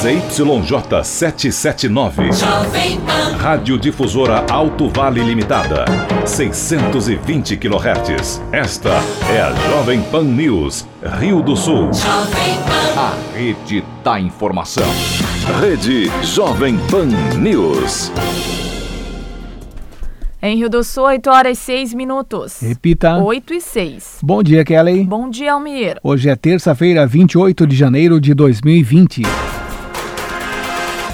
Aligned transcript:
ZYJ 0.00 1.02
779. 1.02 2.30
Rádio 3.36 3.76
Difusora 3.76 4.44
Alto 4.48 4.88
Vale 4.88 5.20
Limitada. 5.20 5.86
620 6.24 7.56
kHz. 7.56 8.40
Esta 8.52 8.90
é 9.28 9.40
a 9.40 9.52
Jovem 9.68 10.00
Pan 10.02 10.22
News, 10.22 10.86
Rio 11.18 11.42
do 11.42 11.56
Sul. 11.56 11.90
A 12.96 13.12
rede 13.36 13.82
da 14.04 14.20
informação. 14.20 14.86
Rede 15.60 16.08
Jovem 16.22 16.78
Pan 16.88 17.08
News. 17.36 18.12
Em 20.40 20.58
Rio 20.58 20.70
do 20.70 20.84
Sul, 20.84 21.06
8 21.06 21.28
horas 21.28 21.58
e 21.58 21.60
6 21.60 21.94
minutos. 21.94 22.60
Repita. 22.60 23.18
8 23.18 23.52
e 23.52 23.60
6. 23.60 24.18
Bom 24.22 24.44
dia, 24.44 24.64
Kelly. 24.64 25.02
Bom 25.02 25.28
dia, 25.28 25.54
Almir. 25.54 25.98
Hoje 26.04 26.28
é 26.28 26.36
terça-feira, 26.36 27.04
28 27.04 27.66
de 27.66 27.74
janeiro 27.74 28.20
de 28.20 28.32
2020. 28.32 29.22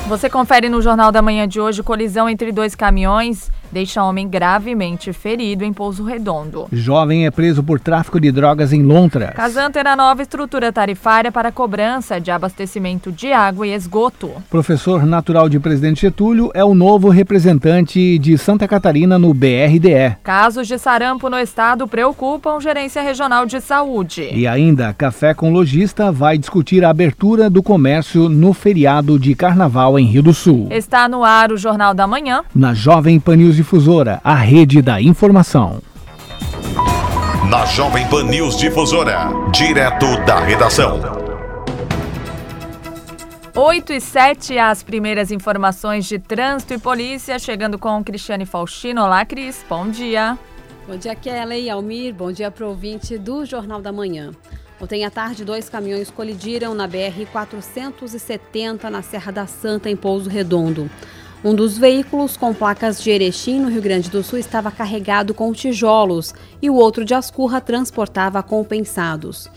Você 0.07 0.29
confere 0.29 0.69
no 0.69 0.83
Jornal 0.83 1.11
da 1.11 1.23
Manhã 1.23 1.49
de 1.49 1.59
hoje 1.59 1.83
colisão 1.83 2.29
entre 2.29 2.53
dois 2.53 2.75
caminhões 2.75 3.51
deixa 3.75 4.05
homem 4.05 4.29
gravemente 4.29 5.13
ferido 5.13 5.65
em 5.65 5.73
Pouso 5.73 6.05
Redondo. 6.05 6.69
Jovem 6.73 7.27
é 7.27 7.31
preso 7.31 7.61
por 7.61 7.81
tráfico 7.81 8.21
de 8.21 8.31
drogas 8.31 8.73
em 8.73 8.83
Lontras. 8.85 9.35
Casan 9.35 9.69
terá 9.71 9.97
nova 9.97 10.23
estrutura 10.23 10.73
tarifária 10.73 11.33
para 11.33 11.51
cobrança 11.51 12.21
de 12.21 12.31
abastecimento 12.31 13.11
de 13.11 13.33
água 13.33 13.67
e 13.67 13.75
esgoto. 13.75 14.31
Professor 14.49 15.05
natural 15.05 15.49
de 15.49 15.59
Presidente 15.59 16.03
Getúlio 16.03 16.53
é 16.55 16.65
o 16.65 16.73
novo 16.73 17.09
representante 17.09 18.17
de 18.21 18.39
Santa 18.39 18.69
Catarina 18.69 19.19
no 19.19 19.35
BRDE. 19.35 20.19
Casos 20.23 20.69
de 20.69 20.79
sarampo 20.79 21.29
no 21.29 21.39
estado 21.39 21.89
preocupam 21.89 22.61
Gerência 22.61 23.03
Regional 23.03 23.45
de 23.45 23.61
Saúde. 23.61 24.31
E 24.33 24.47
ainda, 24.47 24.95
Café 24.95 25.35
com 25.35 25.53
Lojista 25.53 26.13
vai 26.13 26.39
discutir 26.39 26.85
a 26.85 26.91
abertura 26.91 27.51
do 27.51 27.61
comércio 27.61 28.29
no 28.29 28.53
feriado 28.53 29.19
de 29.19 29.35
Carnaval 29.35 29.99
em 29.99 30.07
Rio 30.07 30.23
do 30.23 30.33
Sul. 30.33 30.69
Está 30.71 31.09
no 31.09 31.25
ar 31.25 31.51
o 31.51 31.57
Jornal 31.57 31.93
da 31.93 32.07
Manhã. 32.07 32.45
Na 32.55 32.73
Jovem 32.73 33.19
Pan 33.19 33.37
News 33.37 33.64
Difusora, 33.65 34.21
a 34.23 34.35
rede 34.35 34.83
da 34.83 35.01
informação. 35.01 35.81
Na 37.49 37.65
Jovem 37.65 38.07
Pan 38.09 38.25
News 38.25 38.59
Difusora, 38.59 39.31
direto 39.51 40.23
da 40.27 40.39
redação. 40.39 41.01
8 43.55 43.93
e 43.95 44.01
7, 44.03 44.59
as 44.59 44.83
primeiras 44.83 45.31
informações 45.31 46.05
de 46.05 46.19
trânsito 46.19 46.75
e 46.75 46.79
polícia, 46.79 47.39
chegando 47.39 47.79
com 47.79 48.05
Cristiane 48.05 48.45
Faustino. 48.45 49.03
Olá, 49.03 49.25
Cris, 49.25 49.65
bom 49.67 49.89
dia. 49.89 50.39
Bom 50.87 50.99
dia, 50.99 51.15
Kelly, 51.15 51.71
Almir, 51.71 52.15
bom 52.15 52.31
dia 52.31 52.51
para 52.51 52.67
o 52.67 52.69
ouvinte 52.69 53.17
do 53.17 53.47
Jornal 53.47 53.81
da 53.81 53.91
Manhã. 53.91 54.33
Ontem 54.79 55.07
à 55.07 55.11
tarde, 55.11 55.43
dois 55.43 55.71
caminhões 55.71 56.11
colidiram 56.11 56.75
na 56.75 56.87
BR-470, 56.87 58.91
na 58.91 59.01
Serra 59.01 59.33
da 59.33 59.47
Santa, 59.47 59.89
em 59.89 59.97
Pouso 59.97 60.29
Redondo. 60.29 60.91
Um 61.45 61.55
dos 61.55 61.77
veículos, 61.77 62.39
com 62.39 62.55
placas 62.55 63.03
de 63.03 63.11
Erechim, 63.11 63.61
no 63.61 63.69
Rio 63.69 63.83
Grande 63.83 64.09
do 64.09 64.23
Sul, 64.23 64.39
estava 64.39 64.71
carregado 64.71 65.35
com 65.35 65.53
tijolos 65.53 66.33
e 66.63 66.71
o 66.71 66.75
outro 66.75 67.05
de 67.05 67.13
Ascurra 67.13 67.61
transportava 67.61 68.43
compensados. 68.43 69.51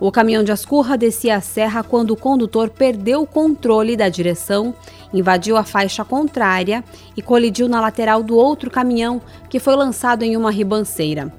O 0.00 0.10
caminhão 0.10 0.42
de 0.42 0.50
Ascurra 0.50 0.96
descia 0.96 1.36
a 1.36 1.42
serra 1.42 1.82
quando 1.82 2.12
o 2.12 2.16
condutor 2.16 2.70
perdeu 2.70 3.20
o 3.20 3.26
controle 3.26 3.98
da 3.98 4.08
direção, 4.08 4.74
invadiu 5.12 5.58
a 5.58 5.64
faixa 5.64 6.06
contrária 6.06 6.82
e 7.14 7.20
colidiu 7.20 7.68
na 7.68 7.82
lateral 7.82 8.22
do 8.22 8.34
outro 8.34 8.70
caminhão, 8.70 9.20
que 9.50 9.60
foi 9.60 9.76
lançado 9.76 10.22
em 10.22 10.38
uma 10.38 10.50
ribanceira. 10.50 11.30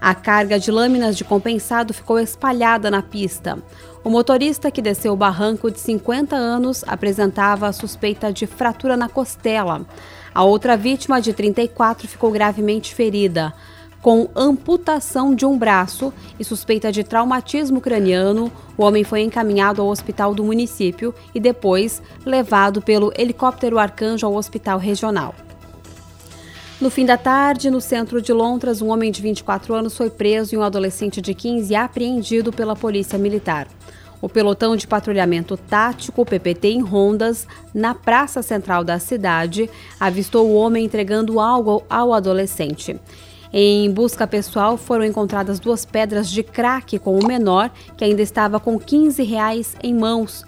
A 0.00 0.14
carga 0.14 0.58
de 0.58 0.70
lâminas 0.70 1.14
de 1.14 1.24
compensado 1.24 1.92
ficou 1.92 2.18
espalhada 2.18 2.90
na 2.90 3.02
pista. 3.02 3.58
O 4.04 4.10
motorista 4.10 4.70
que 4.70 4.82
desceu 4.82 5.12
o 5.12 5.16
barranco 5.16 5.70
de 5.70 5.78
50 5.78 6.34
anos 6.34 6.84
apresentava 6.86 7.72
suspeita 7.72 8.32
de 8.32 8.46
fratura 8.46 8.96
na 8.96 9.08
costela. 9.08 9.86
A 10.34 10.42
outra 10.42 10.76
vítima, 10.76 11.20
de 11.20 11.32
34, 11.32 12.08
ficou 12.08 12.30
gravemente 12.30 12.94
ferida 12.94 13.54
com 14.02 14.28
amputação 14.34 15.32
de 15.32 15.46
um 15.46 15.56
braço 15.56 16.12
e 16.38 16.44
suspeita 16.44 16.90
de 16.90 17.04
traumatismo 17.04 17.80
craniano, 17.80 18.50
o 18.76 18.82
homem 18.82 19.04
foi 19.04 19.20
encaminhado 19.20 19.80
ao 19.80 19.86
hospital 19.86 20.34
do 20.34 20.42
município 20.42 21.14
e 21.32 21.38
depois 21.38 22.02
levado 22.26 22.82
pelo 22.82 23.12
helicóptero 23.16 23.78
Arcanjo 23.78 24.26
ao 24.26 24.34
hospital 24.34 24.76
regional. 24.80 25.32
No 26.80 26.90
fim 26.90 27.06
da 27.06 27.16
tarde, 27.16 27.70
no 27.70 27.80
centro 27.80 28.20
de 28.20 28.32
Londres, 28.32 28.82
um 28.82 28.88
homem 28.88 29.12
de 29.12 29.22
24 29.22 29.72
anos 29.72 29.96
foi 29.96 30.10
preso 30.10 30.56
e 30.56 30.58
um 30.58 30.64
adolescente 30.64 31.20
de 31.20 31.32
15 31.32 31.72
apreendido 31.76 32.52
pela 32.52 32.74
polícia 32.74 33.16
militar. 33.16 33.68
O 34.22 34.28
pelotão 34.28 34.76
de 34.76 34.86
patrulhamento 34.86 35.56
tático 35.56 36.24
PPT 36.24 36.68
em 36.68 36.80
rondas 36.80 37.44
na 37.74 37.92
praça 37.92 38.40
central 38.40 38.84
da 38.84 39.00
cidade 39.00 39.68
avistou 39.98 40.46
o 40.46 40.54
homem 40.54 40.84
entregando 40.84 41.40
algo 41.40 41.82
ao 41.90 42.14
adolescente. 42.14 42.98
Em 43.52 43.90
busca 43.90 44.24
pessoal, 44.24 44.76
foram 44.76 45.04
encontradas 45.04 45.58
duas 45.58 45.84
pedras 45.84 46.30
de 46.30 46.44
crack 46.44 47.00
com 47.00 47.18
o 47.18 47.26
menor, 47.26 47.68
que 47.96 48.04
ainda 48.04 48.22
estava 48.22 48.60
com 48.60 48.78
15 48.78 49.24
reais 49.24 49.74
em 49.82 49.92
mãos. 49.92 50.44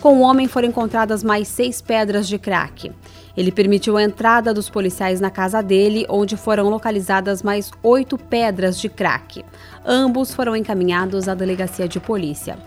Com 0.00 0.16
o 0.16 0.20
homem 0.20 0.48
foram 0.48 0.68
encontradas 0.68 1.22
mais 1.22 1.48
seis 1.48 1.82
pedras 1.82 2.26
de 2.26 2.38
crack. 2.38 2.90
Ele 3.36 3.52
permitiu 3.52 3.96
a 3.96 4.02
entrada 4.02 4.54
dos 4.54 4.70
policiais 4.70 5.20
na 5.20 5.30
casa 5.30 5.62
dele, 5.62 6.06
onde 6.08 6.36
foram 6.36 6.70
localizadas 6.70 7.42
mais 7.42 7.70
oito 7.82 8.16
pedras 8.16 8.80
de 8.80 8.88
crack. 8.88 9.44
Ambos 9.84 10.32
foram 10.32 10.56
encaminhados 10.56 11.28
à 11.28 11.34
delegacia 11.34 11.86
de 11.86 12.00
polícia. 12.00 12.58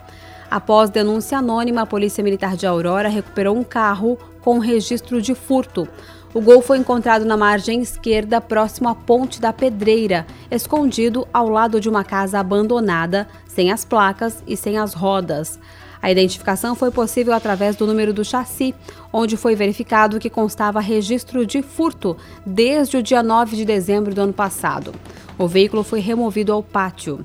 Após 0.52 0.90
denúncia 0.90 1.38
anônima, 1.38 1.80
a 1.80 1.86
Polícia 1.86 2.22
Militar 2.22 2.58
de 2.58 2.66
Aurora 2.66 3.08
recuperou 3.08 3.56
um 3.56 3.64
carro 3.64 4.18
com 4.42 4.58
registro 4.58 5.22
de 5.22 5.34
furto. 5.34 5.88
O 6.34 6.42
gol 6.42 6.60
foi 6.60 6.76
encontrado 6.76 7.24
na 7.24 7.38
margem 7.38 7.80
esquerda, 7.80 8.38
próximo 8.38 8.86
à 8.90 8.94
Ponte 8.94 9.40
da 9.40 9.50
Pedreira, 9.50 10.26
escondido 10.50 11.26
ao 11.32 11.48
lado 11.48 11.80
de 11.80 11.88
uma 11.88 12.04
casa 12.04 12.38
abandonada, 12.38 13.26
sem 13.46 13.72
as 13.72 13.82
placas 13.82 14.44
e 14.46 14.54
sem 14.54 14.76
as 14.76 14.92
rodas. 14.92 15.58
A 16.02 16.10
identificação 16.10 16.74
foi 16.74 16.90
possível 16.90 17.32
através 17.32 17.74
do 17.74 17.86
número 17.86 18.12
do 18.12 18.22
chassi, 18.22 18.74
onde 19.10 19.38
foi 19.38 19.56
verificado 19.56 20.20
que 20.20 20.28
constava 20.28 20.80
registro 20.80 21.46
de 21.46 21.62
furto 21.62 22.14
desde 22.44 22.98
o 22.98 23.02
dia 23.02 23.22
9 23.22 23.56
de 23.56 23.64
dezembro 23.64 24.14
do 24.14 24.20
ano 24.20 24.34
passado. 24.34 24.92
O 25.38 25.48
veículo 25.48 25.82
foi 25.82 26.00
removido 26.00 26.52
ao 26.52 26.62
pátio. 26.62 27.24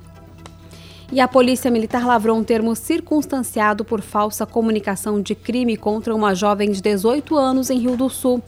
E 1.09 1.21
a 1.21 1.27
Polícia 1.27 1.71
Militar 1.71 2.05
lavrou 2.05 2.37
um 2.37 2.43
termo 2.43 2.75
circunstanciado 2.75 3.85
por 3.85 4.01
falsa 4.01 4.45
comunicação 4.45 5.21
de 5.21 5.33
crime 5.33 5.77
contra 5.77 6.13
uma 6.13 6.35
jovem 6.35 6.69
de 6.69 6.81
18 6.81 7.37
anos 7.37 7.69
em 7.69 7.79
Rio 7.79 7.95
do 7.95 8.09
Sul. 8.09 8.43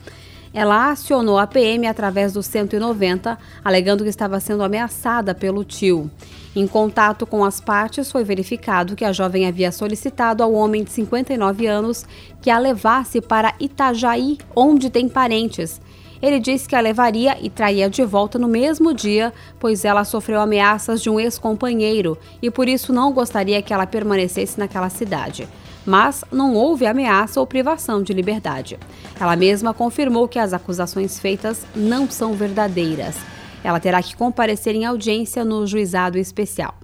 Ela 0.53 0.92
acionou 0.92 1.38
a 1.38 1.48
PM 1.48 1.88
através 1.88 2.34
do 2.34 2.44
190, 2.44 3.38
alegando 3.64 4.03
que 4.03 4.09
estava 4.09 4.40
sendo 4.42 4.64
ameaçada 4.64 5.34
pelo 5.34 5.64
tio. 5.64 6.12
Em 6.53 6.68
contato 6.68 7.25
com 7.25 7.46
as 7.46 7.62
partes, 7.62 8.12
foi 8.12 8.25
verificado 8.25 8.96
que 8.96 9.06
a 9.06 9.14
jovem 9.14 9.48
havia 9.48 9.72
solicitado 9.72 10.44
ao 10.44 10.52
homem 10.52 10.84
de 10.84 10.92
59 10.92 11.66
anos 11.66 12.06
que 12.42 12.50
a 12.50 12.58
levasse 12.58 13.22
para 13.22 13.53
Itajaí, 13.59 14.38
onde 14.53 14.90
tem 14.90 15.08
parentes. 15.08 15.80
Ele 16.22 16.40
disse 16.40 16.68
que 16.68 16.75
a 16.75 16.81
levaria 16.81 17.38
e 17.41 17.50
traria 17.50 17.90
de 17.90 18.03
volta 18.03 18.38
no 18.38 18.47
mesmo 18.47 18.94
dia, 18.94 19.34
pois 19.59 19.85
ela 19.85 20.03
sofreu 20.03 20.40
ameaças 20.41 21.02
de 21.02 21.09
um 21.09 21.19
ex-companheiro 21.19 22.18
e 22.41 22.52
por 22.52 22.68
isso 22.68 22.91
não 22.91 23.13
gostaria 23.13 23.62
que 23.62 23.74
ela 23.74 23.88
permanecesse 23.88 24.59
naquela 24.59 24.90
cidade 24.90 25.47
mas 25.85 26.24
não 26.31 26.53
houve 26.53 26.85
ameaça 26.85 27.40
ou 27.40 27.47
privação 27.47 28.03
de 28.03 28.13
liberdade. 28.13 28.78
Ela 29.19 29.35
mesma 29.35 29.74
confirmou 29.74 30.28
que 30.28 30.38
as 30.38 30.53
acusações 30.53 31.19
feitas 31.19 31.66
não 31.75 32.07
são 32.09 32.34
verdadeiras. 32.34 33.16
Ela 33.63 33.80
terá 33.80 34.01
que 34.01 34.16
comparecer 34.16 34.75
em 34.75 34.86
audiência 34.86 35.44
no 35.44 35.66
juizado 35.66 36.18
especial. 36.18 36.75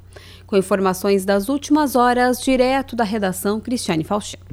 Com 0.48 0.58
informações 0.58 1.24
das 1.24 1.50
últimas 1.50 1.96
horas, 1.96 2.42
direto 2.42 2.96
da 2.96 3.04
redação 3.04 3.60
Cristiane 3.60 4.04
Faustino. 4.04 4.44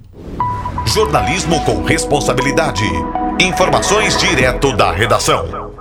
Jornalismo 0.87 1.65
com 1.65 1.83
responsabilidade. 1.83 2.85
Informações 3.43 4.17
direto 4.19 4.73
da 4.77 4.93
redação. 4.93 5.73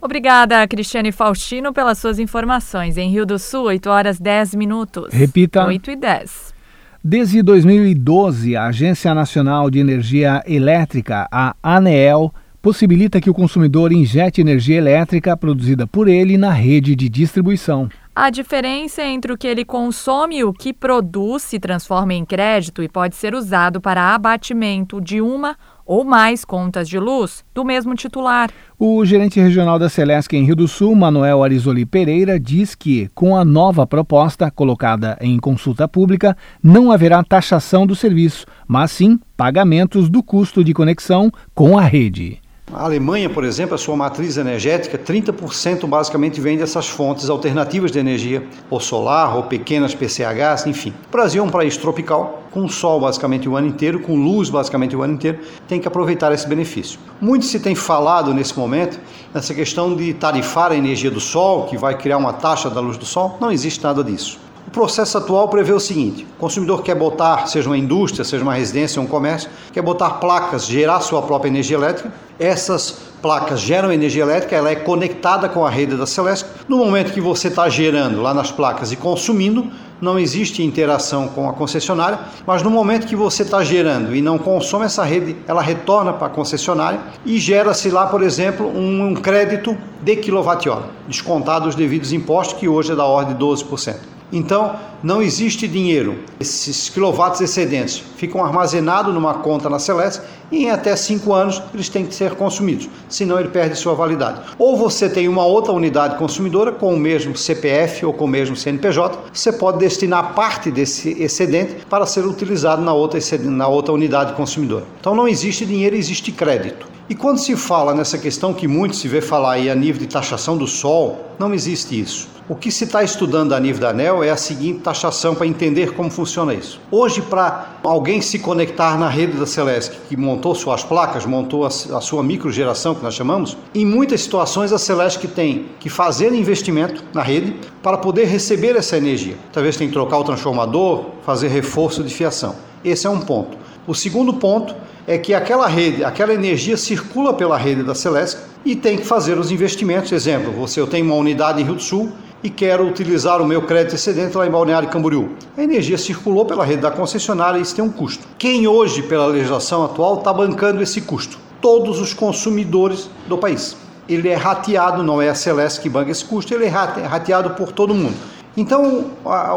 Obrigada, 0.00 0.64
Cristiane 0.68 1.10
Faustino, 1.10 1.72
pelas 1.72 1.98
suas 1.98 2.20
informações. 2.20 2.96
Em 2.96 3.10
Rio 3.10 3.26
do 3.26 3.36
Sul, 3.36 3.64
8 3.64 3.90
horas 3.90 4.20
10 4.20 4.54
minutos. 4.54 5.12
Repita. 5.12 5.66
8 5.66 5.90
e 5.90 5.96
10. 5.96 6.54
Desde 7.02 7.42
2012, 7.42 8.54
a 8.54 8.66
Agência 8.66 9.12
Nacional 9.12 9.68
de 9.68 9.80
Energia 9.80 10.40
Elétrica, 10.46 11.26
a 11.32 11.56
ANEEL, 11.60 12.32
possibilita 12.62 13.20
que 13.20 13.28
o 13.28 13.34
consumidor 13.34 13.90
injete 13.92 14.40
energia 14.40 14.76
elétrica 14.76 15.36
produzida 15.36 15.84
por 15.84 16.06
ele 16.06 16.38
na 16.38 16.52
rede 16.52 16.94
de 16.94 17.08
distribuição. 17.08 17.88
A 18.14 18.30
diferença 18.30 19.02
entre 19.02 19.32
o 19.32 19.38
que 19.38 19.48
ele 19.48 19.64
consome 19.64 20.38
e 20.38 20.44
o 20.44 20.52
que 20.52 20.72
produz 20.72 21.42
se 21.42 21.58
transforma 21.58 22.14
em 22.14 22.24
crédito 22.24 22.84
e 22.84 22.88
pode 22.88 23.16
ser 23.16 23.34
usado 23.34 23.80
para 23.80 24.14
abatimento 24.14 25.00
de 25.00 25.20
uma 25.20 25.56
ou 25.90 26.04
mais 26.04 26.44
contas 26.44 26.88
de 26.88 27.00
luz 27.00 27.44
do 27.52 27.64
mesmo 27.64 27.96
titular. 27.96 28.48
O 28.78 29.04
gerente 29.04 29.40
regional 29.40 29.76
da 29.76 29.88
Celesc 29.88 30.32
em 30.32 30.44
Rio 30.44 30.54
do 30.54 30.68
Sul, 30.68 30.94
Manuel 30.94 31.42
Arizoli 31.42 31.84
Pereira, 31.84 32.38
diz 32.38 32.76
que, 32.76 33.10
com 33.12 33.36
a 33.36 33.44
nova 33.44 33.84
proposta 33.84 34.52
colocada 34.52 35.18
em 35.20 35.36
consulta 35.36 35.88
pública, 35.88 36.36
não 36.62 36.92
haverá 36.92 37.24
taxação 37.24 37.88
do 37.88 37.96
serviço, 37.96 38.46
mas 38.68 38.92
sim 38.92 39.18
pagamentos 39.36 40.08
do 40.08 40.22
custo 40.22 40.62
de 40.62 40.72
conexão 40.72 41.28
com 41.52 41.76
a 41.76 41.82
rede. 41.82 42.38
A 42.72 42.84
Alemanha, 42.84 43.28
por 43.28 43.44
exemplo, 43.44 43.74
a 43.74 43.78
sua 43.78 43.96
matriz 43.96 44.36
energética, 44.36 44.96
30% 44.96 45.86
basicamente 45.88 46.40
vem 46.40 46.56
dessas 46.56 46.88
fontes 46.88 47.28
alternativas 47.28 47.90
de 47.90 47.98
energia, 47.98 48.46
ou 48.70 48.78
solar, 48.78 49.36
ou 49.36 49.42
pequenas 49.42 49.92
PCHs, 49.92 50.66
enfim. 50.66 50.94
O 51.08 51.10
Brasil 51.10 51.42
é 51.42 51.46
um 51.46 51.50
país 51.50 51.76
tropical, 51.76 52.44
com 52.52 52.68
sol 52.68 53.00
basicamente 53.00 53.48
o 53.48 53.56
ano 53.56 53.66
inteiro, 53.66 53.98
com 53.98 54.14
luz 54.14 54.50
basicamente 54.50 54.94
o 54.94 55.02
ano 55.02 55.14
inteiro, 55.14 55.40
tem 55.66 55.80
que 55.80 55.88
aproveitar 55.88 56.32
esse 56.32 56.46
benefício. 56.46 57.00
Muito 57.20 57.44
se 57.44 57.58
tem 57.58 57.74
falado 57.74 58.32
nesse 58.32 58.56
momento 58.56 59.00
nessa 59.34 59.52
questão 59.52 59.96
de 59.96 60.14
tarifar 60.14 60.70
a 60.70 60.76
energia 60.76 61.10
do 61.10 61.20
sol, 61.20 61.64
que 61.64 61.76
vai 61.76 61.98
criar 61.98 62.18
uma 62.18 62.32
taxa 62.32 62.70
da 62.70 62.80
luz 62.80 62.96
do 62.96 63.04
sol. 63.04 63.36
Não 63.40 63.50
existe 63.50 63.82
nada 63.82 64.04
disso. 64.04 64.38
O 64.66 64.70
processo 64.70 65.18
atual 65.18 65.48
prevê 65.48 65.72
o 65.72 65.80
seguinte: 65.80 66.26
o 66.36 66.40
consumidor 66.40 66.82
quer 66.82 66.94
botar, 66.94 67.46
seja 67.46 67.68
uma 67.68 67.78
indústria, 67.78 68.24
seja 68.24 68.42
uma 68.42 68.54
residência, 68.54 69.02
um 69.02 69.06
comércio, 69.06 69.50
quer 69.72 69.82
botar 69.82 70.10
placas, 70.10 70.66
gerar 70.66 71.00
sua 71.00 71.22
própria 71.22 71.48
energia 71.48 71.76
elétrica. 71.76 72.12
Essas 72.38 72.96
placas 73.20 73.60
geram 73.60 73.92
energia 73.92 74.22
elétrica, 74.22 74.56
ela 74.56 74.70
é 74.70 74.76
conectada 74.76 75.48
com 75.48 75.66
a 75.66 75.70
rede 75.70 75.96
da 75.96 76.06
Celeste. 76.06 76.46
No 76.68 76.78
momento 76.78 77.12
que 77.12 77.20
você 77.20 77.48
está 77.48 77.68
gerando 77.68 78.22
lá 78.22 78.32
nas 78.32 78.50
placas 78.50 78.92
e 78.92 78.96
consumindo, 78.96 79.70
não 80.00 80.18
existe 80.18 80.62
interação 80.62 81.28
com 81.28 81.48
a 81.48 81.52
concessionária, 81.52 82.18
mas 82.46 82.62
no 82.62 82.70
momento 82.70 83.06
que 83.06 83.14
você 83.14 83.42
está 83.42 83.62
gerando 83.62 84.14
e 84.16 84.22
não 84.22 84.38
consome 84.38 84.86
essa 84.86 85.04
rede, 85.04 85.36
ela 85.46 85.60
retorna 85.60 86.12
para 86.12 86.28
a 86.28 86.30
concessionária 86.30 87.00
e 87.24 87.38
gera-se 87.38 87.90
lá, 87.90 88.06
por 88.06 88.22
exemplo, 88.22 88.66
um, 88.66 89.14
crédito 89.14 89.76
de 90.00 90.16
quilowatt-hora, 90.16 90.84
descontado 91.06 91.68
os 91.68 91.74
devidos 91.74 92.12
impostos, 92.12 92.58
que 92.58 92.68
hoje 92.68 92.92
é 92.92 92.96
da 92.96 93.04
ordem 93.04 93.36
de 93.36 93.44
12%. 93.44 94.19
Então, 94.32 94.76
não 95.02 95.22
existe 95.22 95.66
dinheiro. 95.66 96.18
Esses 96.38 96.88
quilowatts 96.88 97.40
excedentes 97.40 98.02
ficam 98.16 98.44
armazenados 98.44 99.12
numa 99.12 99.34
conta 99.34 99.68
na 99.68 99.78
Celeste 99.78 100.22
e 100.50 100.64
em 100.64 100.70
até 100.70 100.94
cinco 100.96 101.32
anos 101.32 101.62
eles 101.72 101.88
têm 101.88 102.04
que 102.04 102.14
ser 102.14 102.34
consumidos, 102.34 102.88
senão 103.08 103.38
ele 103.38 103.48
perde 103.48 103.76
sua 103.76 103.94
validade. 103.94 104.40
Ou 104.58 104.76
você 104.76 105.08
tem 105.08 105.28
uma 105.28 105.44
outra 105.44 105.72
unidade 105.72 106.16
consumidora 106.16 106.72
com 106.72 106.92
o 106.92 106.98
mesmo 106.98 107.36
CPF 107.36 108.04
ou 108.04 108.12
com 108.12 108.24
o 108.24 108.28
mesmo 108.28 108.56
CNPJ, 108.56 109.18
você 109.32 109.52
pode 109.52 109.78
destinar 109.78 110.34
parte 110.34 110.70
desse 110.70 111.10
excedente 111.22 111.76
para 111.88 112.06
ser 112.06 112.26
utilizado 112.26 112.82
na 112.82 112.92
outra, 112.92 113.20
na 113.44 113.68
outra 113.68 113.94
unidade 113.94 114.34
consumidora. 114.34 114.84
Então 115.00 115.14
não 115.14 115.28
existe 115.28 115.64
dinheiro, 115.64 115.96
existe 115.96 116.32
crédito. 116.32 116.88
E 117.08 117.14
quando 117.14 117.38
se 117.38 117.56
fala 117.56 117.92
nessa 117.92 118.18
questão 118.18 118.54
que 118.54 118.68
muito 118.68 118.94
se 118.94 119.08
vê 119.08 119.20
falar 119.20 119.54
aí 119.54 119.68
a 119.68 119.74
nível 119.74 120.00
de 120.00 120.06
taxação 120.06 120.56
do 120.56 120.66
sol, 120.66 121.34
não 121.38 121.52
existe 121.52 121.98
isso. 121.98 122.28
O 122.50 122.56
que 122.56 122.68
se 122.72 122.82
está 122.82 123.04
estudando 123.04 123.52
a 123.52 123.60
nível 123.60 123.82
da 123.82 123.90
ANEL 123.90 124.24
é 124.24 124.30
a 124.30 124.36
seguinte 124.36 124.80
taxação 124.80 125.36
para 125.36 125.46
entender 125.46 125.92
como 125.92 126.10
funciona 126.10 126.52
isso. 126.52 126.80
Hoje, 126.90 127.22
para 127.22 127.76
alguém 127.84 128.20
se 128.20 128.40
conectar 128.40 128.98
na 128.98 129.08
rede 129.08 129.38
da 129.38 129.46
Celesc, 129.46 129.96
que 130.08 130.16
montou 130.16 130.52
suas 130.56 130.82
placas, 130.82 131.24
montou 131.24 131.64
a, 131.64 131.70
sua 131.70 132.24
microgeração, 132.24 132.92
que 132.92 133.04
nós 133.04 133.14
chamamos, 133.14 133.56
em 133.72 133.86
muitas 133.86 134.22
situações 134.22 134.72
a 134.72 134.78
Celesc 134.78 135.28
tem 135.28 135.66
que 135.78 135.88
fazer 135.88 136.34
investimento 136.34 137.04
na 137.14 137.22
rede 137.22 137.54
para 137.84 137.96
poder 137.96 138.24
receber 138.24 138.74
essa 138.74 138.96
energia. 138.96 139.36
Talvez 139.52 139.76
tem 139.76 139.86
que 139.86 139.92
trocar 139.92 140.18
o 140.18 140.24
transformador, 140.24 141.04
fazer 141.24 141.46
reforço 141.46 142.02
de 142.02 142.12
fiação. 142.12 142.56
Esse 142.84 143.06
é 143.06 143.10
um 143.10 143.20
ponto. 143.20 143.56
O 143.86 143.94
segundo 143.94 144.34
ponto 144.34 144.74
é 145.06 145.16
que 145.16 145.32
aquela 145.34 145.68
rede, 145.68 146.02
aquela 146.02 146.34
energia 146.34 146.76
circula 146.76 147.32
pela 147.32 147.56
rede 147.56 147.84
da 147.84 147.94
Celesc 147.94 148.38
e 148.64 148.74
tem 148.74 148.96
que 148.96 149.06
fazer 149.06 149.38
os 149.38 149.52
investimentos. 149.52 150.10
Exemplo, 150.10 150.50
você 150.50 150.84
tenho 150.88 151.06
uma 151.06 151.14
unidade 151.14 151.62
em 151.62 151.64
Rio 151.64 151.76
do 151.76 151.82
Sul 151.82 152.12
e 152.42 152.48
quero 152.48 152.86
utilizar 152.86 153.40
o 153.40 153.46
meu 153.46 153.62
crédito 153.62 153.94
excedente 153.94 154.36
lá 154.36 154.46
em 154.46 154.50
Balneário 154.50 154.88
Camboriú. 154.88 155.30
A 155.56 155.62
energia 155.62 155.98
circulou 155.98 156.46
pela 156.46 156.64
rede 156.64 156.82
da 156.82 156.90
concessionária 156.90 157.58
e 157.58 157.62
isso 157.62 157.74
tem 157.74 157.84
um 157.84 157.90
custo. 157.90 158.26
Quem 158.38 158.66
hoje, 158.66 159.02
pela 159.02 159.26
legislação 159.26 159.84
atual, 159.84 160.18
está 160.18 160.32
bancando 160.32 160.82
esse 160.82 161.02
custo? 161.02 161.38
Todos 161.60 162.00
os 162.00 162.14
consumidores 162.14 163.10
do 163.28 163.36
país. 163.36 163.76
Ele 164.08 164.28
é 164.28 164.34
rateado, 164.34 165.02
não 165.02 165.20
é 165.20 165.28
a 165.28 165.34
Celeste 165.34 165.80
que 165.80 165.88
banca 165.88 166.10
esse 166.10 166.24
custo, 166.24 166.54
ele 166.54 166.64
é 166.64 166.68
rateado 166.68 167.50
por 167.50 167.70
todo 167.70 167.94
mundo. 167.94 168.16
Então, 168.56 169.10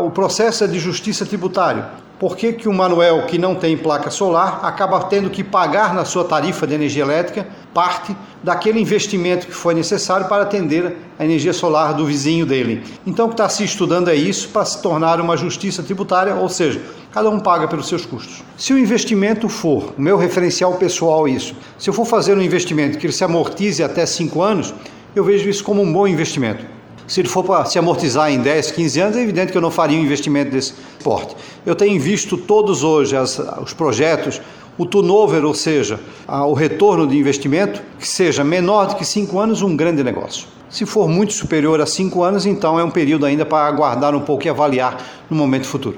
o 0.04 0.12
processo 0.12 0.64
é 0.64 0.68
de 0.68 0.78
justiça 0.78 1.26
tributária. 1.26 2.03
Por 2.24 2.38
que, 2.38 2.54
que 2.54 2.70
o 2.70 2.74
Manuel, 2.74 3.26
que 3.26 3.38
não 3.38 3.54
tem 3.54 3.76
placa 3.76 4.10
solar, 4.10 4.62
acaba 4.64 4.98
tendo 5.04 5.30
que 5.30 5.44
pagar 5.44 5.94
na 5.94 6.06
sua 6.06 6.24
tarifa 6.24 6.66
de 6.66 6.74
energia 6.74 7.04
elétrica 7.04 7.46
parte 7.74 8.16
daquele 8.42 8.80
investimento 8.80 9.46
que 9.46 9.52
foi 9.52 9.74
necessário 9.74 10.30
para 10.30 10.44
atender 10.44 10.96
a 11.20 11.26
energia 11.26 11.52
solar 11.52 11.94
do 11.94 12.06
vizinho 12.06 12.46
dele? 12.46 12.82
Então, 13.06 13.26
o 13.26 13.28
que 13.28 13.34
está 13.34 13.50
se 13.50 13.66
estudando 13.66 14.10
é 14.10 14.16
isso 14.16 14.48
para 14.48 14.64
se 14.64 14.82
tornar 14.82 15.20
uma 15.20 15.36
justiça 15.36 15.84
tributária, 15.84 16.34
ou 16.36 16.48
seja, 16.48 16.82
cada 17.12 17.30
um 17.30 17.42
paga 17.42 17.68
pelos 17.68 17.90
seus 17.90 18.06
custos. 18.06 18.42
Se 18.56 18.72
o 18.72 18.80
investimento 18.80 19.50
for, 19.50 19.94
o 19.98 20.02
meu 20.02 20.16
referencial 20.16 20.76
pessoal 20.76 21.28
é 21.28 21.32
isso, 21.32 21.54
se 21.78 21.90
eu 21.90 21.94
for 21.94 22.06
fazer 22.06 22.38
um 22.38 22.42
investimento 22.42 22.98
que 22.98 23.06
ele 23.06 23.12
se 23.12 23.26
amortize 23.26 23.84
até 23.84 24.06
5 24.06 24.42
anos, 24.42 24.74
eu 25.14 25.26
vejo 25.26 25.50
isso 25.50 25.62
como 25.62 25.82
um 25.82 25.92
bom 25.92 26.08
investimento. 26.08 26.73
Se 27.08 27.20
ele 27.22 27.28
for 27.28 27.44
para 27.44 27.66
se 27.66 27.78
amortizar 27.78 28.32
em 28.32 28.40
10, 28.40 28.72
15 28.72 29.00
anos, 29.00 29.18
é 29.18 29.22
evidente 29.22 29.52
que 29.52 29.58
eu 29.58 29.62
não 29.62 29.72
faria 29.72 29.98
um 29.98 30.02
investimento 30.02 30.52
desse 30.52 30.74
porte. 31.04 31.36
Eu 31.66 31.76
tenho 31.76 32.00
visto 32.00 32.38
todos 32.38 32.84
hoje 32.84 33.16
as, 33.16 33.40
os 33.62 33.74
projetos, 33.74 34.42
o 34.78 34.86
turnover, 34.86 35.46
ou 35.46 35.54
seja, 35.54 36.00
a, 36.28 36.46
o 36.46 36.54
retorno 36.54 37.06
de 37.06 37.18
investimento, 37.18 37.82
que 38.00 38.08
seja 38.08 38.44
menor 38.44 38.88
do 38.88 38.96
que 38.96 39.06
5 39.06 39.38
anos, 39.40 39.62
um 39.62 39.76
grande 39.76 40.04
negócio. 40.04 40.48
Se 40.70 40.86
for 40.86 41.08
muito 41.08 41.34
superior 41.34 41.80
a 41.82 41.86
5 41.86 42.24
anos, 42.24 42.46
então 42.46 42.80
é 42.80 42.84
um 42.84 42.90
período 42.90 43.26
ainda 43.26 43.46
para 43.46 43.68
aguardar 43.68 44.16
um 44.16 44.22
pouco 44.22 44.46
e 44.46 44.50
avaliar 44.50 44.98
no 45.30 45.38
momento 45.38 45.68
futuro. 45.68 45.98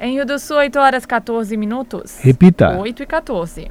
Em 0.00 0.12
Rio 0.12 0.26
do 0.26 0.38
Sul, 0.38 0.58
8 0.58 0.78
horas 0.78 1.06
14 1.06 1.56
minutos. 1.56 2.18
Repita. 2.20 2.78
8 2.78 3.02
e 3.02 3.06
14. 3.06 3.68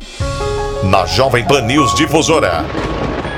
Na 0.89 1.05
Jovem 1.05 1.47
Pan 1.47 1.61
News 1.61 1.95
Difusora. 1.95 2.65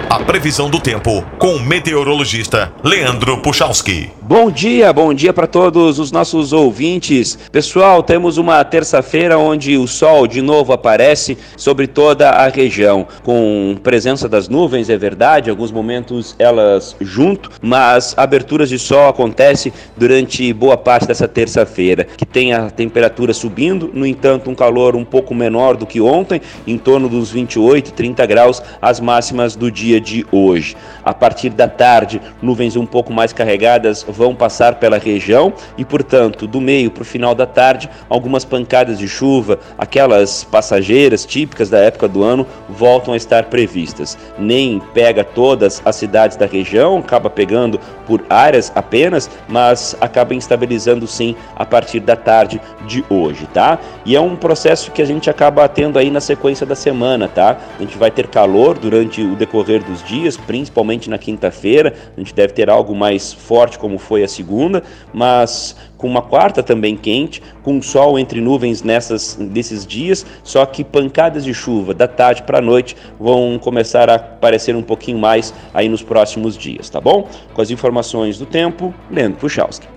A 0.09 0.19
previsão 0.21 0.71
do 0.71 0.79
tempo 0.79 1.23
com 1.37 1.55
o 1.55 1.59
meteorologista 1.59 2.73
Leandro 2.83 3.37
Puchalski. 3.43 4.09
Bom 4.19 4.49
dia, 4.49 4.91
bom 4.91 5.13
dia 5.13 5.31
para 5.31 5.45
todos 5.45 5.99
os 5.99 6.11
nossos 6.11 6.51
ouvintes. 6.51 7.37
Pessoal, 7.51 8.01
temos 8.01 8.37
uma 8.37 8.63
terça-feira 8.63 9.37
onde 9.37 9.77
o 9.77 9.87
sol 9.87 10.25
de 10.25 10.41
novo 10.41 10.73
aparece 10.73 11.37
sobre 11.55 11.85
toda 11.85 12.29
a 12.29 12.47
região, 12.47 13.07
com 13.23 13.77
presença 13.83 14.27
das 14.27 14.47
nuvens, 14.49 14.89
é 14.89 14.97
verdade, 14.97 15.49
alguns 15.49 15.71
momentos 15.71 16.35
elas 16.37 16.95
junto, 16.99 17.49
mas 17.61 18.15
aberturas 18.17 18.69
de 18.69 18.77
sol 18.77 19.09
acontece 19.09 19.73
durante 19.95 20.51
boa 20.53 20.77
parte 20.77 21.07
dessa 21.07 21.27
terça-feira, 21.27 22.03
que 22.03 22.25
tem 22.25 22.53
a 22.53 22.69
temperatura 22.69 23.33
subindo, 23.33 23.89
no 23.93 24.05
entanto, 24.05 24.49
um 24.49 24.55
calor 24.55 24.95
um 24.95 25.05
pouco 25.05 25.33
menor 25.33 25.75
do 25.75 25.87
que 25.87 26.01
ontem, 26.01 26.41
em 26.67 26.77
torno 26.77 27.09
dos 27.09 27.31
28, 27.31 27.93
30 27.93 28.25
graus, 28.25 28.61
as 28.81 28.99
máximas 28.99 29.55
do 29.55 29.71
dia 29.71 29.98
de 29.99 30.25
hoje. 30.31 30.75
A 31.03 31.13
partir 31.13 31.49
da 31.49 31.67
tarde, 31.67 32.21
nuvens 32.41 32.75
um 32.75 32.85
pouco 32.85 33.11
mais 33.11 33.33
carregadas 33.33 34.05
vão 34.07 34.35
passar 34.35 34.75
pela 34.75 34.97
região 34.97 35.53
e, 35.77 35.85
portanto, 35.85 36.47
do 36.47 36.61
meio 36.61 36.91
para 36.91 37.01
o 37.01 37.05
final 37.05 37.33
da 37.33 37.45
tarde, 37.45 37.89
algumas 38.09 38.45
pancadas 38.45 38.97
de 38.97 39.07
chuva, 39.07 39.59
aquelas 39.77 40.43
passageiras 40.43 41.25
típicas 41.25 41.69
da 41.69 41.79
época 41.79 42.07
do 42.07 42.23
ano, 42.23 42.45
voltam 42.67 43.13
a 43.13 43.17
estar 43.17 43.45
previstas. 43.45 44.17
Nem 44.37 44.79
pega 44.93 45.23
todas 45.23 45.81
as 45.85 45.95
cidades 45.95 46.37
da 46.37 46.45
região, 46.45 46.99
acaba 46.99 47.29
pegando 47.29 47.79
por 48.05 48.23
áreas 48.29 48.71
apenas, 48.75 49.29
mas 49.47 49.95
acaba 50.01 50.33
instabilizando 50.33 51.07
sim 51.07 51.35
a 51.55 51.65
partir 51.65 51.99
da 51.99 52.15
tarde 52.15 52.61
de 52.87 53.03
hoje, 53.09 53.47
tá? 53.53 53.79
E 54.05 54.15
é 54.15 54.21
um 54.21 54.35
processo 54.35 54.91
que 54.91 55.01
a 55.01 55.05
gente 55.05 55.29
acaba 55.29 55.67
tendo 55.67 55.99
aí 55.99 56.09
na 56.09 56.19
sequência 56.19 56.65
da 56.65 56.75
semana, 56.75 57.27
tá? 57.27 57.57
A 57.77 57.81
gente 57.81 57.97
vai 57.97 58.09
ter 58.09 58.27
calor 58.27 58.77
durante 58.77 59.21
o 59.21 59.35
decorrer 59.35 59.83
dos 59.89 60.03
dias, 60.03 60.37
principalmente 60.37 61.09
na 61.09 61.17
quinta-feira. 61.17 61.93
A 62.15 62.19
gente 62.19 62.33
deve 62.33 62.53
ter 62.53 62.69
algo 62.69 62.95
mais 62.95 63.33
forte, 63.33 63.79
como 63.79 63.97
foi 63.97 64.23
a 64.23 64.27
segunda, 64.27 64.83
mas 65.13 65.75
com 65.97 66.07
uma 66.07 66.21
quarta 66.21 66.63
também 66.63 66.95
quente, 66.95 67.41
com 67.61 67.81
sol 67.81 68.17
entre 68.17 68.39
nuvens 68.39 68.81
nessas, 68.81 69.37
nesses 69.37 69.85
dias, 69.85 70.25
só 70.43 70.65
que 70.65 70.83
pancadas 70.83 71.43
de 71.43 71.53
chuva 71.53 71.93
da 71.93 72.07
tarde 72.07 72.43
para 72.43 72.59
a 72.59 72.61
noite 72.61 72.95
vão 73.19 73.59
começar 73.59 74.09
a 74.09 74.15
aparecer 74.15 74.75
um 74.75 74.81
pouquinho 74.81 75.17
mais 75.17 75.53
aí 75.73 75.89
nos 75.89 76.01
próximos 76.01 76.57
dias, 76.57 76.89
tá 76.89 77.01
bom? 77.01 77.27
Com 77.53 77.61
as 77.61 77.69
informações 77.69 78.37
do 78.37 78.45
tempo, 78.45 78.93
Leandro 79.11 79.39
Puchalski. 79.39 79.87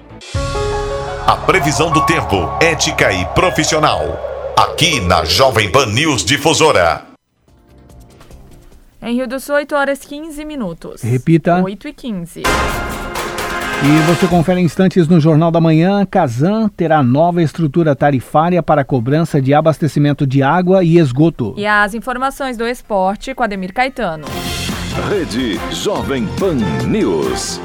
A 1.25 1.37
previsão 1.37 1.91
do 1.91 2.05
tempo, 2.05 2.37
ética 2.61 3.13
e 3.13 3.25
profissional. 3.27 4.03
Aqui 4.57 5.01
na 5.01 5.25
Jovem 5.25 5.71
Pan 5.71 5.87
News 5.87 6.25
Difusora. 6.25 7.12
Em 9.03 9.17
Rio 9.17 9.27
do 9.27 9.41
Sul, 9.41 9.57
8 9.57 9.75
horas 9.75 9.99
15 10.05 10.45
minutos. 10.45 11.03
Repita. 11.03 11.61
8 11.61 11.89
e 11.89 11.93
15. 11.93 12.43
E 13.85 13.99
você 14.07 14.29
confere 14.29 14.61
instantes 14.61 15.09
no 15.09 15.19
Jornal 15.19 15.51
da 15.51 15.61
Manhã. 15.61 16.07
Casan 16.07 16.69
terá 16.69 17.03
nova 17.03 17.43
estrutura 17.43 17.97
tarifária 17.97 18.63
para 18.63 18.85
cobrança 18.85 19.43
de 19.43 19.53
abastecimento 19.53 20.25
de 20.25 20.41
água 20.41 20.85
e 20.85 20.99
esgoto. 20.99 21.53
E 21.57 21.67
as 21.67 21.95
informações 21.95 22.57
do 22.57 22.65
esporte 22.65 23.35
com 23.35 23.43
Ademir 23.43 23.73
Caetano. 23.73 24.27
Rede 25.11 25.59
Jovem 25.73 26.29
Pan 26.39 26.55
News. 26.87 27.61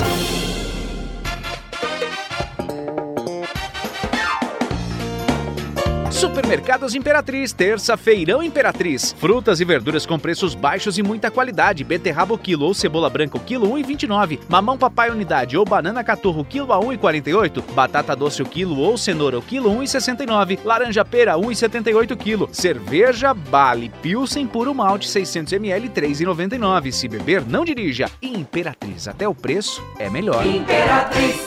Supermercados 6.17 6.95
Imperatriz, 6.95 7.53
terça-feirão 7.53 8.41
Imperatriz. 8.41 9.15
Frutas 9.19 9.59
e 9.59 9.65
verduras 9.65 10.03
com 10.03 10.17
preços 10.17 10.55
baixos 10.55 10.97
e 10.97 11.03
muita 11.03 11.29
qualidade. 11.29 11.83
Beterraba 11.83 12.33
o 12.33 12.39
quilo 12.39 12.65
ou 12.65 12.73
cebola 12.73 13.07
branca 13.07 13.37
o 13.37 13.39
quilo 13.39 13.71
1,29. 13.75 14.39
Mamão 14.49 14.79
papai 14.79 15.11
unidade 15.11 15.55
ou 15.55 15.63
banana 15.63 16.03
caturro 16.03 16.43
quilo 16.43 16.73
a 16.73 16.79
1,48. 16.79 17.63
Batata 17.71 18.15
doce 18.15 18.41
o 18.41 18.47
quilo 18.47 18.79
ou 18.79 18.97
cenoura 18.97 19.37
o 19.37 19.43
quilo 19.43 19.69
1,69. 19.69 20.57
Laranja 20.65 21.05
pera 21.05 21.35
1,78 21.35 22.17
quilo. 22.17 22.49
Cerveja 22.51 23.31
Bale 23.35 23.91
Pilsen 24.01 24.47
puro 24.47 24.73
malte 24.73 25.07
600 25.07 25.53
ml 25.53 25.87
3,99. 25.87 26.91
Se 26.93 27.07
beber, 27.07 27.45
não 27.45 27.63
dirija. 27.63 28.09
Imperatriz, 28.23 29.07
até 29.07 29.27
o 29.27 29.35
preço 29.35 29.83
é 29.99 30.09
melhor. 30.09 30.43
Imperatriz. 30.47 31.46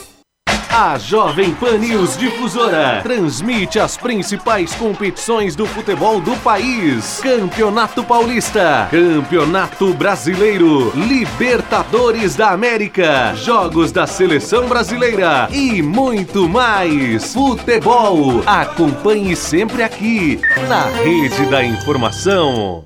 A 0.72 0.96
Jovem 0.98 1.52
Pan 1.52 1.78
News 1.78 2.16
Difusora 2.16 3.00
transmite 3.02 3.80
as 3.80 3.96
principais 3.96 4.72
competições 4.72 5.56
do 5.56 5.66
futebol 5.66 6.20
do 6.20 6.36
país: 6.36 7.18
Campeonato 7.20 8.04
Paulista, 8.04 8.86
Campeonato 8.88 9.92
Brasileiro, 9.92 10.92
Libertadores 10.94 12.36
da 12.36 12.50
América, 12.52 13.34
Jogos 13.34 13.90
da 13.90 14.06
Seleção 14.06 14.68
Brasileira 14.68 15.48
e 15.50 15.82
muito 15.82 16.48
mais. 16.48 17.34
Futebol. 17.34 18.40
Acompanhe 18.46 19.34
sempre 19.34 19.82
aqui 19.82 20.40
na 20.68 20.84
Rede 20.84 21.46
da 21.46 21.64
Informação. 21.64 22.84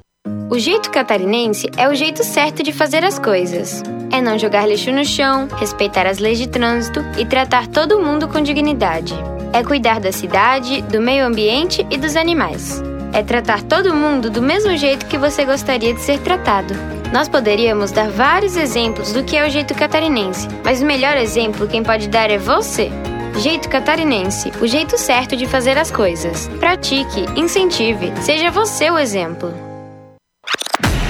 O 0.51 0.59
jeito 0.59 0.91
catarinense 0.91 1.69
é 1.77 1.87
o 1.87 1.95
jeito 1.95 2.25
certo 2.25 2.63
de 2.63 2.73
fazer 2.73 3.05
as 3.05 3.19
coisas. 3.19 3.83
É 4.15 4.21
não 4.21 4.39
jogar 4.39 4.69
lixo 4.69 4.93
no 4.93 5.05
chão, 5.05 5.49
respeitar 5.57 6.07
as 6.07 6.21
leis 6.21 6.39
de 6.39 6.47
trânsito 6.47 7.05
e 7.19 7.27
tratar 7.27 7.67
todo 7.67 7.99
mundo 7.99 8.29
com 8.29 8.41
dignidade. 8.41 9.13
É 9.53 9.61
cuidar 9.65 9.99
da 9.99 10.13
cidade, 10.13 10.83
do 10.83 11.01
meio 11.01 11.27
ambiente 11.27 11.85
e 11.91 11.99
dos 11.99 12.15
animais. 12.15 12.81
É 13.13 13.25
tratar 13.25 13.63
todo 13.63 13.93
mundo 13.93 14.31
do 14.31 14.41
mesmo 14.41 14.77
jeito 14.77 15.07
que 15.07 15.19
você 15.19 15.45
gostaria 15.45 15.93
de 15.93 16.01
ser 16.01 16.21
tratado. 16.21 16.75
Nós 17.13 17.29
poderíamos 17.29 17.91
dar 17.91 18.09
vários 18.09 18.57
exemplos 18.57 19.13
do 19.13 19.25
que 19.25 19.37
é 19.37 19.45
o 19.45 19.51
jeito 19.51 19.75
catarinense, 19.75 20.47
mas 20.65 20.81
o 20.81 20.87
melhor 20.87 21.17
exemplo 21.17 21.67
quem 21.67 21.83
pode 21.83 22.07
dar 22.09 22.31
é 22.31 22.39
você. 22.39 22.93
Jeito 23.39 23.69
Catarinense, 23.69 24.53
o 24.61 24.67
jeito 24.69 24.97
certo 24.97 25.35
de 25.35 25.45
fazer 25.45 25.77
as 25.77 25.91
coisas. 25.91 26.47
Pratique, 26.61 27.27
incentive, 27.35 28.13
seja 28.23 28.49
você 28.49 28.93
o 28.93 28.97
exemplo. 28.97 29.53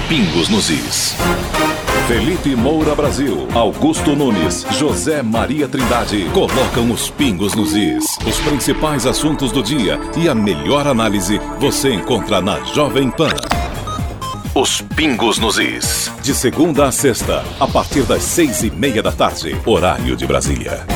Pingos 0.09 0.49
nos 0.49 0.71
Is. 0.71 1.15
Felipe 2.07 2.55
Moura 2.55 2.93
Brasil, 2.93 3.47
Augusto 3.51 4.15
Nunes, 4.15 4.63
José 4.73 5.23
Maria 5.23 5.67
Trindade 5.67 6.29
colocam 6.35 6.91
os 6.91 7.09
pingos 7.09 7.55
nos 7.55 7.73
is. 7.73 8.05
Os 8.27 8.39
principais 8.41 9.07
assuntos 9.07 9.51
do 9.51 9.63
dia 9.63 9.99
e 10.15 10.29
a 10.29 10.35
melhor 10.35 10.85
análise 10.85 11.41
você 11.59 11.91
encontra 11.91 12.41
na 12.41 12.59
Jovem 12.63 13.09
Pan. 13.09 13.31
Os 14.53 14.81
pingos 14.81 15.39
nos 15.39 15.57
is. 15.57 16.11
De 16.21 16.35
segunda 16.35 16.85
a 16.85 16.91
sexta, 16.91 17.43
a 17.59 17.67
partir 17.67 18.03
das 18.03 18.21
seis 18.21 18.61
e 18.61 18.69
meia 18.69 19.01
da 19.01 19.11
tarde, 19.11 19.59
horário 19.65 20.15
de 20.15 20.27
Brasília. 20.27 20.94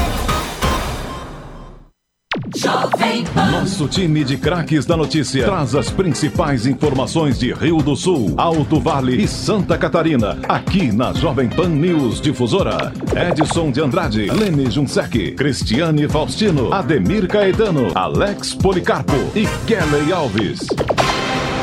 Nosso 3.52 3.88
time 3.88 4.24
de 4.24 4.38
craques 4.38 4.86
da 4.86 4.96
notícia 4.96 5.44
traz 5.44 5.74
as 5.74 5.90
principais 5.90 6.68
informações 6.68 7.40
de 7.40 7.52
Rio 7.52 7.78
do 7.78 7.96
Sul, 7.96 8.36
Alto 8.38 8.80
Vale 8.80 9.24
e 9.24 9.28
Santa 9.28 9.78
Catarina, 9.78 10.38
aqui 10.48 10.92
na 10.92 11.12
Jovem 11.14 11.50
Pan 11.50 11.70
News 11.70 12.22
Difusora. 12.22 12.94
Edson 13.16 13.72
de 13.72 13.82
Andrade, 13.82 14.28
Lene 14.30 14.70
Junsec, 14.70 15.32
Cristiane 15.32 16.08
Faustino, 16.08 16.72
Ademir 16.72 17.28
Caetano, 17.28 17.92
Alex 17.96 18.54
Policarpo 18.54 19.18
e 19.36 19.48
Kelly 19.66 20.14
Alves. 20.14 20.68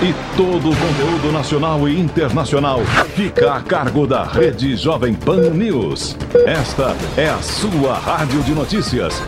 E 0.02 0.14
todo 0.36 0.70
o 0.70 0.76
conteúdo 0.76 1.32
nacional 1.32 1.88
e 1.88 1.98
internacional 1.98 2.80
fica 3.14 3.54
a 3.54 3.62
cargo 3.62 4.06
da 4.06 4.24
Rede 4.24 4.76
Jovem 4.76 5.14
Pan 5.14 5.50
News. 5.50 6.16
Esta 6.44 6.96
é 7.16 7.28
a 7.28 7.40
sua 7.40 7.94
rádio 7.94 8.42
de 8.42 8.52
notícias 8.52 9.22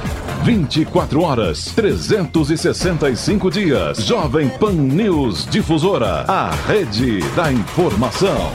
24 0.45 1.23
horas, 1.23 1.67
365 1.75 3.51
dias. 3.51 3.99
Jovem 4.05 4.49
Pan 4.49 4.73
News 4.73 5.47
Difusora, 5.47 6.25
a 6.29 6.51
rede 6.67 7.21
da 7.35 7.53
informação. 7.53 8.51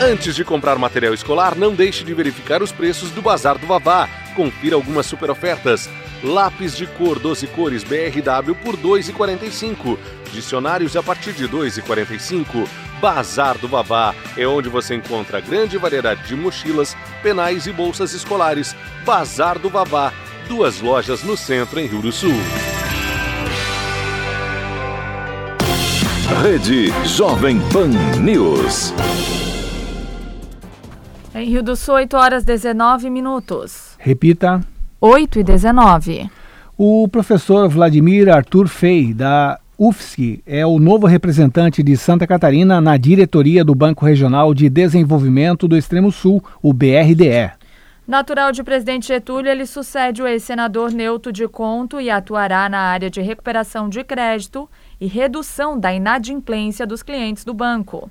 Antes 0.00 0.36
de 0.36 0.44
comprar 0.44 0.78
material 0.78 1.12
escolar, 1.14 1.56
não 1.56 1.74
deixe 1.74 2.04
de 2.04 2.14
verificar 2.14 2.62
os 2.62 2.70
preços 2.70 3.10
do 3.10 3.20
Bazar 3.20 3.58
do 3.58 3.66
Vavá. 3.66 4.08
Confira 4.36 4.76
algumas 4.76 5.06
super 5.06 5.30
ofertas. 5.30 5.88
Lápis 6.22 6.76
de 6.76 6.86
cor 6.86 7.18
12 7.18 7.46
cores 7.48 7.82
BRW 7.82 8.54
por 8.62 8.74
R$ 8.74 8.82
2,45. 8.82 9.98
Dicionários 10.32 10.96
a 10.96 11.02
partir 11.02 11.32
de 11.32 11.46
R$ 11.46 11.58
2,45. 11.58 12.85
Bazar 13.00 13.58
do 13.58 13.68
Vavá 13.68 14.14
é 14.36 14.46
onde 14.46 14.68
você 14.68 14.94
encontra 14.94 15.40
grande 15.40 15.76
variedade 15.76 16.26
de 16.26 16.34
mochilas, 16.34 16.96
penais 17.22 17.66
e 17.66 17.72
bolsas 17.72 18.12
escolares. 18.12 18.74
Bazar 19.04 19.58
do 19.58 19.68
Vavá, 19.68 20.12
duas 20.48 20.80
lojas 20.80 21.22
no 21.22 21.36
centro 21.36 21.78
em 21.78 21.86
Rio 21.86 22.00
do 22.00 22.10
Sul. 22.10 22.34
Rede 26.42 26.88
Jovem 27.04 27.60
Pan 27.72 27.88
News. 28.20 28.92
Em 31.34 31.50
Rio 31.50 31.62
do 31.62 31.76
Sul, 31.76 31.96
8 31.96 32.16
horas 32.16 32.44
19 32.44 33.10
minutos. 33.10 33.94
Repita. 33.98 34.60
8 35.00 35.40
e 35.40 35.44
19. 35.44 36.30
O 36.76 37.06
professor 37.08 37.68
Vladimir 37.68 38.28
Arthur 38.28 38.68
Fei, 38.68 39.12
da 39.12 39.58
UFSC 39.78 40.42
é 40.46 40.64
o 40.64 40.78
novo 40.78 41.06
representante 41.06 41.82
de 41.82 41.98
Santa 41.98 42.26
Catarina 42.26 42.80
na 42.80 42.96
diretoria 42.96 43.62
do 43.62 43.74
Banco 43.74 44.06
Regional 44.06 44.54
de 44.54 44.70
Desenvolvimento 44.70 45.68
do 45.68 45.76
Extremo 45.76 46.10
Sul, 46.10 46.42
o 46.62 46.72
BRDE. 46.72 47.52
Natural 48.08 48.52
de 48.52 48.62
Presidente 48.62 49.08
Getúlio, 49.08 49.50
ele 49.50 49.66
sucede 49.66 50.22
o 50.22 50.26
ex-senador 50.26 50.92
Neuto 50.92 51.30
de 51.30 51.46
Conto 51.46 52.00
e 52.00 52.08
atuará 52.08 52.70
na 52.70 52.78
área 52.78 53.10
de 53.10 53.20
recuperação 53.20 53.90
de 53.90 54.02
crédito 54.02 54.66
e 54.98 55.06
redução 55.06 55.78
da 55.78 55.92
inadimplência 55.92 56.86
dos 56.86 57.02
clientes 57.02 57.44
do 57.44 57.52
banco. 57.52 58.10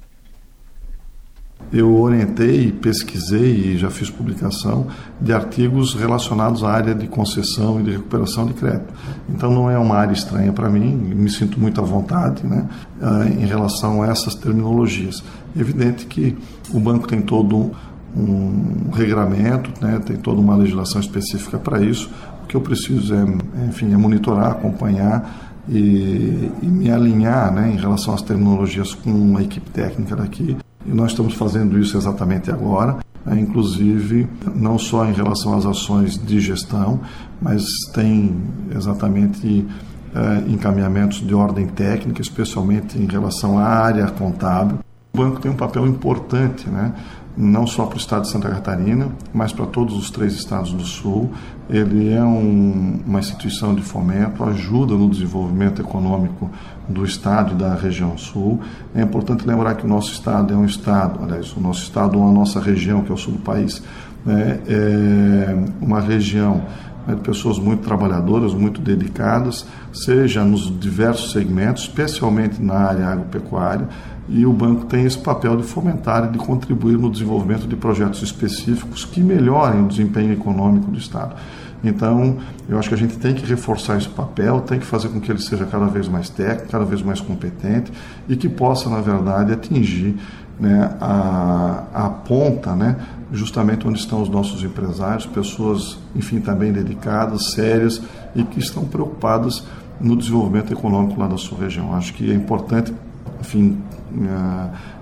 Eu 1.74 1.94
orientei, 2.00 2.72
pesquisei 2.72 3.74
e 3.74 3.78
já 3.78 3.90
fiz 3.90 4.10
publicação 4.10 4.88
de 5.20 5.34
artigos 5.34 5.94
relacionados 5.94 6.64
à 6.64 6.72
área 6.72 6.94
de 6.94 7.08
concessão 7.08 7.80
e 7.80 7.84
de 7.84 7.92
recuperação 7.92 8.46
de 8.46 8.54
crédito. 8.54 8.94
Então 9.28 9.52
não 9.52 9.70
é 9.70 9.78
uma 9.78 9.96
área 9.96 10.14
estranha 10.14 10.54
para 10.54 10.70
mim, 10.70 10.96
me 10.96 11.30
sinto 11.30 11.60
muito 11.60 11.82
à 11.82 11.84
vontade 11.84 12.46
né, 12.46 12.66
ah, 13.02 13.26
em 13.26 13.46
relação 13.46 14.04
a 14.04 14.08
essas 14.08 14.36
terminologias. 14.36 15.24
É 15.54 15.60
evidente 15.60 16.06
que 16.06 16.38
o 16.74 16.80
banco 16.80 17.08
tem 17.08 17.22
todo 17.22 17.72
um 18.16 18.92
regramento, 18.94 19.70
né, 19.82 20.00
tem 20.06 20.16
toda 20.16 20.40
uma 20.40 20.56
legislação 20.56 21.02
específica 21.02 21.58
para 21.58 21.82
isso. 21.82 22.10
O 22.44 22.48
que 22.48 22.56
eu 22.56 22.62
preciso 22.62 23.14
é, 23.14 23.26
enfim, 23.68 23.92
é 23.92 23.98
monitorar, 23.98 24.52
acompanhar 24.52 25.64
e, 25.68 26.52
e 26.62 26.68
me 26.68 26.92
alinhar 26.92 27.52
né, 27.52 27.74
em 27.74 27.78
relação 27.78 28.14
às 28.14 28.22
terminologias 28.22 28.94
com 28.94 29.10
uma 29.10 29.42
equipe 29.42 29.70
técnica 29.72 30.16
daqui 30.16 30.56
e 30.86 30.92
nós 30.92 31.12
estamos 31.12 31.34
fazendo 31.34 31.80
isso 31.80 31.98
exatamente 31.98 32.52
agora, 32.52 32.98
né, 33.26 33.40
inclusive 33.40 34.28
não 34.56 34.78
só 34.78 35.06
em 35.06 35.14
relação 35.14 35.58
às 35.58 35.66
ações 35.66 36.18
de 36.18 36.40
gestão, 36.40 37.00
mas 37.42 37.66
tem 37.94 38.36
exatamente 38.76 39.66
é, 40.14 40.50
encaminhamentos 40.50 41.26
de 41.26 41.34
ordem 41.34 41.68
técnica, 41.68 42.22
especialmente 42.22 42.98
em 42.98 43.06
relação 43.06 43.58
à 43.58 43.66
área 43.66 44.08
contábil. 44.08 44.80
O 45.14 45.18
banco 45.18 45.40
tem 45.40 45.52
um 45.52 45.56
papel 45.56 45.88
importante, 45.88 46.70
né? 46.70 46.94
Não 47.38 47.68
só 47.68 47.86
para 47.86 47.96
o 47.96 48.00
estado 48.00 48.24
de 48.24 48.30
Santa 48.30 48.50
Catarina, 48.50 49.10
mas 49.34 49.52
para 49.52 49.66
todos 49.66 49.96
os 49.96 50.10
três 50.10 50.34
estados 50.34 50.72
do 50.72 50.84
sul. 50.84 51.32
Ele 51.70 52.14
é 52.14 52.24
um, 52.24 53.02
uma 53.06 53.20
instituição 53.20 53.74
de 53.74 53.82
fomento, 53.82 54.44
ajuda 54.44 54.94
no 54.94 55.10
desenvolvimento 55.10 55.82
econômico 55.82 56.50
do 56.88 57.04
estado 57.04 57.54
e 57.54 57.56
da 57.56 57.74
região 57.74 58.18
sul. 58.18 58.60
É 58.94 59.02
importante 59.02 59.46
lembrar 59.46 59.76
que 59.76 59.86
o 59.86 59.88
nosso 59.88 60.12
estado 60.12 60.54
é 60.54 60.58
um 60.58 60.66
estado, 60.66 61.24
aliás, 61.24 61.56
o 61.58 61.60
nosso 61.60 61.84
estado 61.84 62.20
ou 62.20 62.30
a 62.30 62.32
nossa 62.32 62.60
região, 62.60 63.02
que 63.02 63.12
é 63.12 63.14
o 63.14 63.18
sul 63.18 63.34
do 63.34 63.40
país, 63.40 63.82
né, 64.26 64.60
é 64.68 65.56
uma 65.82 66.00
região 66.00 66.64
né, 67.08 67.16
de 67.16 67.22
pessoas 67.22 67.60
muito 67.60 67.84
trabalhadoras, 67.84 68.54
muito 68.54 68.82
dedicadas, 68.82 69.66
seja 69.94 70.44
nos 70.44 70.72
diversos 70.80 71.32
segmentos, 71.32 71.84
especialmente 71.84 72.62
na 72.62 72.76
área 72.76 73.08
agropecuária, 73.08 73.88
e 74.28 74.46
o 74.46 74.52
banco 74.52 74.86
tem 74.86 75.06
esse 75.06 75.18
papel 75.18 75.56
de 75.58 75.64
fomentar 75.64 76.26
e 76.26 76.32
de 76.32 76.38
contribuir 76.38 76.98
no 76.98 77.12
desenvolvimento 77.12 77.68
de 77.68 77.76
projetos 77.76 78.22
específicos 78.22 79.06
que 79.06 79.22
melhorem 79.22 79.84
o 79.84 79.88
desempenho 79.88 80.34
econômico 80.34 80.90
do 80.90 80.98
Estado. 80.98 81.36
Então, 81.84 82.38
eu 82.68 82.80
acho 82.80 82.90
que 82.90 82.96
a 82.96 82.98
gente 82.98 83.18
tem 83.18 83.36
que 83.36 83.46
reforçar 83.46 83.98
esse 83.98 84.10
papel, 84.10 84.62
tem 84.62 84.80
que 84.80 84.86
fazer 84.86 85.10
com 85.10 85.20
que 85.20 85.32
ele 85.32 85.40
seja 85.40 85.66
cada 85.66 85.86
vez 85.86 86.08
mais 86.08 86.30
técnico, 86.30 86.72
cada 86.72 86.86
vez 86.86 87.02
mais 87.02 87.22
competente 87.22 87.92
e 88.28 88.36
que 88.36 88.50
possa, 88.50 88.90
na 88.90 89.02
verdade, 89.02 89.54
atingir 89.54 90.16
né, 90.60 90.96
a, 91.00 91.84
a 91.94 92.10
ponta, 92.10 92.76
né, 92.76 92.96
justamente 93.32 93.88
onde 93.88 94.00
estão 94.00 94.22
os 94.22 94.30
nossos 94.30 94.64
empresários, 94.64 95.26
pessoas, 95.28 96.00
enfim, 96.16 96.40
também 96.40 96.72
dedicadas, 96.72 97.52
sérias 97.52 98.02
e 98.36 98.44
que 98.44 98.60
estão 98.60 98.86
preocupadas 98.86 99.64
no 100.00 100.16
desenvolvimento 100.16 100.74
econômico 100.74 101.20
lá 101.20 101.28
da 101.28 101.38
sua 101.38 101.60
região. 101.60 101.94
Acho 101.94 102.14
que 102.14 102.32
é 102.32 102.34
importante, 102.34 102.94
enfim, 103.40 103.78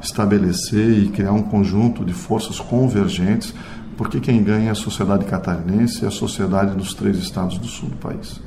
estabelecer 0.01 0.89
e 1.00 1.10
criar 1.10 1.32
um 1.32 1.43
conjunto 1.43 2.03
de 2.03 2.13
forças 2.13 2.60
convergentes, 2.60 3.53
porque 3.98 4.20
quem 4.20 4.43
ganha 4.43 4.70
é 4.70 4.72
a 4.72 4.75
sociedade 4.75 5.25
catarinense 5.25 6.03
e 6.03 6.08
a 6.08 6.12
sociedade 6.12 6.75
dos 6.75 6.93
três 6.93 7.17
estados 7.17 7.58
do 7.58 7.67
sul 7.67 7.89
do 7.89 7.98
país. 7.98 8.41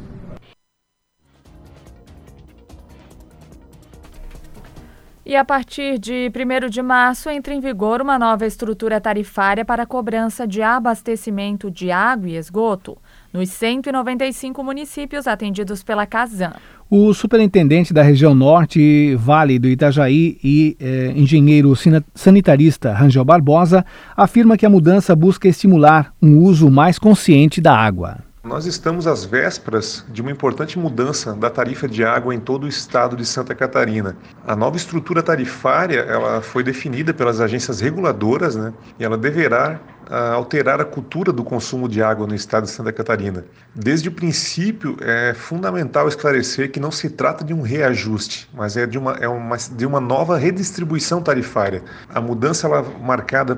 E 5.25 5.35
a 5.35 5.45
partir 5.45 5.99
de 5.99 6.31
1 6.31 6.71
de 6.71 6.81
março 6.81 7.29
entra 7.29 7.53
em 7.53 7.59
vigor 7.59 8.01
uma 8.01 8.17
nova 8.17 8.47
estrutura 8.47 9.01
tarifária 9.01 9.65
para 9.65 9.83
a 9.83 9.87
cobrança 9.87 10.47
de 10.47 10.63
abastecimento 10.63 11.69
de 11.69 11.91
água 11.91 12.29
e 12.29 12.37
esgoto 12.37 12.97
nos 13.37 13.51
195 13.51 14.65
municípios 14.65 15.27
atendidos 15.27 15.83
pela 15.83 16.07
Casan. 16.07 16.55
O 16.89 17.13
superintendente 17.13 17.93
da 17.93 18.03
região 18.03 18.35
norte, 18.35 19.15
Vale 19.17 19.59
do 19.59 19.69
Itajaí 19.69 20.39
e 20.43 20.77
eh, 20.81 21.13
engenheiro 21.15 21.75
sanitarista 22.15 22.93
Rangel 22.93 23.25
Barbosa 23.25 23.85
afirma 24.17 24.57
que 24.57 24.65
a 24.65 24.71
mudança 24.71 25.15
busca 25.15 25.49
estimular 25.49 26.15
um 26.23 26.39
uso 26.39 26.71
mais 26.71 26.99
consciente 26.99 27.61
da 27.61 27.77
água. 27.77 28.19
Nós 28.47 28.65
estamos 28.65 29.09
às 29.09 29.25
vésperas 29.25 30.07
de 30.09 30.23
uma 30.23 30.31
importante 30.31 30.79
mudança 30.79 31.35
da 31.35 31.51
tarifa 31.51 31.89
de 31.89 32.05
água 32.05 32.33
em 32.33 32.39
todo 32.39 32.63
o 32.63 32.69
estado 32.69 33.17
de 33.17 33.27
Santa 33.27 33.57
Catarina. 33.57 34.17
A 34.47 34.55
nova 34.55 34.77
estrutura 34.77 35.21
tarifária 35.21 35.99
ela 35.99 36.41
foi 36.41 36.63
definida 36.63 37.13
pelas 37.13 37.41
agências 37.41 37.81
reguladoras 37.81 38.55
né, 38.55 38.73
e 39.01 39.05
ela 39.05 39.19
deverá 39.19 39.81
a 40.11 40.33
alterar 40.33 40.81
a 40.81 40.85
cultura 40.85 41.33
do 41.33 41.45
consumo 41.45 41.89
de 41.89 42.03
água 42.03 42.27
no 42.27 42.35
estado 42.35 42.65
de 42.65 42.71
Santa 42.71 42.93
Catarina. 42.93 43.45
Desde 43.75 44.09
o 44.09 44.13
princípio, 44.13 44.97
é 45.01 45.35
fundamental 45.35 46.09
esclarecer 46.09 46.71
que 46.71 46.81
não 46.81 46.91
se 46.91 47.11
trata 47.11 47.45
de 47.45 47.53
um 47.53 47.63
reajuste, 47.63 48.49
mas 48.55 48.77
é 48.77 48.87
de 48.87 48.99
uma, 48.99 49.13
é 49.13 49.29
uma, 49.29 49.57
de 49.57 49.87
uma 49.87 50.01
nova 50.01 50.37
redistribuição 50.37 51.21
tarifária. 51.21 51.83
A 52.09 52.21
mudança 52.21 52.67
ela, 52.67 52.83
marcada 53.01 53.57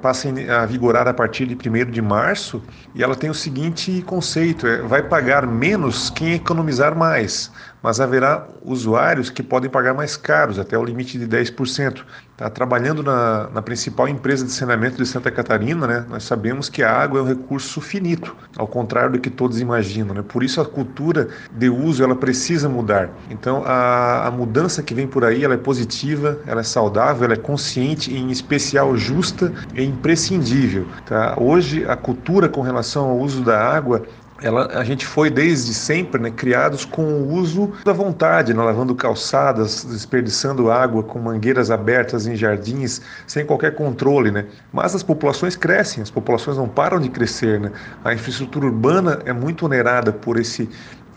passa 0.00 0.28
a 0.28 0.66
vigorar 0.66 1.06
a 1.06 1.14
partir 1.14 1.46
de 1.46 1.54
1 1.54 1.90
de 1.90 2.02
março 2.02 2.62
e 2.94 3.02
ela 3.02 3.14
tem 3.14 3.30
o 3.30 3.34
seguinte 3.34 4.02
conceito: 4.06 4.66
é, 4.66 4.82
vai 4.82 5.02
pagar 5.02 5.46
menos 5.46 6.10
quem 6.10 6.34
economizar 6.34 6.96
mais 6.96 7.50
mas 7.84 8.00
haverá 8.00 8.46
usuários 8.64 9.28
que 9.28 9.42
podem 9.42 9.68
pagar 9.68 9.92
mais 9.92 10.16
caros, 10.16 10.58
até 10.58 10.78
o 10.78 10.82
limite 10.82 11.18
de 11.18 11.28
10%. 11.28 12.02
Tá 12.34 12.48
trabalhando 12.48 13.02
na, 13.02 13.50
na, 13.50 13.60
principal 13.60 14.08
empresa 14.08 14.42
de 14.42 14.50
saneamento 14.50 14.96
de 14.96 15.04
Santa 15.06 15.30
Catarina, 15.30 15.86
né, 15.86 16.06
nós 16.08 16.24
sabemos 16.24 16.70
que 16.70 16.82
a 16.82 16.90
água 16.90 17.20
é 17.20 17.22
um 17.22 17.26
recurso 17.26 17.82
finito, 17.82 18.34
ao 18.56 18.66
contrário 18.66 19.12
do 19.12 19.18
que 19.20 19.28
todos 19.28 19.60
imaginam. 19.60 20.14
Né? 20.14 20.24
Por 20.26 20.42
isso 20.42 20.62
a 20.62 20.64
cultura 20.64 21.28
de 21.52 21.68
uso 21.68 22.02
ela 22.02 22.16
precisa 22.16 22.70
mudar. 22.70 23.10
Então 23.28 23.62
a, 23.66 24.28
a 24.28 24.30
mudança 24.30 24.82
que 24.82 24.94
vem 24.94 25.06
por 25.06 25.22
aí 25.22 25.44
ela 25.44 25.52
é 25.52 25.58
positiva, 25.58 26.38
ela 26.46 26.62
é 26.62 26.64
saudável, 26.64 27.24
ela 27.24 27.34
é 27.34 27.36
consciente 27.36 28.10
e 28.10 28.16
em 28.16 28.30
especial 28.30 28.96
justa 28.96 29.52
e 29.74 29.84
imprescindível. 29.84 30.86
Tá? 31.04 31.36
Hoje 31.38 31.84
a 31.86 31.94
cultura 31.94 32.48
com 32.48 32.62
relação 32.62 33.10
ao 33.10 33.18
uso 33.18 33.44
da 33.44 33.60
água 33.60 34.02
ela, 34.44 34.66
a 34.78 34.84
gente 34.84 35.06
foi 35.06 35.30
desde 35.30 35.72
sempre 35.72 36.20
né, 36.20 36.30
criados 36.30 36.84
com 36.84 37.02
o 37.02 37.32
uso 37.32 37.72
da 37.82 37.94
vontade, 37.94 38.52
né, 38.52 38.62
lavando 38.62 38.94
calçadas, 38.94 39.84
desperdiçando 39.84 40.70
água 40.70 41.02
com 41.02 41.18
mangueiras 41.18 41.70
abertas 41.70 42.26
em 42.26 42.36
jardins, 42.36 43.00
sem 43.26 43.46
qualquer 43.46 43.74
controle. 43.74 44.30
Né? 44.30 44.44
Mas 44.70 44.94
as 44.94 45.02
populações 45.02 45.56
crescem, 45.56 46.02
as 46.02 46.10
populações 46.10 46.58
não 46.58 46.68
param 46.68 47.00
de 47.00 47.08
crescer. 47.08 47.58
Né? 47.58 47.72
A 48.04 48.12
infraestrutura 48.12 48.66
urbana 48.66 49.20
é 49.24 49.32
muito 49.32 49.64
onerada 49.64 50.12
por 50.12 50.38
esse 50.38 50.68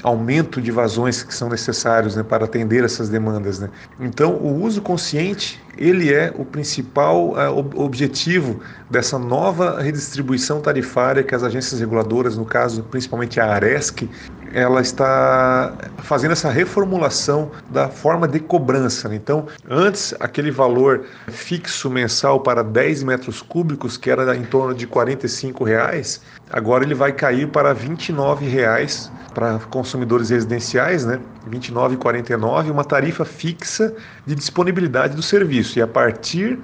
aumento 0.08 0.62
de 0.62 0.72
vazões 0.72 1.24
que 1.24 1.34
são 1.34 1.50
necessários 1.50 2.16
né, 2.16 2.24
para 2.24 2.46
atender 2.46 2.84
essas 2.84 3.10
demandas. 3.10 3.60
Né? 3.60 3.70
Então, 4.00 4.34
o 4.34 4.64
uso 4.64 4.82
consciente 4.82 5.62
ele 5.78 6.12
é 6.12 6.34
o 6.36 6.44
principal 6.44 7.30
uh, 7.30 7.82
objetivo 7.82 8.60
dessa 8.90 9.20
nova 9.20 9.80
redistribuição 9.80 10.60
tarifária 10.60 11.24
que 11.24 11.36
as 11.36 11.44
agências 11.44 11.80
reguladoras, 11.80 12.36
no 12.36 12.46
caso 12.46 12.84
principalmente 12.84 13.40
a 13.40 13.54
Aresc, 13.54 14.10
ela 14.54 14.82
está 14.82 15.74
fazendo 16.00 16.32
essa 16.32 16.50
reformulação 16.50 17.52
da 17.70 17.90
forma 17.90 18.28
de 18.28 18.40
cobrança. 18.40 19.08
Né? 19.10 19.16
Então, 19.16 19.46
antes 19.70 20.16
aquele 20.20 20.52
valor 20.52 21.06
fixo 21.28 21.90
mensal 21.90 22.40
para 22.40 22.64
10 22.64 23.04
metros 23.04 23.42
cúbicos, 23.42 23.98
que 23.98 24.10
era 24.10 24.36
em 24.36 24.44
torno 24.44 24.74
de 24.74 24.88
45 24.88 25.64
reais, 25.64 26.22
agora 26.50 26.84
ele 26.84 26.94
vai 26.94 27.12
cair 27.12 27.48
para 27.48 27.74
29 27.74 28.48
reais 28.48 29.12
para 29.34 29.60
consumidores 29.60 30.30
residenciais, 30.30 31.06
né? 31.06 31.20
29,49, 31.50 32.72
uma 32.72 32.84
tarifa 32.84 33.24
fixa 33.24 33.94
de 34.26 34.34
disponibilidade 34.34 35.16
do 35.16 35.22
serviço. 35.22 35.78
E 35.78 35.82
a 35.82 35.88
partir 35.88 36.60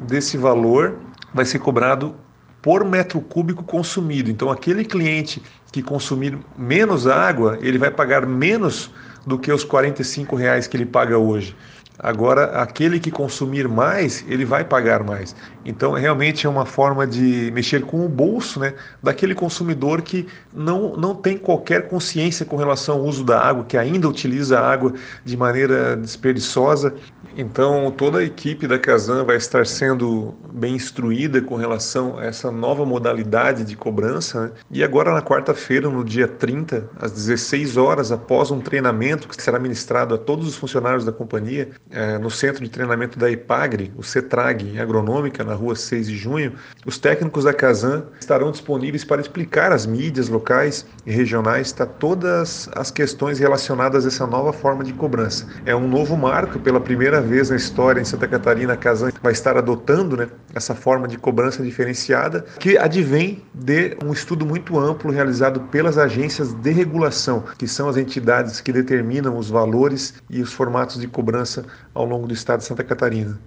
desse 0.00 0.36
valor 0.36 0.96
vai 1.32 1.44
ser 1.44 1.58
cobrado 1.58 2.14
por 2.60 2.84
metro 2.84 3.20
cúbico 3.20 3.62
consumido. 3.62 4.30
Então, 4.30 4.50
aquele 4.50 4.84
cliente 4.84 5.42
que 5.72 5.82
consumir 5.82 6.38
menos 6.56 7.06
água, 7.06 7.58
ele 7.62 7.78
vai 7.78 7.90
pagar 7.90 8.26
menos 8.26 8.90
do 9.26 9.38
que 9.38 9.52
os 9.52 9.64
45 9.64 10.36
reais 10.36 10.66
que 10.66 10.76
ele 10.76 10.86
paga 10.86 11.16
hoje. 11.18 11.56
Agora, 11.98 12.62
aquele 12.62 13.00
que 13.00 13.10
consumir 13.10 13.66
mais, 13.66 14.24
ele 14.28 14.44
vai 14.44 14.64
pagar 14.64 15.02
mais. 15.02 15.34
Então, 15.68 15.92
realmente 15.92 16.46
é 16.46 16.48
uma 16.48 16.64
forma 16.64 17.06
de 17.06 17.50
mexer 17.52 17.82
com 17.82 18.02
o 18.02 18.08
bolso 18.08 18.58
né, 18.58 18.72
daquele 19.02 19.34
consumidor 19.34 20.00
que 20.00 20.26
não, 20.50 20.96
não 20.96 21.14
tem 21.14 21.36
qualquer 21.36 21.88
consciência 21.88 22.46
com 22.46 22.56
relação 22.56 22.96
ao 22.96 23.04
uso 23.04 23.22
da 23.22 23.38
água, 23.38 23.64
que 23.64 23.76
ainda 23.76 24.08
utiliza 24.08 24.58
a 24.58 24.66
água 24.66 24.94
de 25.22 25.36
maneira 25.36 25.94
desperdiciosa. 25.94 26.94
Então, 27.36 27.92
toda 27.94 28.20
a 28.20 28.24
equipe 28.24 28.66
da 28.66 28.78
Casan 28.78 29.24
vai 29.24 29.36
estar 29.36 29.66
sendo 29.66 30.34
bem 30.50 30.74
instruída 30.74 31.42
com 31.42 31.54
relação 31.54 32.18
a 32.18 32.24
essa 32.24 32.50
nova 32.50 32.86
modalidade 32.86 33.62
de 33.62 33.76
cobrança. 33.76 34.44
Né? 34.44 34.50
E 34.70 34.82
agora, 34.82 35.12
na 35.12 35.20
quarta-feira, 35.20 35.90
no 35.90 36.02
dia 36.02 36.26
30, 36.26 36.88
às 36.98 37.12
16 37.12 37.76
horas, 37.76 38.10
após 38.10 38.50
um 38.50 38.58
treinamento 38.58 39.28
que 39.28 39.40
será 39.40 39.58
ministrado 39.58 40.14
a 40.14 40.18
todos 40.18 40.48
os 40.48 40.56
funcionários 40.56 41.04
da 41.04 41.12
companhia, 41.12 41.68
é, 41.90 42.16
no 42.16 42.30
centro 42.30 42.64
de 42.64 42.70
treinamento 42.70 43.18
da 43.18 43.30
IPAGRE, 43.30 43.92
o 43.98 44.02
CETRAG, 44.02 44.64
em 44.64 44.80
agronômica, 44.80 45.44
na 45.44 45.57
rua 45.58 45.74
6 45.74 46.06
de 46.06 46.16
junho, 46.16 46.52
os 46.86 46.98
técnicos 46.98 47.44
da 47.44 47.52
Casan 47.52 48.04
estarão 48.20 48.50
disponíveis 48.50 49.04
para 49.04 49.20
explicar 49.20 49.72
às 49.72 49.84
mídias 49.84 50.28
locais 50.28 50.86
e 51.04 51.10
regionais 51.10 51.72
tá, 51.72 51.84
todas 51.84 52.68
as 52.74 52.90
questões 52.90 53.38
relacionadas 53.38 54.04
a 54.04 54.08
essa 54.08 54.26
nova 54.26 54.52
forma 54.52 54.84
de 54.84 54.92
cobrança. 54.92 55.46
É 55.66 55.74
um 55.74 55.88
novo 55.88 56.16
marco, 56.16 56.58
pela 56.60 56.80
primeira 56.80 57.20
vez 57.20 57.50
na 57.50 57.56
história 57.56 58.00
em 58.00 58.04
Santa 58.04 58.28
Catarina, 58.28 58.74
a 58.74 58.76
Casan 58.76 59.10
vai 59.22 59.32
estar 59.32 59.56
adotando 59.56 60.16
né, 60.16 60.28
essa 60.54 60.74
forma 60.74 61.08
de 61.08 61.18
cobrança 61.18 61.62
diferenciada, 61.62 62.44
que 62.58 62.78
advém 62.78 63.42
de 63.52 63.96
um 64.04 64.12
estudo 64.12 64.46
muito 64.46 64.78
amplo 64.78 65.10
realizado 65.10 65.60
pelas 65.62 65.98
agências 65.98 66.52
de 66.52 66.70
regulação, 66.70 67.44
que 67.58 67.66
são 67.66 67.88
as 67.88 67.96
entidades 67.96 68.60
que 68.60 68.72
determinam 68.72 69.36
os 69.36 69.50
valores 69.50 70.14
e 70.30 70.40
os 70.40 70.52
formatos 70.52 71.00
de 71.00 71.08
cobrança 71.08 71.64
ao 71.94 72.04
longo 72.04 72.26
do 72.26 72.34
estado 72.34 72.60
de 72.60 72.66
Santa 72.66 72.84
Catarina. 72.84 73.38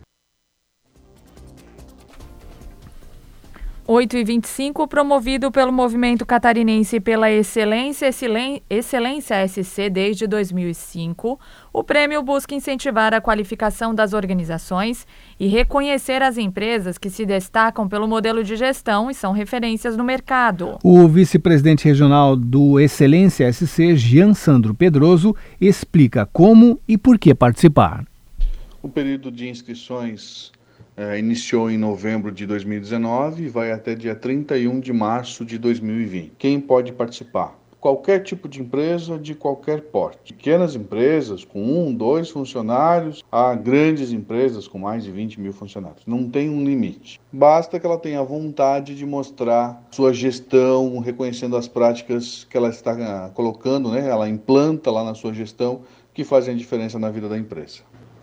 8 3.94 4.16
e 4.16 4.24
25, 4.24 4.88
promovido 4.88 5.52
pelo 5.52 5.70
Movimento 5.70 6.26
Catarinense 6.26 6.98
pela 7.02 7.30
Excelência, 7.30 8.10
Excelência 8.70 9.46
SC 9.46 9.90
desde 9.90 10.26
2005, 10.28 11.38
o 11.74 11.84
prêmio 11.84 12.24
busca 12.24 12.56
incentivar 12.56 13.14
a 13.14 13.20
qualificação 13.20 13.94
das 13.94 14.14
organizações 14.14 15.06
e 15.38 15.46
reconhecer 15.48 16.24
as 16.24 16.38
empresas 16.38 16.98
que 16.98 17.10
se 17.10 17.26
destacam 17.26 17.86
pelo 17.86 18.08
modelo 18.08 18.46
de 18.46 18.56
gestão 18.56 19.12
e 19.12 19.14
são 19.14 19.34
referências 19.34 19.98
no 19.98 20.06
mercado. 20.06 20.80
O 20.82 21.06
vice-presidente 21.10 21.84
regional 21.84 22.38
do 22.38 22.80
Excelência 22.80 23.52
SC, 23.52 23.98
Jean 23.98 24.34
Sandro 24.34 24.74
Pedroso, 24.74 25.36
explica 25.60 26.26
como 26.26 26.80
e 26.88 26.98
por 26.98 27.20
que 27.20 27.36
participar. 27.36 28.06
O 28.82 28.88
período 28.88 29.30
de 29.30 29.50
inscrições 29.50 30.54
é, 30.96 31.18
iniciou 31.18 31.70
em 31.70 31.78
novembro 31.78 32.32
de 32.32 32.46
2019 32.46 33.44
e 33.44 33.50
vai 33.50 33.72
até 33.72 33.96
dia 33.96 34.16
31 34.16 34.80
de 34.80 34.94
março 34.94 35.46
de 35.46 35.58
2020. 35.58 36.34
Quem 36.38 36.60
pode 36.60 36.92
participar? 36.94 37.62
qualquer 37.82 38.22
tipo 38.22 38.48
de 38.48 38.62
empresa 38.62 39.18
de 39.18 39.34
qualquer 39.34 39.82
porte. 39.82 40.34
Pequenas 40.34 40.76
empresas 40.76 41.44
com 41.44 41.60
um, 41.60 41.92
dois 41.92 42.30
funcionários, 42.30 43.24
a 43.32 43.56
grandes 43.56 44.14
empresas 44.14 44.68
com 44.68 44.78
mais 44.78 45.04
de 45.04 45.12
20 45.12 45.42
mil 45.42 45.52
funcionários. 45.52 46.04
Não 46.06 46.30
tem 46.30 46.48
um 46.48 46.64
limite. 46.64 47.20
Basta 47.34 47.80
que 47.80 47.86
ela 47.86 47.98
tenha 47.98 48.24
vontade 48.24 48.96
de 48.96 49.06
mostrar 49.06 49.84
sua 49.90 50.14
gestão, 50.14 51.00
reconhecendo 51.00 51.58
as 51.58 51.68
práticas 51.68 52.46
que 52.48 52.56
ela 52.56 52.70
está 52.70 52.92
ah, 52.92 53.30
colocando, 53.34 53.90
né? 53.90 54.08
ela 54.08 54.30
implanta 54.30 54.92
lá 54.92 55.04
na 55.04 55.16
sua 55.16 55.34
gestão, 55.34 55.82
que 56.14 56.24
fazem 56.24 56.54
a 56.54 56.58
diferença 56.58 57.00
na 57.00 57.10
vida 57.10 57.28
da 57.28 57.38
empresa. 57.38 57.82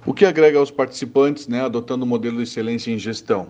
O 0.08 0.14
que 0.14 0.24
agrega 0.24 0.58
aos 0.58 0.70
participantes, 0.70 1.46
né, 1.48 1.60
adotando 1.60 2.02
o 2.02 2.08
modelo 2.08 2.38
de 2.38 2.44
excelência 2.44 2.90
em 2.90 2.98
gestão? 2.98 3.48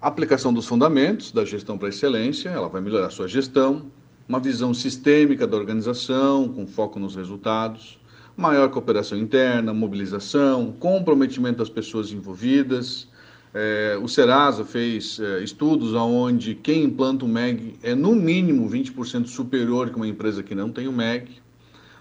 aplicação 0.00 0.52
dos 0.52 0.66
fundamentos 0.66 1.30
da 1.30 1.44
gestão 1.44 1.78
para 1.78 1.88
excelência, 1.88 2.48
ela 2.48 2.68
vai 2.68 2.80
melhorar 2.80 3.10
sua 3.10 3.28
gestão, 3.28 3.92
uma 4.28 4.40
visão 4.40 4.74
sistêmica 4.74 5.46
da 5.46 5.56
organização, 5.56 6.48
com 6.48 6.66
foco 6.66 6.98
nos 6.98 7.14
resultados, 7.14 7.96
maior 8.36 8.70
cooperação 8.70 9.16
interna, 9.16 9.72
mobilização, 9.72 10.72
comprometimento 10.80 11.58
das 11.58 11.70
pessoas 11.70 12.10
envolvidas. 12.10 13.06
É, 13.54 13.96
o 14.02 14.08
Serasa 14.08 14.64
fez 14.64 15.20
é, 15.20 15.44
estudos 15.44 15.94
onde 15.94 16.56
quem 16.56 16.82
implanta 16.82 17.24
o 17.24 17.28
MEG 17.28 17.76
é 17.84 17.94
no 17.94 18.16
mínimo 18.16 18.68
20% 18.68 19.28
superior 19.28 19.90
que 19.90 19.96
uma 19.96 20.08
empresa 20.08 20.42
que 20.42 20.56
não 20.56 20.72
tem 20.72 20.88
o 20.88 20.92
MEG. 20.92 21.43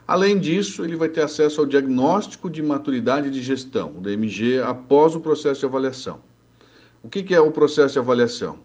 Além 0.07 0.37
disso, 0.37 0.83
ele 0.83 0.97
vai 0.97 1.07
ter 1.07 1.21
acesso 1.21 1.61
ao 1.61 1.65
diagnóstico 1.65 2.49
de 2.49 2.61
maturidade 2.61 3.29
de 3.29 3.41
gestão, 3.41 3.93
o 3.97 4.01
DMG, 4.01 4.59
após 4.59 5.15
o 5.15 5.19
processo 5.19 5.61
de 5.61 5.65
avaliação. 5.65 6.19
O 7.01 7.09
que, 7.09 7.23
que 7.23 7.33
é 7.33 7.39
o 7.39 7.51
processo 7.51 7.93
de 7.93 7.99
avaliação? 7.99 8.59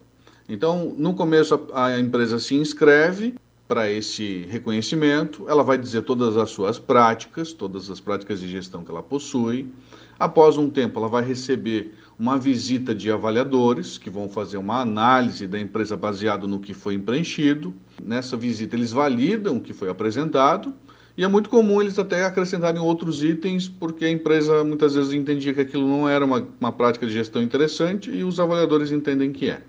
Então, 0.47 0.93
no 0.97 1.13
começo, 1.13 1.67
a, 1.73 1.85
a 1.85 1.99
empresa 1.99 2.39
se 2.39 2.55
inscreve 2.55 3.35
para 3.69 3.89
esse 3.89 4.47
reconhecimento, 4.49 5.45
ela 5.47 5.63
vai 5.63 5.77
dizer 5.77 6.01
todas 6.01 6.35
as 6.35 6.49
suas 6.49 6.79
práticas, 6.79 7.53
todas 7.53 7.89
as 7.89 7.99
práticas 7.99 8.39
de 8.39 8.47
gestão 8.47 8.83
que 8.83 8.89
ela 8.89 9.03
possui. 9.03 9.71
Após 10.19 10.57
um 10.57 10.69
tempo, 10.69 10.99
ela 10.99 11.07
vai 11.07 11.23
receber 11.23 11.93
uma 12.17 12.37
visita 12.37 12.95
de 12.95 13.11
avaliadores 13.11 13.97
que 13.97 14.09
vão 14.09 14.27
fazer 14.27 14.57
uma 14.57 14.81
análise 14.81 15.47
da 15.47 15.59
empresa 15.59 15.95
baseado 15.95 16.47
no 16.47 16.59
que 16.59 16.73
foi 16.73 16.97
preenchido. 16.97 17.73
Nessa 18.03 18.35
visita, 18.35 18.75
eles 18.75 18.91
validam 18.91 19.57
o 19.57 19.61
que 19.61 19.71
foi 19.71 19.87
apresentado 19.87 20.73
e 21.19 21.23
é 21.25 21.27
muito 21.27 21.49
comum 21.49 21.81
eles 21.81 21.99
até 21.99 22.23
acrescentarem 22.23 22.79
outros 22.79 23.21
itens, 23.21 23.67
porque 23.67 24.05
a 24.05 24.09
empresa 24.09 24.63
muitas 24.63 24.95
vezes 24.95 25.11
entendia 25.11 25.53
que 25.53 25.59
aquilo 25.59 25.85
não 25.85 26.07
era 26.07 26.23
uma, 26.23 26.47
uma 26.61 26.71
prática 26.71 27.05
de 27.05 27.11
gestão 27.11 27.41
interessante 27.41 28.09
e 28.09 28.23
os 28.23 28.39
avaliadores 28.39 28.89
entendem 28.89 29.33
que 29.33 29.49
é. 29.49 29.61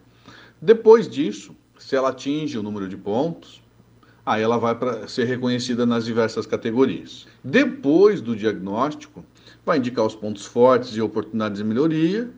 Depois 0.62 1.08
disso, 1.08 1.52
se 1.76 1.96
ela 1.96 2.10
atinge 2.10 2.56
o 2.56 2.62
número 2.62 2.86
de 2.86 2.96
pontos, 2.96 3.60
aí 4.24 4.40
ela 4.40 4.58
vai 4.58 4.76
para 4.76 5.08
ser 5.08 5.24
reconhecida 5.24 5.84
nas 5.84 6.04
diversas 6.04 6.46
categorias. 6.46 7.26
Depois 7.42 8.20
do 8.20 8.36
diagnóstico, 8.36 9.24
vai 9.66 9.78
indicar 9.78 10.06
os 10.06 10.14
pontos 10.14 10.46
fortes 10.46 10.94
e 10.94 11.00
oportunidades 11.00 11.58
de 11.58 11.64
melhoria, 11.64 12.30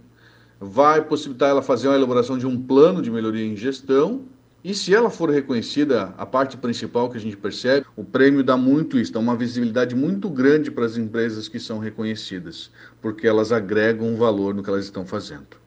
vai 0.58 1.04
possibilitar 1.04 1.50
ela 1.50 1.60
fazer 1.60 1.88
uma 1.88 1.96
elaboração 1.96 2.38
de 2.38 2.46
um 2.46 2.58
plano 2.58 3.02
de 3.02 3.10
melhoria 3.10 3.44
em 3.44 3.56
gestão. 3.56 4.22
E 4.64 4.74
se 4.74 4.94
ela 4.94 5.10
for 5.10 5.28
reconhecida, 5.28 6.14
a 6.16 6.24
parte 6.24 6.56
principal 6.56 7.10
que 7.10 7.16
a 7.16 7.20
gente 7.20 7.36
percebe, 7.36 7.84
o 7.96 8.04
prêmio 8.04 8.44
dá 8.44 8.56
muito 8.56 8.96
isso, 8.96 9.12
dá 9.12 9.18
uma 9.18 9.36
visibilidade 9.36 9.94
muito 9.94 10.30
grande 10.30 10.70
para 10.70 10.84
as 10.86 10.96
empresas 10.96 11.48
que 11.48 11.58
são 11.58 11.80
reconhecidas, 11.80 12.70
porque 13.00 13.26
elas 13.26 13.50
agregam 13.50 14.06
um 14.06 14.16
valor 14.16 14.54
no 14.54 14.62
que 14.62 14.70
elas 14.70 14.84
estão 14.84 15.04
fazendo. 15.04 15.61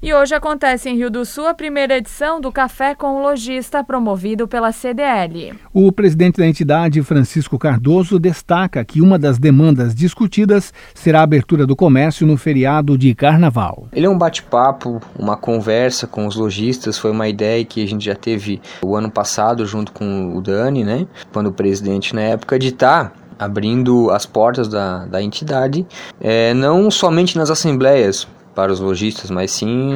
E 0.00 0.14
hoje 0.14 0.32
acontece 0.32 0.88
em 0.88 0.96
Rio 0.96 1.10
do 1.10 1.24
Sul 1.24 1.48
a 1.48 1.54
primeira 1.54 1.96
edição 1.96 2.40
do 2.40 2.52
Café 2.52 2.94
com 2.94 3.16
o 3.16 3.22
Lojista, 3.22 3.82
promovido 3.82 4.46
pela 4.46 4.70
CDL. 4.70 5.54
O 5.74 5.90
presidente 5.90 6.36
da 6.36 6.46
entidade, 6.46 7.02
Francisco 7.02 7.58
Cardoso, 7.58 8.16
destaca 8.16 8.84
que 8.84 9.00
uma 9.00 9.18
das 9.18 9.40
demandas 9.40 9.96
discutidas 9.96 10.72
será 10.94 11.18
a 11.18 11.24
abertura 11.24 11.66
do 11.66 11.74
comércio 11.74 12.24
no 12.24 12.36
feriado 12.36 12.96
de 12.96 13.12
carnaval. 13.12 13.88
Ele 13.92 14.06
é 14.06 14.08
um 14.08 14.16
bate-papo, 14.16 15.00
uma 15.18 15.36
conversa 15.36 16.06
com 16.06 16.28
os 16.28 16.36
lojistas, 16.36 16.96
foi 16.96 17.10
uma 17.10 17.26
ideia 17.26 17.64
que 17.64 17.82
a 17.82 17.88
gente 17.88 18.04
já 18.04 18.14
teve 18.14 18.62
o 18.80 18.94
ano 18.94 19.10
passado 19.10 19.66
junto 19.66 19.90
com 19.90 20.36
o 20.36 20.40
Dani, 20.40 20.84
né? 20.84 21.08
Quando 21.32 21.48
o 21.48 21.52
presidente 21.52 22.14
na 22.14 22.22
época 22.22 22.56
de 22.56 22.68
estar 22.68 23.12
abrindo 23.36 24.10
as 24.10 24.26
portas 24.26 24.68
da, 24.68 25.06
da 25.06 25.20
entidade, 25.20 25.84
é, 26.20 26.52
não 26.54 26.88
somente 26.88 27.36
nas 27.36 27.50
assembleias, 27.50 28.26
para 28.58 28.72
os 28.72 28.80
lojistas, 28.80 29.30
mas 29.30 29.52
sim 29.52 29.92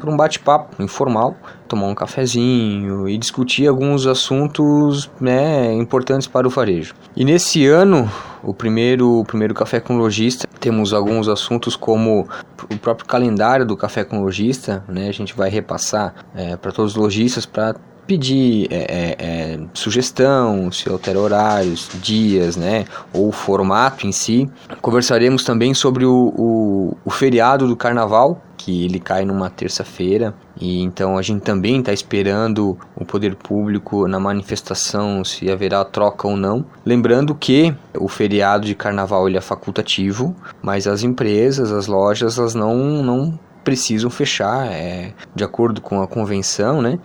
para 0.00 0.10
um 0.10 0.16
bate-papo 0.16 0.82
informal, 0.82 1.36
tomar 1.68 1.86
um 1.86 1.94
cafezinho 1.94 3.06
e 3.06 3.18
discutir 3.18 3.68
alguns 3.68 4.06
assuntos 4.06 5.10
né, 5.20 5.74
importantes 5.74 6.26
para 6.26 6.46
o 6.46 6.50
varejo. 6.50 6.94
E 7.14 7.26
nesse 7.26 7.66
ano, 7.66 8.10
o 8.42 8.54
primeiro, 8.54 9.20
o 9.20 9.22
primeiro 9.26 9.52
Café 9.52 9.80
com 9.80 9.98
Lojista, 9.98 10.48
temos 10.58 10.94
alguns 10.94 11.28
assuntos 11.28 11.76
como 11.76 12.26
o 12.72 12.78
próprio 12.78 13.06
calendário 13.06 13.66
do 13.66 13.76
Café 13.76 14.02
com 14.02 14.22
Lojista, 14.22 14.82
né, 14.88 15.08
a 15.08 15.12
gente 15.12 15.36
vai 15.36 15.50
repassar 15.50 16.14
é, 16.34 16.56
para 16.56 16.72
todos 16.72 16.92
os 16.92 16.96
lojistas 16.96 17.44
para 17.44 17.76
pedir 18.06 18.68
é, 18.70 18.76
é, 18.76 19.16
é, 19.18 19.60
sugestão, 19.74 20.70
se 20.70 20.88
altera 20.88 21.18
horários, 21.18 21.88
dias, 22.00 22.56
né, 22.56 22.84
ou 23.12 23.32
formato 23.32 24.06
em 24.06 24.12
si. 24.12 24.48
Conversaremos 24.80 25.44
também 25.44 25.74
sobre 25.74 26.04
o, 26.04 26.32
o, 26.36 26.96
o 27.04 27.10
feriado 27.10 27.66
do 27.66 27.76
carnaval, 27.76 28.40
que 28.56 28.84
ele 28.84 28.98
cai 28.98 29.24
numa 29.24 29.50
terça-feira 29.50 30.34
e 30.60 30.82
então 30.82 31.18
a 31.18 31.22
gente 31.22 31.42
também 31.42 31.78
está 31.80 31.92
esperando 31.92 32.76
o 32.96 33.04
poder 33.04 33.36
público 33.36 34.08
na 34.08 34.18
manifestação 34.18 35.22
se 35.22 35.50
haverá 35.50 35.84
troca 35.84 36.26
ou 36.26 36.36
não. 36.36 36.64
Lembrando 36.84 37.34
que 37.34 37.74
o 37.96 38.08
feriado 38.08 38.66
de 38.66 38.74
carnaval 38.74 39.28
ele 39.28 39.36
é 39.36 39.40
facultativo, 39.40 40.34
mas 40.62 40.86
as 40.86 41.02
empresas, 41.02 41.70
as 41.70 41.86
lojas, 41.86 42.38
elas 42.38 42.54
não, 42.54 43.02
não 43.02 43.38
precisam 43.62 44.08
fechar, 44.08 44.66
é, 44.66 45.12
de 45.34 45.44
acordo 45.44 45.80
com 45.80 46.00
a 46.00 46.06
convenção, 46.06 46.80
né? 46.80 46.98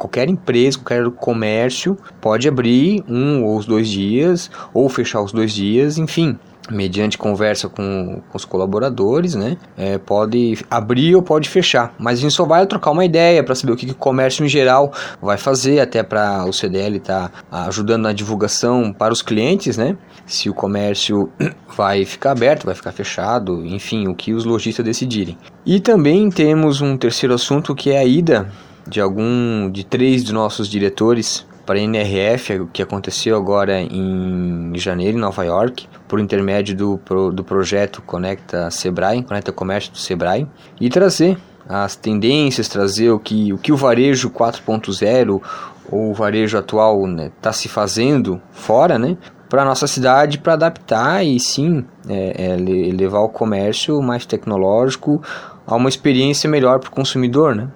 Qualquer 0.00 0.30
empresa, 0.30 0.78
qualquer 0.78 1.10
comércio 1.10 1.96
pode 2.20 2.48
abrir 2.48 3.04
um 3.06 3.44
ou 3.44 3.58
os 3.58 3.66
dois 3.66 3.86
dias, 3.86 4.50
ou 4.72 4.88
fechar 4.88 5.20
os 5.20 5.30
dois 5.30 5.52
dias, 5.52 5.98
enfim. 5.98 6.38
Mediante 6.70 7.18
conversa 7.18 7.68
com, 7.68 8.22
com 8.28 8.36
os 8.36 8.44
colaboradores, 8.44 9.34
né? 9.34 9.56
É, 9.76 9.98
pode 9.98 10.64
abrir 10.70 11.16
ou 11.16 11.22
pode 11.22 11.48
fechar. 11.48 11.92
Mas 11.98 12.18
a 12.18 12.22
gente 12.22 12.32
só 12.32 12.44
vai 12.44 12.64
trocar 12.64 12.92
uma 12.92 13.04
ideia 13.04 13.42
para 13.42 13.56
saber 13.56 13.72
o 13.72 13.76
que, 13.76 13.86
que 13.86 13.92
o 13.92 13.96
comércio 13.96 14.44
em 14.44 14.48
geral 14.48 14.92
vai 15.20 15.36
fazer, 15.36 15.80
até 15.80 16.02
para 16.02 16.44
o 16.44 16.52
CDL 16.52 16.98
estar 16.98 17.28
tá 17.28 17.66
ajudando 17.66 18.02
na 18.02 18.12
divulgação 18.12 18.92
para 18.92 19.12
os 19.12 19.20
clientes, 19.20 19.76
né? 19.76 19.96
Se 20.26 20.48
o 20.48 20.54
comércio 20.54 21.28
vai 21.76 22.04
ficar 22.04 22.32
aberto, 22.32 22.66
vai 22.66 22.74
ficar 22.74 22.92
fechado, 22.92 23.66
enfim, 23.66 24.06
o 24.06 24.14
que 24.14 24.32
os 24.32 24.44
lojistas 24.44 24.84
decidirem. 24.84 25.36
E 25.66 25.80
também 25.80 26.30
temos 26.30 26.80
um 26.80 26.96
terceiro 26.96 27.34
assunto 27.34 27.74
que 27.74 27.90
é 27.90 27.98
a 27.98 28.04
ida 28.04 28.48
de 28.90 29.00
algum 29.00 29.70
de 29.70 29.84
três 29.84 30.24
dos 30.24 30.32
nossos 30.32 30.68
diretores 30.68 31.46
para 31.64 31.78
a 31.78 31.82
NRF, 31.82 32.66
que 32.72 32.82
aconteceu 32.82 33.36
agora 33.36 33.80
em 33.80 34.72
janeiro 34.74 35.16
em 35.16 35.20
Nova 35.20 35.44
York, 35.44 35.88
por 36.08 36.18
intermédio 36.18 36.76
do, 36.76 37.00
do 37.30 37.44
projeto 37.44 38.02
Conecta 38.02 38.68
Sebrae, 38.72 39.22
Conecta 39.22 39.52
Comércio 39.52 39.92
do 39.92 39.98
Sebrae, 39.98 40.48
e 40.80 40.90
trazer 40.90 41.38
as 41.68 41.94
tendências, 41.94 42.68
trazer 42.68 43.10
o 43.10 43.20
que 43.20 43.52
o, 43.52 43.58
que 43.58 43.70
o 43.70 43.76
varejo 43.76 44.30
4.0 44.30 45.40
ou 45.90 46.10
o 46.10 46.14
varejo 46.14 46.58
atual 46.58 47.06
está 47.06 47.22
né, 47.22 47.30
tá 47.40 47.52
se 47.52 47.68
fazendo 47.68 48.42
fora, 48.50 48.98
né, 48.98 49.16
para 49.48 49.64
nossa 49.64 49.86
cidade 49.86 50.38
para 50.38 50.54
adaptar 50.54 51.24
e 51.24 51.38
sim 51.38 51.84
é, 52.08 52.54
é, 52.54 52.56
levar 52.56 53.20
o 53.20 53.28
comércio 53.28 54.02
mais 54.02 54.26
tecnológico 54.26 55.22
a 55.64 55.76
uma 55.76 55.88
experiência 55.88 56.50
melhor 56.50 56.80
para 56.80 56.88
o 56.88 56.92
consumidor, 56.92 57.54
né? 57.54 57.68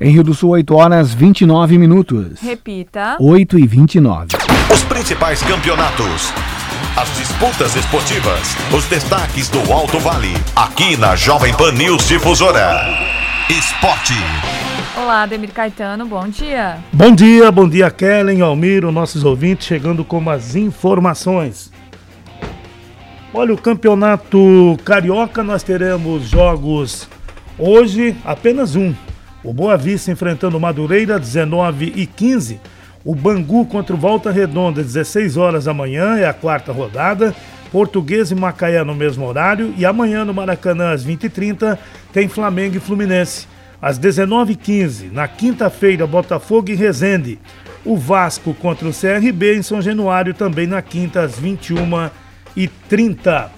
Em 0.00 0.12
Rio 0.12 0.22
do 0.22 0.32
Sul, 0.32 0.50
8 0.50 0.76
horas 0.76 1.12
29 1.12 1.76
minutos. 1.76 2.40
Repita. 2.40 3.16
8 3.18 3.58
e 3.58 3.66
29. 3.66 4.28
Os 4.72 4.84
principais 4.84 5.42
campeonatos. 5.42 6.32
As 6.96 7.08
disputas 7.18 7.74
esportivas. 7.74 8.54
Os 8.72 8.84
destaques 8.84 9.48
do 9.48 9.72
Alto 9.72 9.98
Vale. 9.98 10.34
Aqui 10.54 10.96
na 10.96 11.16
Jovem 11.16 11.52
Pan 11.52 11.72
News 11.72 12.06
Difusora. 12.06 12.80
Esporte. 13.50 14.14
Olá, 14.96 15.26
Demir 15.26 15.50
Caetano, 15.50 16.06
bom 16.06 16.28
dia. 16.28 16.78
Bom 16.92 17.12
dia, 17.12 17.50
bom 17.50 17.68
dia, 17.68 17.90
Kellen, 17.90 18.40
Almiro, 18.40 18.92
nossos 18.92 19.24
ouvintes, 19.24 19.66
chegando 19.66 20.04
com 20.04 20.30
as 20.30 20.54
informações. 20.54 21.72
Olha, 23.34 23.52
o 23.52 23.58
campeonato 23.58 24.78
carioca, 24.84 25.42
nós 25.42 25.64
teremos 25.64 26.28
jogos 26.28 27.08
hoje, 27.58 28.16
apenas 28.24 28.76
um, 28.76 28.94
o 29.42 29.52
Boa 29.52 29.76
Vista 29.76 30.10
enfrentando 30.10 30.58
Madureira, 30.58 31.18
19 31.18 31.92
e 31.94 32.06
15. 32.06 32.58
O 33.04 33.14
Bangu 33.14 33.66
contra 33.66 33.94
o 33.94 33.98
Volta 33.98 34.30
Redonda, 34.30 34.82
16 34.82 35.36
horas 35.36 35.64
da 35.64 35.74
manhã, 35.74 36.18
é 36.18 36.26
a 36.26 36.32
quarta 36.32 36.72
rodada. 36.72 37.34
Português 37.70 38.30
e 38.30 38.34
Macaé 38.34 38.82
no 38.82 38.94
mesmo 38.94 39.26
horário. 39.26 39.72
E 39.76 39.86
amanhã 39.86 40.24
no 40.24 40.34
Maracanã, 40.34 40.92
às 40.92 41.06
20h30, 41.06 41.78
tem 42.12 42.28
Flamengo 42.28 42.76
e 42.76 42.80
Fluminense. 42.80 43.46
às 43.80 43.98
19h15. 43.98 45.12
Na 45.12 45.28
quinta-feira, 45.28 46.06
Botafogo 46.06 46.70
e 46.70 46.74
Resende. 46.74 47.38
O 47.84 47.96
Vasco 47.96 48.52
contra 48.54 48.88
o 48.88 48.92
CRB 48.92 49.56
em 49.56 49.62
São 49.62 49.80
Januário, 49.80 50.34
também 50.34 50.66
na 50.66 50.82
quinta, 50.82 51.22
às 51.22 51.40
21h30. 51.40 53.50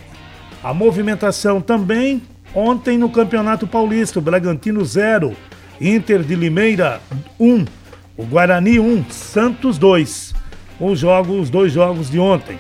A 0.62 0.74
movimentação 0.74 1.62
também 1.62 2.20
ontem 2.54 2.98
no 2.98 3.08
Campeonato 3.08 3.66
Paulista, 3.66 4.18
o 4.18 4.22
Bragantino 4.22 4.84
0, 4.84 5.34
Inter 5.80 6.22
de 6.22 6.34
Limeira 6.34 7.00
1, 7.38 7.64
o 8.14 8.26
Guarani 8.26 8.78
1, 8.78 9.06
Santos 9.08 9.78
2. 9.78 10.34
Os 10.78 10.98
jogos, 10.98 11.40
os 11.40 11.50
dois 11.50 11.72
jogos 11.72 12.10
de 12.10 12.18
ontem. 12.18 12.58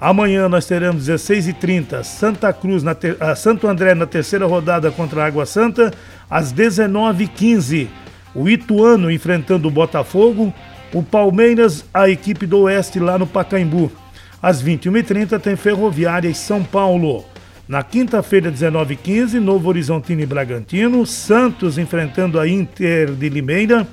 Amanhã 0.00 0.48
nós 0.48 0.66
teremos 0.66 1.08
16h30 1.08 2.04
Santa 2.04 2.52
Cruz, 2.52 2.82
na 2.82 2.94
ter... 2.94 3.16
Ah, 3.18 3.34
Santo 3.34 3.66
André 3.66 3.94
na 3.94 4.06
terceira 4.06 4.46
rodada 4.46 4.90
contra 4.92 5.22
a 5.22 5.26
Água 5.26 5.44
Santa. 5.44 5.92
Às 6.30 6.52
19h15, 6.52 7.88
o 8.34 8.48
Ituano 8.48 9.10
enfrentando 9.10 9.66
o 9.66 9.70
Botafogo. 9.70 10.54
O 10.94 11.02
Palmeiras, 11.02 11.84
a 11.92 12.08
equipe 12.08 12.46
do 12.46 12.60
Oeste 12.60 13.00
lá 13.00 13.18
no 13.18 13.26
Pacaembu. 13.26 13.90
Às 14.40 14.62
21h30 14.62 15.40
tem 15.40 15.56
Ferroviária 15.56 16.28
e 16.28 16.34
São 16.34 16.62
Paulo. 16.62 17.24
Na 17.72 17.82
quinta-feira, 17.82 18.52
19h15, 18.52 19.40
Novo 19.40 19.66
Horizontino 19.70 20.20
e 20.20 20.26
Bragantino. 20.26 21.06
Santos 21.06 21.78
enfrentando 21.78 22.38
a 22.38 22.46
Inter 22.46 23.12
de 23.12 23.30
Limeira. 23.30 23.88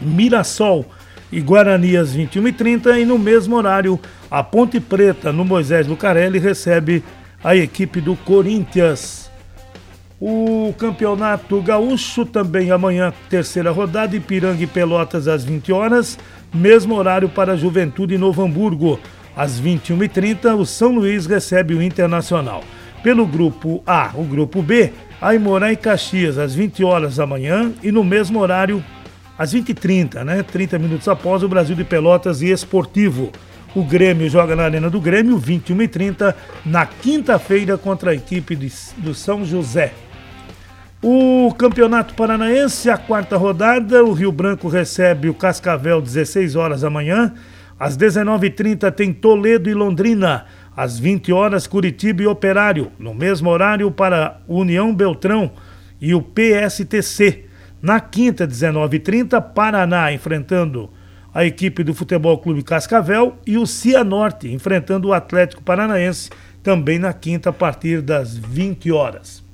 Mirassol 0.00 0.86
e 1.30 1.38
Guarani 1.42 1.94
às 1.94 2.16
21h30 2.16 2.98
e 2.98 3.04
no 3.04 3.18
mesmo 3.18 3.54
horário 3.54 4.00
a 4.30 4.42
Ponte 4.42 4.80
Preta 4.80 5.30
no 5.30 5.44
Moisés 5.44 5.86
Lucarelli 5.86 6.38
recebe 6.38 7.04
a 7.44 7.54
equipe 7.54 8.00
do 8.00 8.16
Corinthians. 8.16 9.30
O 10.18 10.72
Campeonato 10.78 11.60
Gaúcho 11.60 12.24
também 12.24 12.70
amanhã, 12.70 13.12
terceira 13.28 13.72
rodada, 13.72 14.16
Ipiranga 14.16 14.64
e 14.64 14.66
Pelotas 14.66 15.28
às 15.28 15.44
20 15.44 15.70
horas, 15.70 16.18
mesmo 16.54 16.94
horário 16.94 17.28
para 17.28 17.52
a 17.52 17.56
Juventude 17.58 18.14
em 18.14 18.18
Novo 18.18 18.42
Hamburgo. 18.42 18.98
Às 19.36 19.60
21h30, 19.60 20.58
o 20.58 20.64
São 20.64 20.94
Luís 20.94 21.26
recebe 21.26 21.74
o 21.74 21.82
Internacional. 21.82 22.64
Pelo 23.06 23.24
grupo 23.24 23.80
A, 23.86 24.10
o 24.16 24.24
grupo 24.24 24.60
B, 24.60 24.92
Aimoré 25.20 25.70
e 25.70 25.76
Caxias 25.76 26.38
às 26.38 26.56
20 26.56 26.82
horas 26.82 27.14
da 27.14 27.24
manhã 27.24 27.72
e 27.80 27.92
no 27.92 28.02
mesmo 28.02 28.40
horário 28.40 28.82
às 29.38 29.54
20h30, 29.54 30.24
né? 30.24 30.42
30 30.42 30.76
minutos 30.76 31.06
após 31.06 31.44
o 31.44 31.48
Brasil 31.48 31.76
de 31.76 31.84
Pelotas 31.84 32.42
e 32.42 32.50
Esportivo. 32.50 33.30
O 33.76 33.84
Grêmio 33.84 34.28
joga 34.28 34.56
na 34.56 34.64
Arena 34.64 34.90
do 34.90 35.00
Grêmio, 35.00 35.38
21h30, 35.38 36.34
na 36.64 36.84
quinta-feira 36.84 37.78
contra 37.78 38.10
a 38.10 38.14
equipe 38.16 38.56
de, 38.56 38.72
do 38.96 39.14
São 39.14 39.44
José. 39.44 39.92
O 41.00 41.54
Campeonato 41.56 42.12
Paranaense, 42.14 42.90
a 42.90 42.98
quarta 42.98 43.36
rodada, 43.36 44.02
o 44.02 44.12
Rio 44.14 44.32
Branco 44.32 44.66
recebe 44.66 45.28
o 45.28 45.34
Cascavel 45.34 46.02
16 46.02 46.56
horas 46.56 46.80
da 46.80 46.90
manhã. 46.90 47.32
Às 47.78 47.96
19h30 47.96 48.90
tem 48.90 49.12
Toledo 49.12 49.70
e 49.70 49.74
Londrina. 49.74 50.46
Às 50.76 50.98
20 50.98 51.32
horas, 51.32 51.66
Curitiba 51.66 52.22
e 52.22 52.26
Operário. 52.26 52.92
No 52.98 53.14
mesmo 53.14 53.48
horário 53.48 53.90
para 53.90 54.40
União 54.46 54.94
Beltrão 54.94 55.50
e 56.00 56.14
o 56.14 56.20
PSTC. 56.20 57.46
Na 57.80 57.98
quinta, 57.98 58.46
19h30, 58.46 59.40
Paraná 59.54 60.12
enfrentando 60.12 60.90
a 61.32 61.44
equipe 61.44 61.82
do 61.82 61.94
Futebol 61.94 62.38
Clube 62.38 62.62
Cascavel 62.62 63.36
e 63.46 63.58
o 63.58 63.66
Cianorte 63.66 64.50
enfrentando 64.50 65.08
o 65.08 65.12
Atlético 65.12 65.62
Paranaense 65.62 66.30
também 66.62 66.98
na 66.98 67.12
quinta 67.12 67.50
a 67.50 67.52
partir 67.52 68.00
das 68.00 68.36
20 68.36 68.90
horas. 68.90 69.44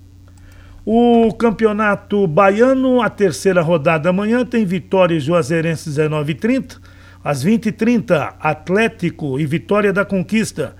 O 0.85 1.33
Campeonato 1.35 2.27
Baiano, 2.27 3.01
a 3.01 3.11
terceira 3.11 3.63
rodada 3.63 4.11
amanhã 4.11 4.45
tem 4.45 4.65
Vitória 4.65 5.15
e 5.15 5.21
Juazeirense 5.21 5.91
19h30, 5.91 6.79
às 7.23 7.45
20h30 7.45 8.35
Atlético 8.41 9.39
e 9.39 9.47
Vitória 9.47 9.93
da 9.93 10.05
Conquista, 10.05 10.75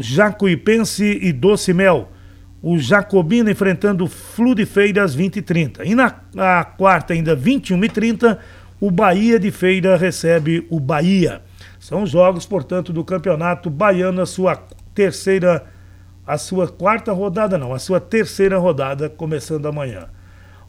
Jacuipense 0.00 1.18
e 1.22 1.32
Doce 1.32 1.72
Mel 1.72 2.08
o 2.62 2.78
Jacobina 2.78 3.50
enfrentando 3.50 4.04
o 4.04 4.08
Flu 4.08 4.54
de 4.54 4.66
Feira 4.66 5.04
às 5.04 5.16
20h30. 5.16 5.80
E 5.84 5.94
na 5.94 6.64
quarta, 6.64 7.12
ainda 7.12 7.36
21h30, 7.36 8.38
o 8.80 8.90
Bahia 8.90 9.38
de 9.38 9.50
Feira 9.50 9.96
recebe 9.96 10.66
o 10.70 10.80
Bahia. 10.80 11.42
São 11.78 12.04
jogos, 12.04 12.46
portanto, 12.46 12.92
do 12.92 13.04
Campeonato 13.04 13.70
Baiano, 13.70 14.20
a 14.20 14.26
sua 14.26 14.56
terceira, 14.94 15.64
a 16.26 16.36
sua 16.36 16.66
quarta 16.68 17.12
rodada, 17.12 17.56
não, 17.56 17.72
a 17.72 17.78
sua 17.78 18.00
terceira 18.00 18.58
rodada, 18.58 19.08
começando 19.08 19.66
amanhã. 19.66 20.08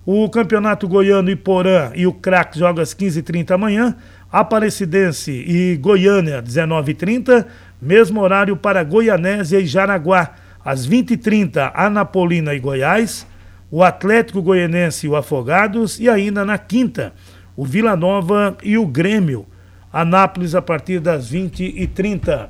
O 0.06 0.30
Campeonato 0.30 0.88
Goiano 0.88 1.30
Iporã 1.30 1.92
e 1.94 2.08
o 2.08 2.14
Crack 2.14 2.58
jogam 2.58 2.82
às 2.82 2.94
15h30 2.94 3.52
amanhã. 3.52 3.96
Aparecidense 4.32 5.32
e 5.32 5.76
Goiânia, 5.78 6.42
19h30. 6.42 7.46
Mesmo 7.82 8.22
horário 8.22 8.58
para 8.58 8.84
Goianésia 8.84 9.60
e 9.60 9.66
Jaraguá 9.66 10.36
às 10.64 10.88
20h30, 10.88 11.72
Anapolina 11.74 12.54
e 12.54 12.60
Goiás, 12.60 13.26
o 13.72 13.84
Atlético 13.84 14.42
Goianense 14.42 15.06
e 15.06 15.10
o 15.10 15.16
Afogados, 15.16 16.00
e 16.00 16.10
ainda 16.10 16.44
na 16.44 16.58
quinta, 16.58 17.14
o 17.56 17.66
Vila 17.66 17.96
Nova 17.96 18.58
e 18.64 18.78
o 18.78 18.86
Grêmio. 18.86 19.46
Anápolis 19.92 20.54
a 20.54 20.62
partir 20.62 21.00
das 21.00 21.32
20h30. 21.32 22.50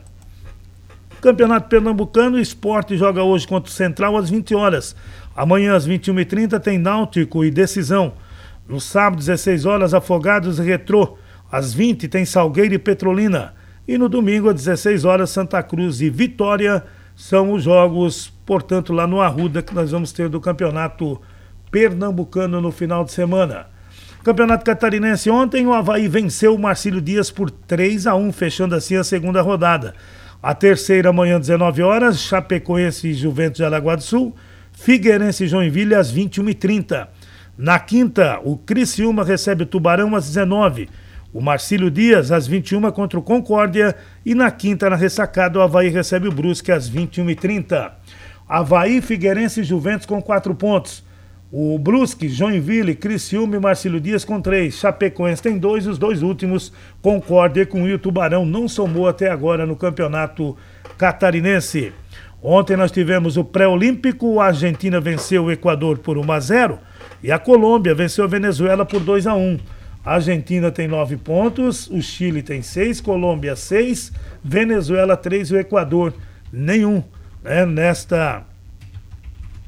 Campeonato 1.21 1.69
Pernambucano, 1.69 2.37
o 2.37 2.39
esporte 2.39 2.97
joga 2.97 3.23
hoje 3.23 3.47
contra 3.47 3.69
o 3.69 3.73
Central 3.73 4.17
às 4.17 4.29
20 4.29 4.55
horas. 4.55 4.95
Amanhã 5.35 5.75
às 5.75 5.87
21h30 5.87 6.59
tem 6.59 6.77
Náutico 6.77 7.43
e 7.43 7.51
Decisão. 7.51 8.13
No 8.67 8.79
sábado, 8.79 9.19
16 9.19 9.65
horas, 9.65 9.93
Afogados 9.93 10.59
e 10.59 10.63
Retrô. 10.63 11.17
Às 11.51 11.73
20 11.73 12.07
tem 12.07 12.23
Salgueiro 12.23 12.73
e 12.73 12.79
Petrolina. 12.79 13.53
E 13.89 13.97
no 13.97 14.07
domingo, 14.07 14.49
às 14.49 14.55
16 14.57 15.03
horas, 15.03 15.31
Santa 15.31 15.63
Cruz 15.63 15.99
e 15.99 16.11
Vitória 16.11 16.83
são 17.15 17.53
os 17.53 17.63
jogos, 17.63 18.31
portanto, 18.45 18.93
lá 18.93 19.07
no 19.07 19.19
Arruda 19.19 19.63
que 19.63 19.73
nós 19.73 19.89
vamos 19.89 20.11
ter 20.11 20.29
do 20.29 20.39
Campeonato 20.39 21.19
Pernambucano 21.71 22.61
no 22.61 22.71
final 22.71 23.03
de 23.03 23.11
semana. 23.11 23.65
Campeonato 24.23 24.63
Catarinense 24.63 25.31
ontem, 25.31 25.65
o 25.65 25.73
Havaí 25.73 26.07
venceu 26.07 26.53
o 26.53 26.59
Marcílio 26.59 27.01
Dias 27.01 27.31
por 27.31 27.49
3 27.49 28.05
a 28.05 28.13
1 28.13 28.31
fechando 28.31 28.75
assim 28.75 28.95
a 28.95 29.03
segunda 29.03 29.41
rodada. 29.41 29.95
A 30.39 30.53
terceira, 30.53 31.09
amanhã, 31.09 31.39
19 31.39 31.81
horas, 31.81 32.19
Chapecoense 32.19 33.07
e 33.07 33.13
Juventus 33.15 33.57
de 33.57 33.65
Alagoas 33.65 33.97
do 33.97 34.03
Sul, 34.03 34.35
Figueirense 34.71 35.45
e 35.45 35.47
Joinville 35.47 35.95
às 35.95 36.13
21h30. 36.13 37.07
Na 37.57 37.79
quinta, 37.79 38.39
o 38.43 38.55
Criciúma 38.55 39.23
recebe 39.23 39.63
o 39.63 39.65
Tubarão 39.65 40.15
às 40.15 40.27
19 40.27 40.87
o 41.33 41.41
Marcílio 41.41 41.91
Dias, 41.91 42.31
às 42.31 42.47
21 42.47 42.91
contra 42.91 43.19
o 43.19 43.23
Concórdia. 43.23 43.95
E 44.25 44.33
na 44.33 44.49
quinta, 44.51 44.89
na 44.89 44.95
ressacada, 44.95 45.59
o 45.59 45.61
Havaí 45.61 45.89
recebe 45.89 46.27
o 46.27 46.31
Brusque 46.31 46.71
às 46.71 46.89
21h30. 46.89 47.91
Havaí, 48.47 49.01
Figueirense 49.01 49.61
e 49.61 49.63
Juventus 49.63 50.05
com 50.05 50.21
quatro 50.21 50.55
pontos. 50.55 51.03
O 51.51 51.79
Brusque, 51.79 52.29
Joinville, 52.29 52.93
Criciúma 52.93 53.55
e 53.55 53.59
Marcílio 53.59 53.99
Dias 53.99 54.23
com 54.23 54.39
três. 54.39 54.75
Chapecoense 54.75 55.41
tem 55.41 55.57
dois 55.57 55.87
os 55.87 55.97
dois 55.97 56.21
últimos, 56.21 56.71
Concórdia 57.01 57.65
com 57.65 57.83
o 57.83 57.97
Tubarão, 57.97 58.45
não 58.45 58.67
somou 58.67 59.07
até 59.07 59.31
agora 59.31 59.65
no 59.65 59.75
campeonato 59.75 60.55
catarinense. 60.95 61.91
Ontem 62.41 62.77
nós 62.77 62.91
tivemos 62.91 63.35
o 63.35 63.43
pré-olímpico, 63.43 64.39
a 64.39 64.45
Argentina 64.45 65.01
venceu 65.01 65.45
o 65.45 65.51
Equador 65.51 65.97
por 65.97 66.17
1 66.17 66.31
a 66.31 66.39
0 66.39 66.79
e 67.23 67.31
a 67.31 67.39
Colômbia 67.39 67.95
venceu 67.95 68.23
a 68.23 68.27
Venezuela 68.27 68.85
por 68.85 68.99
2 68.99 69.25
a 69.25 69.33
1. 69.33 69.59
Argentina 70.03 70.71
tem 70.71 70.87
nove 70.87 71.17
pontos, 71.17 71.87
o 71.87 72.01
Chile 72.01 72.41
tem 72.41 72.61
seis, 72.61 73.01
Colômbia 73.01 73.55
seis, 73.55 74.11
Venezuela 74.43 75.17
três 75.17 75.49
e 75.49 75.55
o 75.55 75.59
Equador 75.59 76.13
nenhum 76.51 77.03
né, 77.43 77.65
nesta, 77.65 78.43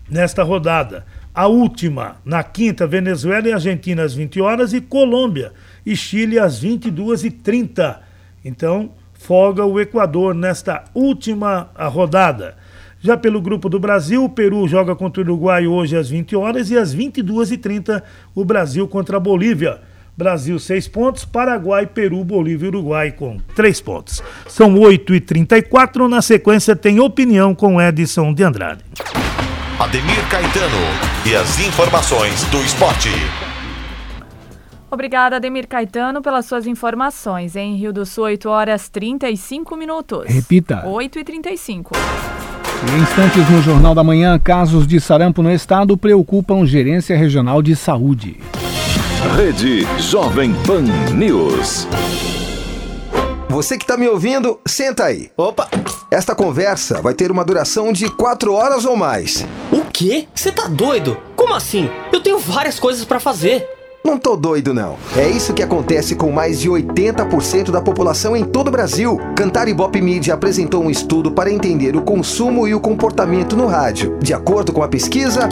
nesta 0.10 0.44
rodada. 0.44 1.06
A 1.34 1.48
última, 1.48 2.18
na 2.26 2.44
quinta, 2.44 2.86
Venezuela 2.86 3.48
e 3.48 3.54
Argentina 3.54 4.04
às 4.04 4.14
20 4.14 4.42
horas 4.42 4.74
e 4.74 4.82
Colômbia 4.82 5.54
e 5.86 5.96
Chile 5.96 6.38
às 6.38 6.60
22 6.60 7.24
e 7.24 7.32
30. 7.32 8.02
Então, 8.44 8.92
folga 9.14 9.66
o 9.66 9.80
Equador 9.80 10.34
nesta 10.34 10.84
última 10.94 11.70
rodada. 11.78 12.58
Já 13.00 13.18
pelo 13.18 13.42
grupo 13.42 13.70
do 13.70 13.80
Brasil, 13.80 14.24
o 14.24 14.30
Peru 14.30 14.68
joga 14.68 14.96
contra 14.96 15.22
o 15.22 15.26
Uruguai 15.26 15.66
hoje 15.66 15.96
às 15.96 16.10
20 16.10 16.36
horas 16.36 16.70
e 16.70 16.78
às 16.78 16.94
22 16.94 17.52
e 17.52 17.58
30 17.58 18.04
o 18.36 18.46
Brasil 18.46 18.88
contra 18.88 19.18
a 19.18 19.20
Bolívia. 19.20 19.80
Brasil 20.22 20.60
6 20.60 20.88
pontos, 20.88 21.26
Paraguai, 21.26 21.88
Peru, 21.88 22.24
Bolívia 22.24 22.66
e 22.66 22.68
Uruguai 22.68 23.12
com 23.12 23.40
3 23.56 23.82
pontos. 23.82 24.22
São 24.48 24.76
8h34, 24.76 26.08
na 26.08 26.22
sequência 26.22 26.76
tem 26.76 27.00
opinião 27.00 27.56
com 27.56 27.82
Edson 27.82 28.32
de 28.32 28.44
Andrade. 28.44 28.84
Ademir 29.80 30.30
Caetano 30.30 30.78
e 31.26 31.36
as 31.36 31.60
informações 31.60 32.44
do 32.52 32.62
esporte. 32.62 33.10
Obrigada, 34.92 35.38
Ademir 35.38 35.68
Caetano, 35.68 36.22
pelas 36.22 36.46
suas 36.46 36.68
informações. 36.68 37.56
Em 37.56 37.76
Rio 37.76 37.92
do 37.92 38.06
Sul, 38.06 38.26
8 38.26 38.48
horas 38.48 38.90
35 38.90 39.76
minutos. 39.76 40.26
Repita. 40.28 40.86
8 40.86 41.18
e 41.18 41.24
35 41.24 41.96
Em 41.96 43.02
instantes 43.02 43.50
no 43.50 43.60
Jornal 43.64 43.96
da 43.96 44.04
Manhã, 44.04 44.38
casos 44.38 44.86
de 44.86 45.02
sarampo 45.02 45.42
no 45.42 45.52
estado 45.52 45.98
preocupam 45.98 46.64
Gerência 46.64 47.18
Regional 47.18 47.60
de 47.64 47.76
Saúde. 47.76 48.38
Rede 49.30 49.88
Jovem 49.98 50.54
Pan 50.66 50.82
News. 51.14 51.88
Você 53.48 53.78
que 53.78 53.84
está 53.84 53.96
me 53.96 54.08
ouvindo, 54.08 54.60
senta 54.66 55.06
aí. 55.06 55.32
Opa! 55.38 55.70
Esta 56.10 56.36
conversa 56.36 57.02
vai 57.02 57.14
ter 57.14 57.32
uma 57.32 57.46
duração 57.46 57.94
de 57.94 58.10
quatro 58.10 58.54
horas 58.54 58.84
ou 58.84 58.98
mais. 58.98 59.46
O 59.72 59.86
quê? 59.94 60.28
Você 60.36 60.52
tá 60.52 60.68
doido? 60.68 61.18
Como 61.36 61.54
assim? 61.54 61.90
Eu 62.12 62.22
tenho 62.22 62.40
várias 62.40 62.80
coisas 62.80 63.06
para 63.06 63.20
fazer. 63.20 63.66
Não 64.04 64.18
tô 64.18 64.36
doido, 64.36 64.74
não. 64.74 64.98
É 65.16 65.30
isso 65.30 65.54
que 65.54 65.64
acontece 65.64 66.16
com 66.16 66.32
mais 66.32 66.60
de 66.60 66.68
80% 66.70 67.70
da 67.70 67.82
população 67.82 68.36
em 68.36 68.44
todo 68.44 68.68
o 68.68 68.72
Brasil. 68.72 69.18
Cantar 69.36 69.68
Ibope 69.68 70.02
Media 70.02 70.34
apresentou 70.34 70.84
um 70.84 70.90
estudo 70.90 71.32
para 71.32 71.52
entender 71.52 71.96
o 71.96 72.02
consumo 72.02 72.68
e 72.68 72.74
o 72.74 72.82
comportamento 72.82 73.56
no 73.56 73.68
rádio. 73.68 74.18
De 74.20 74.34
acordo 74.34 74.74
com 74.74 74.84
a 74.84 74.88
pesquisa, 74.88 75.48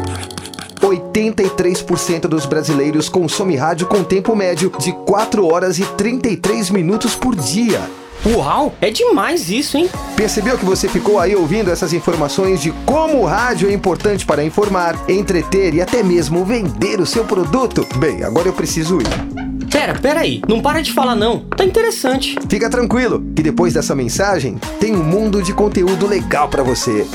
83% 0.81 2.21
dos 2.21 2.45
brasileiros 2.45 3.09
consomem 3.09 3.57
rádio 3.57 3.87
com 3.87 4.03
tempo 4.03 4.35
médio 4.35 4.71
de 4.79 4.91
4 4.91 5.45
horas 5.45 5.79
e 5.79 5.85
33 5.85 6.69
minutos 6.69 7.15
por 7.15 7.35
dia. 7.35 7.81
Uau, 8.25 8.75
é 8.81 8.91
demais 8.91 9.49
isso, 9.49 9.77
hein? 9.77 9.89
Percebeu 10.15 10.57
que 10.57 10.65
você 10.65 10.89
ficou 10.89 11.19
aí 11.19 11.35
ouvindo 11.35 11.71
essas 11.71 11.93
informações 11.93 12.61
de 12.61 12.71
como 12.85 13.21
o 13.21 13.25
rádio 13.25 13.69
é 13.69 13.73
importante 13.73 14.25
para 14.25 14.43
informar, 14.43 14.95
entreter 15.09 15.73
e 15.73 15.81
até 15.81 16.03
mesmo 16.03 16.43
vender 16.43 16.99
o 16.99 17.05
seu 17.05 17.23
produto? 17.23 17.87
Bem, 17.97 18.23
agora 18.23 18.49
eu 18.49 18.53
preciso 18.53 18.99
ir. 18.99 19.69
Pera, 19.71 19.93
pera 19.93 20.21
aí, 20.21 20.41
não 20.47 20.61
para 20.61 20.81
de 20.81 20.91
falar 20.91 21.15
não, 21.15 21.39
tá 21.39 21.63
interessante. 21.63 22.35
Fica 22.49 22.69
tranquilo, 22.69 23.23
que 23.35 23.41
depois 23.41 23.73
dessa 23.73 23.95
mensagem 23.95 24.59
tem 24.79 24.95
um 24.95 25.03
mundo 25.03 25.41
de 25.41 25.53
conteúdo 25.53 26.05
legal 26.05 26.49
para 26.49 26.63
você. 26.63 27.07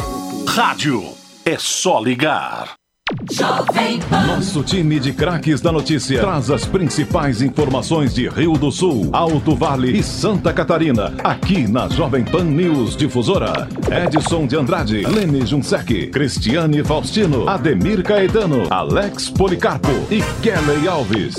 Rádio 0.46 1.05
é 1.44 1.57
só 1.59 2.00
ligar. 2.00 2.83
Nosso 4.27 4.62
time 4.62 4.98
de 4.98 5.12
craques 5.12 5.61
da 5.61 5.70
notícia 5.70 6.20
traz 6.20 6.50
as 6.50 6.64
principais 6.64 7.40
informações 7.40 8.14
de 8.14 8.29
Rio 8.29 8.55
do 8.55 8.72
Sul, 8.72 9.11
Alto 9.12 9.55
Vale 9.55 9.96
e 9.96 10.03
Santa 10.03 10.53
Catarina, 10.53 11.14
aqui 11.22 11.68
na 11.68 11.88
Jovem 11.88 12.24
Pan 12.24 12.44
News 12.44 12.96
Difusora. 12.96 13.68
Edson 13.90 14.46
de 14.46 14.57
Andrade, 14.57 15.03
Lene 15.07 15.46
Junsec, 15.46 16.09
Cristiane 16.09 16.83
Faustino, 16.83 17.48
Ademir 17.48 18.03
Caetano, 18.03 18.66
Alex 18.70 19.31
Policarpo 19.31 19.92
e 20.11 20.20
Kelly 20.42 20.88
Alves. 20.88 21.37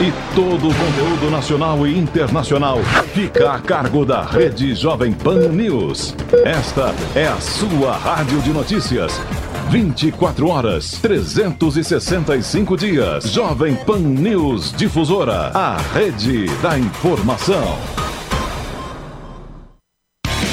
E 0.00 0.12
todo 0.34 0.68
o 0.68 0.74
conteúdo 0.74 1.30
nacional 1.30 1.86
e 1.86 1.96
internacional 1.96 2.78
fica 3.12 3.52
a 3.52 3.60
cargo 3.60 4.04
da 4.04 4.22
Rede 4.22 4.74
Jovem 4.74 5.12
Pan 5.12 5.48
News. 5.50 6.16
Esta 6.44 6.92
é 7.14 7.28
a 7.28 7.40
sua 7.40 7.96
rádio 7.96 8.40
de 8.42 8.50
notícias 8.50 9.20
24 9.70 10.48
horas, 10.48 10.92
365 11.00 12.76
dias. 12.76 13.24
Jovem 13.30 13.74
Pan 13.74 13.98
News 13.98 14.72
Difusora, 14.72 15.50
a 15.54 15.76
rede 15.92 16.46
da 16.60 16.78
informação. 16.78 17.78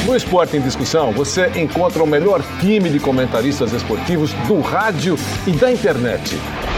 No 0.06 0.16
Esporte 0.16 0.58
em 0.58 0.62
Discussão, 0.62 1.12
você 1.12 1.48
encontra 1.60 2.04
o 2.04 2.08
melhor 2.08 2.42
time 2.60 2.90
de 2.90 3.00
comentaristas 3.00 3.72
esportivos 3.72 4.34
do 4.48 4.60
rádio 4.60 5.16
e 5.46 5.52
da 5.52 5.72
internet. 5.72 6.36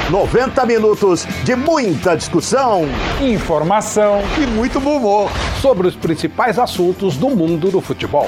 90 0.10 0.66
minutos 0.66 1.26
de 1.44 1.56
muita 1.56 2.16
discussão, 2.16 2.84
informação 3.22 4.22
e 4.42 4.46
muito 4.46 4.80
bom 4.80 4.98
humor 4.98 5.32
sobre 5.64 5.88
os 5.88 5.96
principais 5.96 6.60
assuntos 6.60 7.16
do 7.16 7.30
mundo 7.30 7.72
do 7.72 7.80
futebol. 7.80 8.28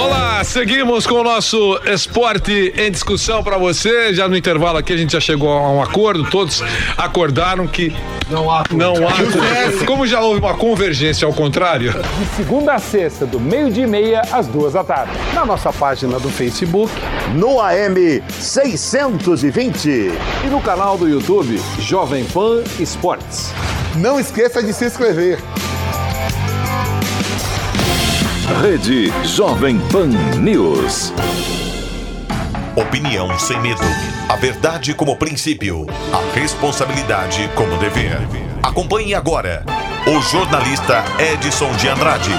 Olá, 0.00 0.44
seguimos 0.44 1.04
com 1.04 1.16
o 1.16 1.24
nosso 1.24 1.80
esporte 1.84 2.72
em 2.76 2.92
discussão 2.92 3.42
para 3.42 3.58
você. 3.58 4.14
Já 4.14 4.28
no 4.28 4.36
intervalo 4.36 4.78
aqui 4.78 4.92
a 4.92 4.96
gente 4.96 5.14
já 5.14 5.20
chegou 5.20 5.50
a 5.50 5.68
um 5.68 5.82
acordo, 5.82 6.22
todos 6.30 6.62
acordaram 6.96 7.66
que 7.66 7.92
não 8.30 8.48
há 8.48 8.62
não 8.70 8.94
há 9.04 9.84
como 9.84 10.06
já 10.06 10.20
houve 10.20 10.38
uma 10.38 10.54
convergência 10.54 11.26
ao 11.26 11.34
contrário. 11.34 11.92
De 11.92 12.36
segunda 12.36 12.74
a 12.74 12.78
sexta, 12.78 13.26
do 13.26 13.40
meio-dia 13.40 13.82
e 13.82 13.88
meia 13.88 14.22
às 14.30 14.46
duas 14.46 14.74
da 14.74 14.84
tarde, 14.84 15.10
na 15.34 15.44
nossa 15.44 15.72
página 15.72 16.20
do 16.20 16.30
Facebook, 16.30 16.92
no 17.34 17.60
AM 17.60 18.22
620 18.30 19.88
e 19.88 20.46
no 20.52 20.60
canal 20.60 20.96
do 20.96 21.08
YouTube 21.08 21.60
Jovem 21.80 22.24
Pan 22.26 22.62
Esportes. 22.78 23.52
Não 23.96 24.20
esqueça 24.20 24.62
de 24.62 24.72
se 24.72 24.84
inscrever. 24.84 25.42
Rede 28.68 29.12
Jovem 29.24 29.78
Pan 29.92 30.08
News. 30.42 31.12
Opinião 32.74 33.38
sem 33.38 33.62
medo. 33.62 33.80
A 34.28 34.34
verdade 34.34 34.92
como 34.92 35.16
princípio. 35.16 35.86
A 36.12 36.34
responsabilidade 36.34 37.48
como 37.54 37.78
dever. 37.78 38.18
Acompanhe 38.64 39.14
agora 39.14 39.64
o 40.08 40.20
jornalista 40.20 41.04
Edson 41.32 41.70
de 41.76 41.86
Andrade. 41.86 42.32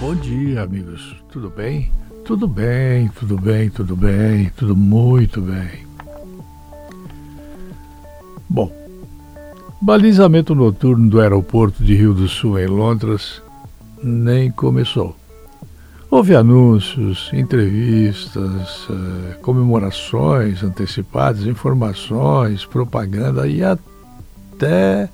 Bom 0.00 0.14
dia, 0.14 0.62
amigos. 0.62 1.14
Tudo 1.30 1.50
bem? 1.50 1.92
Tudo 2.24 2.48
bem, 2.48 3.08
tudo 3.08 3.36
bem, 3.36 3.68
tudo 3.68 3.94
bem, 3.94 4.50
tudo 4.56 4.74
muito 4.74 5.42
bem. 5.42 5.86
Bom, 8.48 8.72
balizamento 9.82 10.54
noturno 10.54 11.10
do 11.10 11.20
aeroporto 11.20 11.84
de 11.84 11.94
Rio 11.94 12.14
do 12.14 12.26
Sul, 12.26 12.58
em 12.58 12.66
Londres, 12.66 13.42
nem 14.02 14.50
começou. 14.50 15.14
Houve 16.10 16.34
anúncios, 16.34 17.30
entrevistas, 17.34 18.88
eh, 18.88 19.34
comemorações 19.42 20.64
antecipadas, 20.64 21.44
informações, 21.44 22.64
propaganda 22.64 23.46
e 23.46 23.62
até 23.62 25.10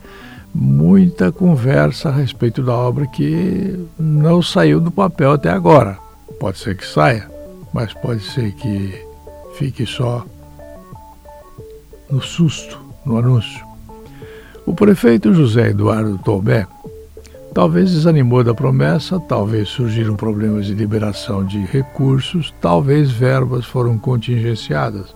muita 0.54 1.33
conversa 1.33 2.11
a 2.11 2.12
respeito 2.12 2.62
da 2.62 2.74
obra 2.74 3.09
que 3.09 3.88
não 3.98 4.40
saiu 4.40 4.80
do 4.80 4.92
papel 4.92 5.33
até 5.33 5.50
agora. 5.50 5.98
Pode 6.38 6.59
ser 6.59 6.76
que 6.76 6.87
saia, 6.87 7.28
mas 7.72 7.92
pode 7.92 8.20
ser 8.20 8.52
que 8.52 9.04
fique 9.57 9.85
só 9.85 10.24
no 12.09 12.22
susto, 12.22 12.78
no 13.04 13.18
anúncio. 13.18 13.66
O 14.64 14.72
prefeito 14.72 15.35
José 15.35 15.70
Eduardo 15.70 16.18
Tomé 16.18 16.68
Talvez 17.55 17.93
desanimou 17.93 18.43
da 18.43 18.53
promessa, 18.53 19.21
talvez 19.21 19.69
surgiram 19.69 20.17
problemas 20.17 20.67
de 20.67 20.75
liberação 20.75 21.45
de 21.45 21.64
recursos, 21.64 22.53
talvez 22.61 23.12
verbas 23.12 23.64
foram 23.64 23.97
contingenciadas. 23.97 25.14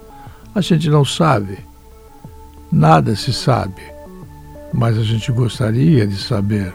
A 0.55 0.61
gente 0.61 0.89
não 0.89 1.05
sabe. 1.05 1.59
Nada 2.71 3.17
se 3.17 3.33
sabe. 3.33 3.83
Mas 4.73 4.97
a 4.97 5.03
gente 5.03 5.33
gostaria 5.33 6.07
de 6.07 6.17
saber. 6.17 6.73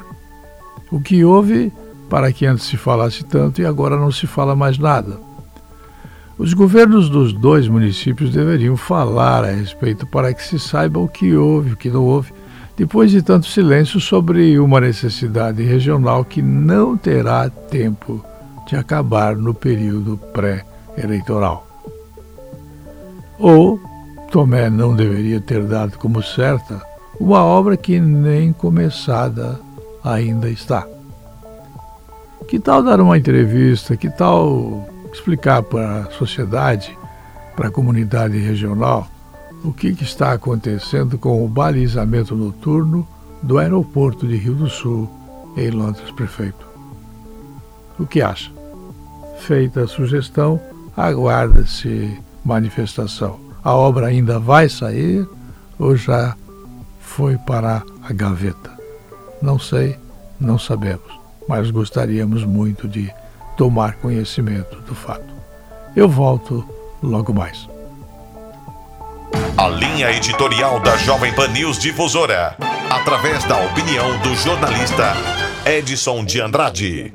O 0.92 1.00
que 1.00 1.24
houve 1.24 1.72
para 2.10 2.34
que 2.34 2.46
antes 2.46 2.66
se 2.66 2.76
falasse 2.76 3.24
tanto 3.24 3.62
e 3.62 3.66
agora 3.66 3.96
não 3.96 4.12
se 4.12 4.28
fala 4.28 4.58
mais 4.58 4.78
nada? 4.78 5.18
Os 6.38 6.54
governos 6.54 7.10
dos 7.10 7.32
dois 7.32 7.70
municípios 7.70 8.32
deveriam 8.32 8.76
falar 8.76 9.46
a 9.46 9.52
respeito 9.52 10.06
para 10.06 10.34
que 10.34 10.44
se 10.44 10.60
saiba 10.60 11.00
o 11.00 11.08
que 11.08 11.34
houve, 11.34 11.72
o 11.72 11.78
que 11.78 11.90
não 11.90 12.04
houve 12.04 12.34
depois 12.76 13.12
de 13.12 13.22
tanto 13.22 13.46
silêncio 13.48 14.00
sobre 14.00 14.58
uma 14.60 14.82
necessidade 14.82 15.64
regional 15.64 16.26
que 16.26 16.42
não 16.42 16.98
terá 16.98 17.50
tempo 17.50 18.24
de 18.68 18.76
acabar 18.76 19.36
no 19.36 19.54
período 19.54 20.18
pré-eleitoral. 20.34 21.68
Ou 23.38 23.80
Tomé 24.32 24.70
não 24.70 24.96
deveria 24.96 25.40
ter 25.40 25.64
dado 25.64 25.98
como 25.98 26.24
certa 26.24 26.82
uma 27.20 27.44
obra 27.44 27.78
que 27.78 28.00
nem 28.00 28.52
começada 28.52 29.60
ainda 30.04 30.50
está. 30.50 30.88
Que 32.48 32.60
tal 32.60 32.82
dar 32.82 33.00
uma 33.00 33.18
entrevista? 33.18 33.96
Que 33.96 34.10
tal 34.10 34.90
explicar 35.14 35.62
para 35.62 36.00
a 36.00 36.12
sociedade, 36.12 36.98
para 37.56 37.68
a 37.68 37.72
comunidade 37.72 38.38
regional, 38.40 39.08
o 39.64 39.72
que, 39.72 39.96
que 39.96 40.04
está 40.04 40.34
acontecendo 40.34 41.18
com 41.18 41.44
o 41.44 41.48
balizamento 41.48 42.36
noturno 42.36 43.08
do 43.42 43.58
aeroporto 43.58 44.28
de 44.28 44.36
Rio 44.36 44.56
do 44.56 44.70
Sul, 44.70 45.10
em 45.56 45.70
Londres, 45.70 46.12
prefeito. 46.12 46.68
O 47.98 48.06
que 48.06 48.22
acha? 48.22 48.52
Feita 49.40 49.84
a 49.84 49.88
sugestão, 49.88 50.60
aguarda-se 50.96 52.20
manifestação. 52.44 53.40
A 53.64 53.74
obra 53.74 54.08
ainda 54.08 54.40
vai 54.40 54.68
sair 54.68 55.28
ou 55.80 55.96
já 55.96 56.36
foi 57.00 57.38
para 57.38 57.84
a 58.02 58.14
gaveta? 58.14 58.72
Não 59.42 59.58
sei, 59.58 59.98
não 60.40 60.58
sabemos, 60.60 61.20
mas 61.48 61.72
gostaríamos 61.72 62.44
muito 62.44 62.88
de 62.88 63.12
tomar 63.56 63.96
conhecimento 63.98 64.82
do 64.82 64.96
fato. 64.96 65.34
Eu 65.96 66.10
volto 66.10 66.66
logo 67.02 67.34
mais. 67.34 67.73
A 69.56 69.70
linha 69.70 70.12
editorial 70.12 70.80
da 70.80 70.98
Jovem 70.98 71.32
Pan 71.36 71.48
News 71.50 71.78
Difusora, 71.78 72.58
através 72.90 73.44
da 73.44 73.64
opinião 73.64 74.20
do 74.22 74.36
jornalista 74.36 75.14
Edson 75.64 76.26
de 76.26 76.42
Andrade. 76.42 77.14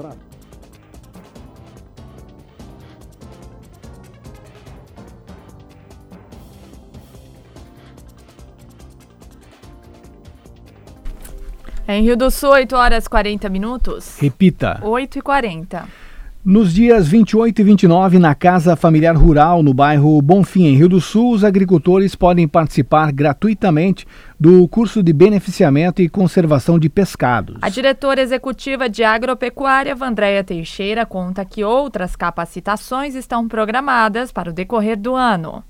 Em 11.88 12.02
Rio 12.02 12.16
do 12.16 12.30
Sul, 12.30 12.50
8 12.50 12.76
horas 12.76 13.08
40 13.08 13.48
minutos. 13.48 14.16
Repita. 14.20 14.78
8 14.82 15.18
e 15.18 15.22
40. 15.22 16.07
Nos 16.50 16.72
dias 16.72 17.06
28 17.06 17.60
e 17.60 17.62
29, 17.62 18.18
na 18.18 18.34
Casa 18.34 18.74
Familiar 18.74 19.14
Rural, 19.14 19.62
no 19.62 19.74
bairro 19.74 20.22
Bonfim, 20.22 20.64
em 20.64 20.76
Rio 20.76 20.88
do 20.88 20.98
Sul, 20.98 21.34
os 21.34 21.44
agricultores 21.44 22.14
podem 22.14 22.48
participar 22.48 23.12
gratuitamente 23.12 24.06
do 24.40 24.66
curso 24.66 25.02
de 25.02 25.12
beneficiamento 25.12 26.00
e 26.00 26.08
conservação 26.08 26.78
de 26.78 26.88
pescados. 26.88 27.58
A 27.60 27.68
diretora 27.68 28.22
executiva 28.22 28.88
de 28.88 29.04
agropecuária, 29.04 29.94
Vandréia 29.94 30.42
Teixeira, 30.42 31.04
conta 31.04 31.44
que 31.44 31.62
outras 31.62 32.16
capacitações 32.16 33.14
estão 33.14 33.46
programadas 33.46 34.32
para 34.32 34.48
o 34.48 34.54
decorrer 34.54 34.96
do 34.96 35.14
ano. 35.14 35.62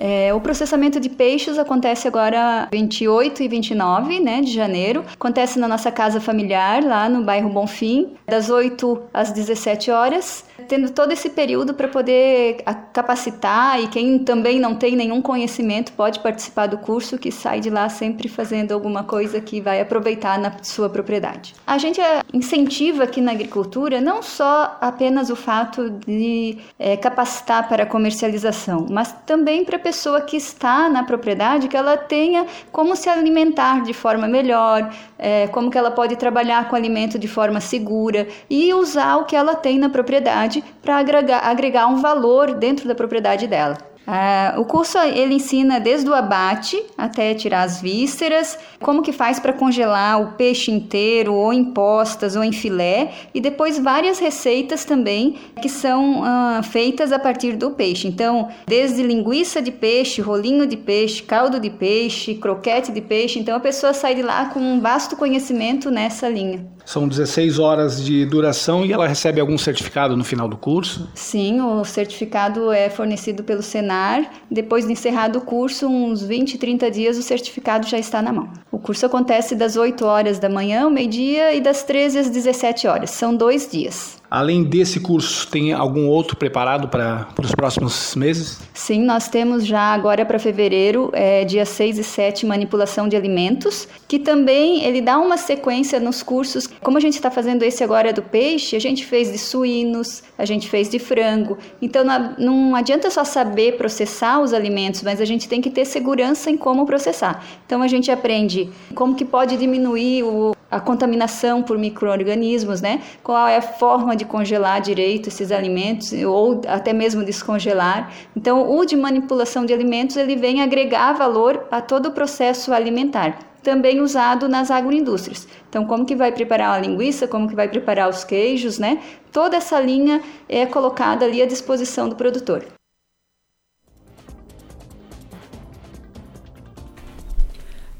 É, 0.00 0.32
o 0.32 0.40
processamento 0.40 0.98
de 0.98 1.10
peixes 1.10 1.58
acontece 1.58 2.08
agora 2.08 2.66
28 2.72 3.42
e 3.42 3.48
29 3.48 4.18
né, 4.18 4.40
de 4.40 4.50
janeiro. 4.50 5.04
Acontece 5.12 5.58
na 5.58 5.68
nossa 5.68 5.92
casa 5.92 6.20
familiar, 6.20 6.82
lá 6.82 7.06
no 7.06 7.22
bairro 7.22 7.50
Bonfim, 7.50 8.14
das 8.26 8.48
8 8.48 9.02
às 9.12 9.30
17 9.30 9.90
horas 9.90 10.44
tendo 10.70 10.88
todo 10.90 11.10
esse 11.10 11.30
período 11.30 11.74
para 11.74 11.88
poder 11.88 12.62
capacitar 12.92 13.82
e 13.82 13.88
quem 13.88 14.20
também 14.20 14.60
não 14.60 14.76
tem 14.76 14.94
nenhum 14.94 15.20
conhecimento 15.20 15.92
pode 15.92 16.20
participar 16.20 16.68
do 16.68 16.78
curso 16.78 17.18
que 17.18 17.32
sai 17.32 17.58
de 17.58 17.68
lá 17.68 17.88
sempre 17.88 18.28
fazendo 18.28 18.70
alguma 18.70 19.02
coisa 19.02 19.40
que 19.40 19.60
vai 19.60 19.80
aproveitar 19.80 20.38
na 20.38 20.52
sua 20.62 20.88
propriedade. 20.88 21.56
A 21.66 21.76
gente 21.76 22.00
é, 22.00 22.22
incentiva 22.32 23.02
aqui 23.02 23.20
na 23.20 23.32
agricultura 23.32 24.00
não 24.00 24.22
só 24.22 24.78
apenas 24.80 25.28
o 25.28 25.34
fato 25.34 25.90
de 26.06 26.58
é, 26.78 26.96
capacitar 26.96 27.68
para 27.68 27.84
comercialização, 27.84 28.86
mas 28.88 29.12
também 29.26 29.64
para 29.64 29.76
pessoa 29.90 30.20
que 30.20 30.36
está 30.36 30.88
na 30.88 31.02
propriedade 31.02 31.66
que 31.66 31.76
ela 31.76 31.96
tenha 31.96 32.46
como 32.70 32.94
se 32.94 33.08
alimentar 33.08 33.82
de 33.82 33.92
forma 33.92 34.28
melhor, 34.28 34.88
é, 35.18 35.48
como 35.48 35.68
que 35.68 35.76
ela 35.76 35.90
pode 35.90 36.14
trabalhar 36.14 36.68
com 36.68 36.76
alimento 36.76 37.18
de 37.18 37.26
forma 37.26 37.60
segura 37.60 38.28
e 38.48 38.72
usar 38.72 39.16
o 39.16 39.24
que 39.24 39.34
ela 39.34 39.56
tem 39.56 39.80
na 39.80 39.88
propriedade 39.88 40.62
para 40.80 40.98
agregar, 40.98 41.40
agregar 41.40 41.88
um 41.88 41.96
valor 41.96 42.54
dentro 42.54 42.86
da 42.86 42.94
propriedade 42.94 43.48
dela. 43.48 43.89
Uh, 44.10 44.60
o 44.60 44.64
curso 44.64 44.98
ele 44.98 45.34
ensina 45.34 45.78
desde 45.78 46.10
o 46.10 46.14
abate 46.14 46.82
até 46.98 47.32
tirar 47.32 47.62
as 47.62 47.80
vísceras, 47.80 48.58
como 48.80 49.02
que 49.02 49.12
faz 49.12 49.38
para 49.38 49.52
congelar 49.52 50.20
o 50.20 50.32
peixe 50.32 50.72
inteiro, 50.72 51.32
ou 51.32 51.52
em 51.52 51.66
postas, 51.66 52.34
ou 52.34 52.42
em 52.42 52.50
filé, 52.50 53.12
e 53.32 53.40
depois 53.40 53.78
várias 53.78 54.18
receitas 54.18 54.84
também 54.84 55.36
que 55.62 55.68
são 55.68 56.22
uh, 56.22 56.62
feitas 56.64 57.12
a 57.12 57.20
partir 57.20 57.54
do 57.54 57.70
peixe. 57.70 58.08
Então, 58.08 58.48
desde 58.66 59.00
linguiça 59.00 59.62
de 59.62 59.70
peixe, 59.70 60.20
rolinho 60.20 60.66
de 60.66 60.76
peixe, 60.76 61.22
caldo 61.22 61.60
de 61.60 61.70
peixe, 61.70 62.34
croquete 62.34 62.90
de 62.90 63.00
peixe. 63.00 63.38
Então, 63.38 63.56
a 63.56 63.60
pessoa 63.60 63.94
sai 63.94 64.16
de 64.16 64.22
lá 64.22 64.46
com 64.46 64.58
um 64.58 64.80
vasto 64.80 65.14
conhecimento 65.14 65.88
nessa 65.88 66.28
linha. 66.28 66.66
São 66.84 67.06
16 67.06 67.60
horas 67.60 68.04
de 68.04 68.26
duração 68.26 68.84
e 68.84 68.92
ela 68.92 69.06
recebe 69.06 69.40
algum 69.40 69.56
certificado 69.56 70.16
no 70.16 70.24
final 70.24 70.48
do 70.48 70.56
curso? 70.56 71.08
Sim, 71.14 71.60
o 71.60 71.84
certificado 71.84 72.72
é 72.72 72.90
fornecido 72.90 73.44
pelo 73.44 73.62
Senar. 74.00 74.30
Depois 74.50 74.86
de 74.86 74.92
encerrado 74.92 75.38
o 75.38 75.40
curso, 75.42 75.86
uns 75.86 76.22
20, 76.22 76.56
30 76.58 76.90
dias, 76.90 77.18
o 77.18 77.22
certificado 77.22 77.86
já 77.86 77.98
está 77.98 78.22
na 78.22 78.32
mão. 78.32 78.48
O 78.72 78.78
curso 78.78 79.04
acontece 79.04 79.54
das 79.54 79.76
8 79.76 80.04
horas 80.04 80.38
da 80.38 80.48
manhã 80.48 80.84
ao 80.84 80.90
meio-dia 80.90 81.54
e 81.54 81.60
das 81.60 81.82
13 81.82 82.18
às 82.18 82.30
17 82.30 82.86
horas. 82.86 83.10
São 83.10 83.34
dois 83.34 83.70
dias. 83.70 84.19
Além 84.30 84.62
desse 84.62 85.00
curso, 85.00 85.48
tem 85.48 85.72
algum 85.72 86.06
outro 86.06 86.36
preparado 86.36 86.86
para 86.86 87.26
os 87.42 87.50
próximos 87.50 88.14
meses? 88.14 88.60
Sim, 88.72 89.02
nós 89.02 89.26
temos 89.26 89.66
já 89.66 89.80
agora 89.80 90.24
para 90.24 90.38
fevereiro, 90.38 91.10
é, 91.12 91.44
dia 91.44 91.66
6 91.66 91.98
e 91.98 92.04
7, 92.04 92.46
manipulação 92.46 93.08
de 93.08 93.16
alimentos, 93.16 93.88
que 94.06 94.20
também 94.20 94.84
ele 94.84 95.00
dá 95.00 95.18
uma 95.18 95.36
sequência 95.36 95.98
nos 95.98 96.22
cursos. 96.22 96.68
Como 96.80 96.96
a 96.96 97.00
gente 97.00 97.14
está 97.14 97.28
fazendo 97.28 97.64
esse 97.64 97.82
agora 97.82 98.12
do 98.12 98.22
peixe, 98.22 98.76
a 98.76 98.80
gente 98.80 99.04
fez 99.04 99.32
de 99.32 99.38
suínos, 99.38 100.22
a 100.38 100.44
gente 100.44 100.68
fez 100.68 100.88
de 100.88 101.00
frango. 101.00 101.58
Então 101.82 102.04
não, 102.04 102.34
não 102.38 102.76
adianta 102.76 103.10
só 103.10 103.24
saber 103.24 103.76
processar 103.76 104.40
os 104.40 104.54
alimentos, 104.54 105.02
mas 105.02 105.20
a 105.20 105.24
gente 105.24 105.48
tem 105.48 105.60
que 105.60 105.70
ter 105.70 105.84
segurança 105.84 106.48
em 106.52 106.56
como 106.56 106.86
processar. 106.86 107.44
Então 107.66 107.82
a 107.82 107.88
gente 107.88 108.12
aprende 108.12 108.70
como 108.94 109.16
que 109.16 109.24
pode 109.24 109.56
diminuir 109.56 110.22
o, 110.22 110.52
a 110.70 110.78
contaminação 110.78 111.62
por 111.62 111.76
micro-organismos, 111.76 112.80
né? 112.80 113.02
Qual 113.22 113.48
é 113.48 113.56
a 113.56 113.62
forma 113.62 114.14
de 114.14 114.24
congelar 114.24 114.80
direito 114.80 115.28
esses 115.28 115.50
alimentos 115.50 116.12
ou 116.12 116.60
até 116.68 116.92
mesmo 116.92 117.24
descongelar. 117.24 118.12
Então, 118.36 118.70
o 118.70 118.84
de 118.84 118.96
manipulação 118.96 119.66
de 119.66 119.72
alimentos 119.72 120.16
ele 120.16 120.36
vem 120.36 120.62
agregar 120.62 121.12
valor 121.12 121.66
a 121.70 121.80
todo 121.80 122.06
o 122.06 122.12
processo 122.12 122.72
alimentar 122.72 123.50
também 123.62 124.00
usado 124.00 124.48
nas 124.48 124.70
agroindústrias. 124.70 125.46
Então, 125.68 125.84
como 125.84 126.06
que 126.06 126.16
vai 126.16 126.32
preparar 126.32 126.78
a 126.78 126.78
linguiça, 126.78 127.28
como 127.28 127.46
que 127.46 127.54
vai 127.54 127.68
preparar 127.68 128.08
os 128.08 128.24
queijos, 128.24 128.78
né? 128.78 129.02
Toda 129.30 129.56
essa 129.56 129.78
linha 129.78 130.22
é 130.48 130.64
colocada 130.64 131.26
ali 131.26 131.42
à 131.42 131.46
disposição 131.46 132.08
do 132.08 132.16
produtor. 132.16 132.64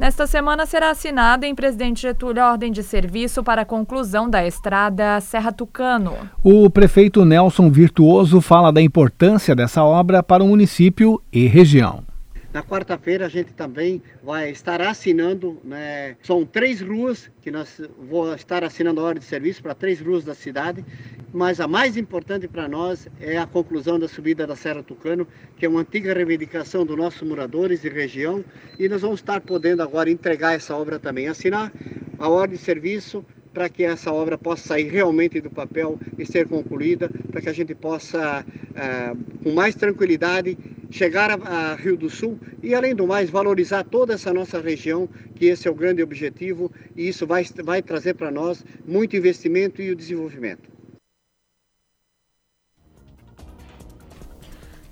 Nesta 0.00 0.26
semana 0.26 0.64
será 0.64 0.88
assinada 0.88 1.46
em 1.46 1.54
Presidente 1.54 2.00
Getúlio 2.00 2.42
a 2.42 2.52
ordem 2.52 2.72
de 2.72 2.82
serviço 2.82 3.44
para 3.44 3.60
a 3.60 3.66
conclusão 3.66 4.30
da 4.30 4.46
estrada 4.46 5.20
Serra 5.20 5.52
Tucano. 5.52 6.14
O 6.42 6.70
prefeito 6.70 7.22
Nelson 7.22 7.70
Virtuoso 7.70 8.40
fala 8.40 8.72
da 8.72 8.80
importância 8.80 9.54
dessa 9.54 9.84
obra 9.84 10.22
para 10.22 10.42
o 10.42 10.48
município 10.48 11.20
e 11.30 11.46
região. 11.46 12.09
Na 12.52 12.64
quarta-feira 12.64 13.26
a 13.26 13.28
gente 13.28 13.52
também 13.52 14.02
vai 14.24 14.50
estar 14.50 14.80
assinando, 14.82 15.60
né, 15.62 16.16
são 16.20 16.44
três 16.44 16.80
ruas 16.80 17.30
que 17.40 17.48
nós 17.48 17.80
vou 17.96 18.34
estar 18.34 18.64
assinando 18.64 19.00
a 19.00 19.04
ordem 19.04 19.20
de 19.20 19.28
serviço 19.28 19.62
para 19.62 19.72
três 19.72 20.00
ruas 20.00 20.24
da 20.24 20.34
cidade, 20.34 20.84
mas 21.32 21.60
a 21.60 21.68
mais 21.68 21.96
importante 21.96 22.48
para 22.48 22.66
nós 22.66 23.06
é 23.20 23.38
a 23.38 23.46
conclusão 23.46 24.00
da 24.00 24.08
subida 24.08 24.48
da 24.48 24.56
Serra 24.56 24.82
Tucano, 24.82 25.28
que 25.56 25.64
é 25.64 25.68
uma 25.68 25.82
antiga 25.82 26.12
reivindicação 26.12 26.84
dos 26.84 26.96
nossos 26.96 27.22
moradores 27.22 27.82
de 27.82 27.88
região, 27.88 28.44
e 28.76 28.88
nós 28.88 29.02
vamos 29.02 29.20
estar 29.20 29.40
podendo 29.40 29.80
agora 29.80 30.10
entregar 30.10 30.54
essa 30.54 30.74
obra 30.74 30.98
também, 30.98 31.28
assinar 31.28 31.72
a 32.18 32.28
ordem 32.28 32.58
de 32.58 32.64
serviço 32.64 33.24
para 33.52 33.68
que 33.68 33.82
essa 33.82 34.12
obra 34.12 34.38
possa 34.38 34.68
sair 34.68 34.88
realmente 34.88 35.40
do 35.40 35.50
papel 35.50 35.98
e 36.18 36.24
ser 36.24 36.46
concluída, 36.46 37.10
para 37.30 37.40
que 37.40 37.48
a 37.48 37.52
gente 37.52 37.74
possa, 37.74 38.44
é, 38.74 39.14
com 39.42 39.52
mais 39.52 39.74
tranquilidade, 39.74 40.56
chegar 40.90 41.30
a, 41.30 41.34
a, 41.34 41.74
Rio 41.74 41.96
do 41.96 42.10
Sul 42.10 42.38
e, 42.62 42.74
além 42.74 42.94
do 42.94 43.06
mais, 43.06 43.30
valorizar 43.30 43.84
toda 43.84 44.14
essa 44.14 44.32
nossa 44.32 44.60
região, 44.60 45.08
que 45.34 45.46
esse 45.46 45.68
é 45.68 45.70
o 45.70 45.74
grande 45.74 46.02
objetivo 46.02 46.70
e 46.96 47.08
isso 47.08 47.26
vai, 47.26 47.44
vai 47.64 47.82
trazer 47.82 48.14
para 48.14 48.30
nós 48.30 48.64
muito 48.86 49.16
investimento 49.16 49.80
e 49.80 49.90
o 49.90 49.96
desenvolvimento. 49.96 50.79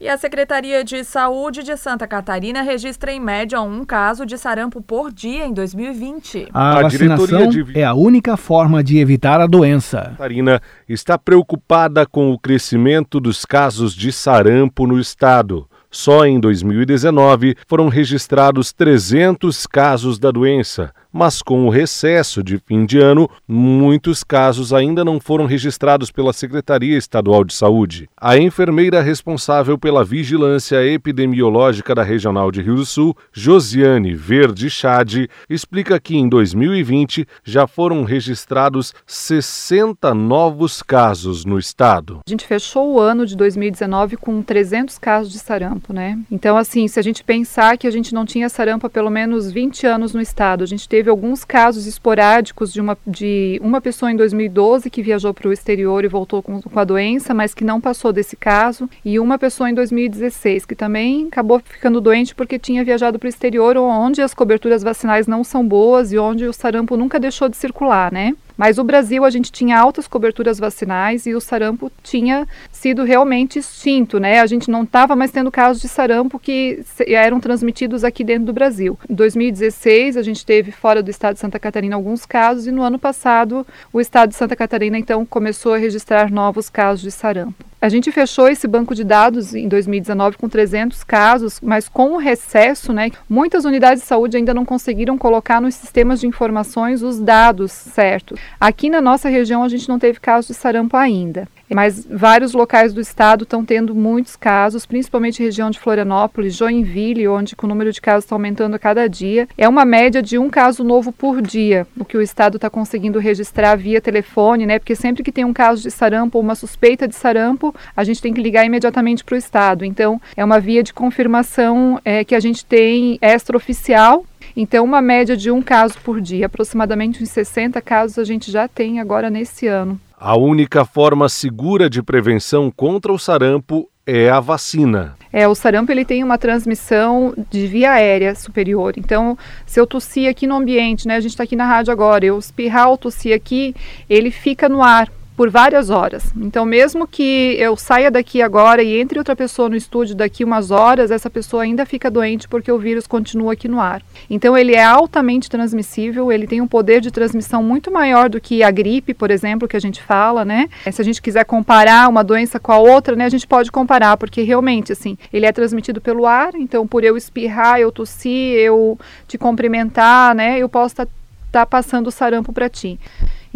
E 0.01 0.09
a 0.09 0.17
Secretaria 0.17 0.85
de 0.85 1.03
Saúde 1.03 1.65
de 1.65 1.77
Santa 1.77 2.07
Catarina 2.07 2.63
registra 2.63 3.11
em 3.11 3.19
média 3.19 3.61
um 3.61 3.85
caso 3.85 4.25
de 4.25 4.39
sarampo 4.39 4.81
por 4.81 5.13
dia 5.13 5.45
em 5.45 5.53
2020. 5.53 6.51
A, 6.55 6.79
a 6.79 6.83
vacinação 6.83 7.49
de... 7.49 7.77
é 7.77 7.83
a 7.83 7.95
única 7.95 8.37
forma 8.37 8.83
de 8.83 8.99
evitar 8.99 9.41
a 9.41 9.47
doença. 9.47 10.11
Catarina 10.13 10.63
está 10.89 11.19
preocupada 11.19 12.07
com 12.07 12.31
o 12.31 12.39
crescimento 12.39 13.19
dos 13.19 13.45
casos 13.45 13.93
de 13.93 14.13
sarampo 14.13 14.87
no 14.87 15.01
estado. 15.01 15.69
Só 15.91 16.25
em 16.27 16.39
2019 16.39 17.57
foram 17.67 17.89
registrados 17.89 18.73
300 18.73 19.67
casos 19.67 20.19
da 20.19 20.31
doença, 20.31 20.93
mas 21.13 21.43
com 21.43 21.67
o 21.67 21.71
recesso 21.71 22.43
de 22.43 22.59
fim 22.59 22.85
de 22.85 22.99
ano, 22.99 23.29
muitos 23.47 24.23
casos 24.23 24.73
ainda 24.73 25.05
não 25.05 25.19
foram 25.19 25.47
registrados 25.47 26.11
pela 26.11 26.33
Secretaria 26.33 26.97
Estadual 26.97 27.45
de 27.45 27.55
Saúde. 27.55 28.09
A 28.17 28.39
enfermeira 28.39 29.01
responsável 29.03 29.79
pela 29.79 30.05
vigilância 30.05 30.85
epidemiológica 30.85 31.95
da 31.95 32.03
Regional 32.03 32.51
de 32.51 32.63
Rio 32.63 32.77
do 32.77 32.87
Sul, 32.87 33.17
Josiane 33.33 34.15
Verde 34.15 34.71
Chade, 34.71 35.29
explica 35.49 35.99
que 35.99 36.17
em 36.17 36.29
2020 36.29 37.27
já 37.45 37.67
foram 37.67 38.05
registrados 38.05 38.95
60 39.07 40.15
novos 40.15 40.83
casos 40.83 41.45
no 41.45 41.59
estado. 41.59 42.21
A 42.27 42.31
gente 42.31 42.47
fechou 42.47 42.95
o 42.95 43.01
ano 43.01 43.27
de 43.27 43.37
2019 43.37 44.17
com 44.17 44.43
300 44.43 44.99
casos 44.99 45.33
de 45.33 45.39
sarampo, 45.39 45.93
né? 45.93 46.19
Então, 46.31 46.57
assim, 46.57 46.87
se 46.87 46.99
a 46.99 47.03
gente 47.03 47.25
pensar 47.25 47.77
que 47.77 47.87
a 47.87 47.91
gente 47.91 48.15
não 48.15 48.25
tinha 48.25 48.49
sarampo 48.49 48.87
há 48.87 48.91
pelo 48.91 49.11
menos 49.11 49.51
20 49.51 49.87
anos 49.87 50.15
no 50.15 50.21
estado, 50.21 50.65
a 50.65 50.67
gente 50.67 50.89
teve 50.89 50.98
teve 50.99 51.11
alguns 51.11 51.45
casos 51.45 51.87
esporádicos 51.87 52.73
de 52.73 52.81
uma, 52.81 52.99
de 53.07 53.61
uma 53.63 53.81
pessoa 53.81 54.11
em 54.11 54.17
2012 54.17 54.91
que 54.91 55.01
viajou 55.01 55.33
para 55.33 55.49
o 55.49 55.53
exterior 55.53 56.05
e 56.05 56.09
voltou 56.09 56.43
com, 56.43 56.61
com, 56.61 56.81
a 56.81 56.83
doença, 56.83 57.33
mas 57.33 57.55
que 57.55 57.63
não 57.63 57.81
passou 57.81 58.13
desse 58.13 58.35
caso, 58.35 58.91
e 59.05 59.21
uma 59.21 59.39
pessoa 59.39 59.71
em 59.71 59.75
2016 59.75 60.67
que 60.67 60.75
também 60.75 61.29
acabou 61.29 61.61
ficando 61.65 62.01
doente 62.01 62.35
porque 62.35 62.59
tinha 62.59 62.83
viajado 62.83 63.17
para 63.17 63.27
o 63.27 63.29
exterior, 63.29 63.77
onde 63.77 64.21
as 64.21 64.35
coberturas 64.35 64.83
vacinais 64.83 65.29
não 65.29 65.45
são 65.45 65.65
boas 65.65 66.13
e 66.13 66.19
onde 66.19 66.47
o 66.47 66.53
sarampo 66.53 66.97
nunca 66.97 67.21
deixou 67.21 67.49
de 67.49 67.57
circular, 67.57 68.13
né? 68.13 68.35
Mas 68.59 68.77
o 68.77 68.83
Brasil, 68.83 69.25
a 69.25 69.31
gente 69.31 69.53
tinha 69.53 69.79
altas 69.79 70.09
coberturas 70.09 70.59
vacinais 70.59 71.27
e 71.27 71.35
o 71.35 71.41
sarampo 71.41 71.93
tinha 72.03 72.45
sido 72.73 73.05
realmente 73.05 73.61
extinto, 73.61 74.19
né? 74.19 74.41
A 74.41 74.47
gente 74.47 74.69
não 74.69 74.83
estava 74.83 75.15
mais 75.15 75.31
tendo 75.31 75.49
casos 75.49 75.81
de 75.81 75.89
sarampo 75.89 76.41
que 76.41 76.83
eram 77.07 77.39
transmitidos 77.39 78.03
aqui 78.03 78.25
dentro 78.25 78.47
do 78.47 78.53
Brasil. 78.53 78.99
Em 79.09 79.15
2016, 79.15 80.17
a 80.17 80.23
gente 80.23 80.45
teve 80.45 80.73
fora 80.73 81.01
do 81.01 81.09
estado 81.09 81.35
de 81.35 81.41
Santa 81.41 81.61
Catarina 81.61 81.95
alguns 81.95 82.27
casos 82.27 82.67
e 82.67 82.73
no 82.73 82.83
ano 82.83 82.99
passado 82.99 83.65
o 83.93 84.01
estado 84.01 84.31
de 84.31 84.35
Santa 84.35 84.57
Catarina 84.57 84.99
então 84.99 85.25
começou 85.25 85.75
a 85.75 85.79
registrar 85.79 86.29
novos 86.29 86.69
casos 86.69 87.03
de 87.03 87.13
sarampo. 87.13 87.65
A 87.81 87.89
gente 87.89 88.11
fechou 88.11 88.49
esse 88.49 88.67
banco 88.67 88.93
de 88.93 89.05
dados 89.05 89.55
em 89.55 89.69
2019 89.69 90.37
com 90.37 90.49
300 90.49 91.05
casos, 91.05 91.61
mas 91.63 91.89
com 91.89 92.15
o 92.15 92.17
recesso, 92.17 92.93
né, 92.93 93.11
muitas 93.29 93.65
unidades 93.65 94.03
de 94.03 94.09
saúde 94.09 94.37
ainda 94.37 94.53
não 94.53 94.65
conseguiram 94.65 95.17
colocar 95.17 95.61
nos 95.61 95.77
sistemas 95.77 96.19
de 96.19 96.27
informações 96.27 97.03
os 97.03 97.21
dados 97.21 97.71
certos. 97.71 98.41
Aqui 98.59 98.91
na 98.91 99.01
nossa 99.01 99.29
região 99.29 99.63
a 99.63 99.69
gente 99.69 99.89
não 99.89 99.99
teve 99.99 100.19
casos 100.19 100.49
de 100.49 100.55
sarampo 100.55 100.97
ainda. 100.97 101.47
Mas 101.71 102.07
vários 102.07 102.53
locais 102.53 102.93
do 102.93 103.01
estado 103.01 103.45
estão 103.45 103.65
tendo 103.65 103.95
muitos 103.95 104.37
casos, 104.37 104.87
principalmente 104.87 105.43
região 105.43 105.71
de 105.71 105.79
Florianópolis, 105.79 106.55
Joinville, 106.55 107.29
onde 107.29 107.55
o 107.61 107.67
número 107.67 107.93
de 107.93 108.01
casos 108.01 108.25
está 108.25 108.35
aumentando 108.35 108.75
a 108.75 108.79
cada 108.79 109.09
dia. 109.09 109.49
É 109.57 109.69
uma 109.69 109.85
média 109.85 110.23
de 110.23 110.39
um 110.39 110.49
caso 110.49 110.83
novo 110.83 111.13
por 111.13 111.43
dia, 111.43 111.87
o 111.99 112.05
que 112.05 112.17
o 112.17 112.23
estado 112.23 112.57
está 112.57 112.71
conseguindo 112.71 113.19
registrar 113.19 113.77
via 113.77 114.01
telefone, 114.01 114.67
né? 114.67 114.79
Porque 114.79 114.95
sempre 114.95 115.23
que 115.23 115.33
tem 115.33 115.45
um 115.45 115.53
caso 115.53 115.83
de 115.83 115.91
sarampo 115.91 116.39
ou 116.39 116.45
uma 116.45 116.55
suspeita 116.55 117.07
de 117.07 117.15
sarampo, 117.15 117.75
a 117.97 118.05
gente 118.05 118.23
tem 118.23 118.33
que 118.33 118.43
ligar 118.43 118.65
imediatamente 118.65 119.25
para 119.25 119.35
o 119.35 119.39
estado. 119.39 119.85
Então, 119.85 120.21
é 120.37 120.45
uma 120.45 120.61
via 120.61 120.83
de 120.83 120.93
confirmação 120.93 122.01
é, 122.05 122.25
que 122.25 122.35
a 122.35 122.41
gente 122.41 122.65
tem 122.65 123.19
extraoficial 123.21 124.25
então, 124.57 124.85
uma 124.85 125.01
média 125.01 125.37
de 125.37 125.51
um 125.51 125.63
caso 125.63 125.95
por 126.03 126.21
dia, 126.21 126.47
aproximadamente 126.47 127.23
uns 127.23 127.31
60 127.31 127.81
casos 127.81 128.19
a 128.19 128.25
gente 128.25 128.51
já 128.51 128.67
tem 128.67 129.01
agora 129.01 129.31
nesse 129.31 129.67
ano. 129.67 130.01
A 130.21 130.37
única 130.37 130.85
forma 130.85 131.29
segura 131.29 131.89
de 131.89 132.03
prevenção 132.03 132.73
contra 132.73 133.13
o 133.13 133.19
sarampo 133.19 133.89
é 134.05 134.29
a 134.29 134.41
vacina. 134.41 135.15
É, 135.33 135.47
o 135.47 135.55
sarampo 135.55 135.93
ele 135.93 136.05
tem 136.05 136.25
uma 136.25 136.37
transmissão 136.37 137.33
de 137.49 137.69
via 137.69 137.93
aérea 137.93 138.35
superior. 138.35 138.95
Então, 138.97 139.39
se 139.65 139.79
eu 139.79 139.87
tossir 139.87 140.29
aqui 140.29 140.45
no 140.45 140.57
ambiente, 140.57 141.07
né, 141.07 141.15
a 141.15 141.21
gente 141.21 141.31
está 141.31 141.45
aqui 141.45 141.55
na 141.55 141.67
rádio 141.67 141.93
agora, 141.93 142.25
eu 142.25 142.37
espirrar 142.37 142.89
ou 142.89 142.99
tossir 142.99 143.33
aqui, 143.33 143.77
ele 144.11 144.33
fica 144.33 144.69
no 144.69 144.83
ar 144.83 145.09
por 145.39 145.51
várias 145.51 145.89
horas. 145.89 146.33
Então, 146.37 146.67
mesmo 146.67 147.07
que 147.07 147.55
eu 147.61 147.77
saia 147.77 148.11
daqui 148.11 148.43
agora 148.43 148.83
e 148.83 149.01
entre 149.01 149.21
outra 149.21 149.37
pessoa 149.37 149.69
no 149.69 149.77
estúdio 149.77 150.17
daqui 150.17 150.43
umas 150.43 150.73
horas, 150.73 151.13
essa 151.13 151.31
pessoa 151.31 151.63
ainda 151.63 151.87
fica 151.87 152.11
doente 152.11 152.49
porque 152.49 152.73
o 152.73 152.77
vírus 152.77 153.07
continua 153.07 153.53
aqui 153.53 153.69
no 153.69 153.81
ar. 153.81 154.03
Então, 154.29 154.59
ele 154.59 154.75
é 154.75 154.83
altamente 154.83 155.49
transmissível, 155.49 156.33
ele 156.33 156.49
tem 156.49 156.61
um 156.61 156.67
poder 156.67 157.01
de 157.01 157.13
transmissão 157.13 157.63
muito 157.63 157.89
maior 157.89 158.29
do 158.29 158.41
que 158.41 158.65
a 158.65 158.71
gripe, 158.73 159.15
por 159.15 159.31
exemplo, 159.31 159.69
que 159.69 159.77
a 159.77 159.81
gente 159.81 160.03
fala, 160.03 160.45
né? 160.45 160.69
Se 160.91 161.01
a 161.01 161.05
gente 161.05 161.23
quiser 161.23 161.45
comparar 161.45 162.09
uma 162.09 162.25
doença 162.25 162.59
com 162.59 162.73
a 162.73 162.79
outra, 162.79 163.15
né, 163.15 163.25
a 163.25 163.29
gente 163.29 163.47
pode 163.47 163.71
comparar, 163.71 164.17
porque 164.17 164.43
realmente, 164.43 164.91
assim, 164.91 165.17
ele 165.33 165.47
é 165.47 165.53
transmitido 165.53 166.01
pelo 166.01 166.27
ar, 166.27 166.57
então 166.57 166.85
por 166.85 167.05
eu 167.05 167.17
espirrar, 167.17 167.79
eu 167.79 167.93
tossir, 167.93 168.57
eu 168.57 168.99
te 169.29 169.39
cumprimentar, 169.39 170.35
né, 170.35 170.59
eu 170.59 170.69
posso 170.69 170.95
estar 170.95 171.07
tá, 171.07 171.13
tá 171.53 171.65
passando 171.65 172.09
o 172.09 172.11
sarampo 172.11 172.53
para 172.53 172.69
ti. 172.69 172.99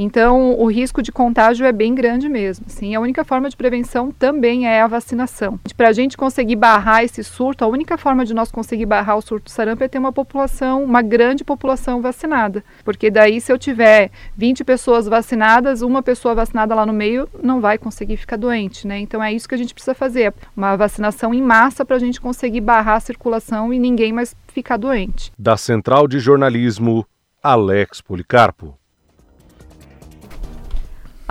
Então, 0.02 0.58
o 0.58 0.66
risco 0.66 1.00
de 1.00 1.12
contágio 1.12 1.64
é 1.64 1.72
bem 1.72 1.94
grande 1.94 2.28
mesmo. 2.28 2.64
Sim, 2.68 2.94
a 2.94 3.00
única 3.00 3.24
forma 3.24 3.48
de 3.48 3.56
prevenção 3.56 4.10
também 4.10 4.66
é 4.66 4.82
a 4.82 4.86
vacinação. 4.88 5.60
Para 5.76 5.88
a 5.88 5.92
gente 5.92 6.16
conseguir 6.16 6.56
barrar 6.56 7.04
esse 7.04 7.22
surto, 7.22 7.64
a 7.64 7.68
única 7.68 7.96
forma 7.96 8.24
de 8.24 8.34
nós 8.34 8.50
conseguir 8.50 8.84
barrar 8.84 9.16
o 9.16 9.22
surto 9.22 9.44
do 9.44 9.50
sarampo 9.50 9.84
é 9.84 9.88
ter 9.88 9.98
uma 9.98 10.12
população, 10.12 10.82
uma 10.82 11.02
grande 11.02 11.44
população 11.44 12.02
vacinada. 12.02 12.64
Porque 12.84 13.10
daí, 13.10 13.40
se 13.40 13.52
eu 13.52 13.58
tiver 13.58 14.10
20 14.36 14.64
pessoas 14.64 15.06
vacinadas, 15.06 15.82
uma 15.82 16.02
pessoa 16.02 16.34
vacinada 16.34 16.74
lá 16.74 16.84
no 16.84 16.92
meio 16.92 17.28
não 17.40 17.60
vai 17.60 17.78
conseguir 17.78 18.16
ficar 18.16 18.36
doente, 18.36 18.86
né? 18.86 18.98
Então, 18.98 19.22
é 19.22 19.32
isso 19.32 19.48
que 19.48 19.54
a 19.54 19.58
gente 19.58 19.72
precisa 19.72 19.94
fazer, 19.94 20.34
uma 20.56 20.76
vacinação 20.76 21.32
em 21.32 21.40
massa 21.40 21.84
para 21.84 21.96
a 21.96 22.00
gente 22.00 22.20
conseguir 22.20 22.60
barrar 22.60 22.96
a 22.96 23.00
circulação 23.00 23.72
e 23.72 23.78
ninguém 23.78 24.12
mais 24.12 24.34
ficar 24.48 24.76
doente. 24.76 25.32
Da 25.38 25.56
Central 25.56 26.08
de 26.08 26.18
Jornalismo, 26.18 27.06
Alex 27.42 28.00
Policarpo. 28.00 28.81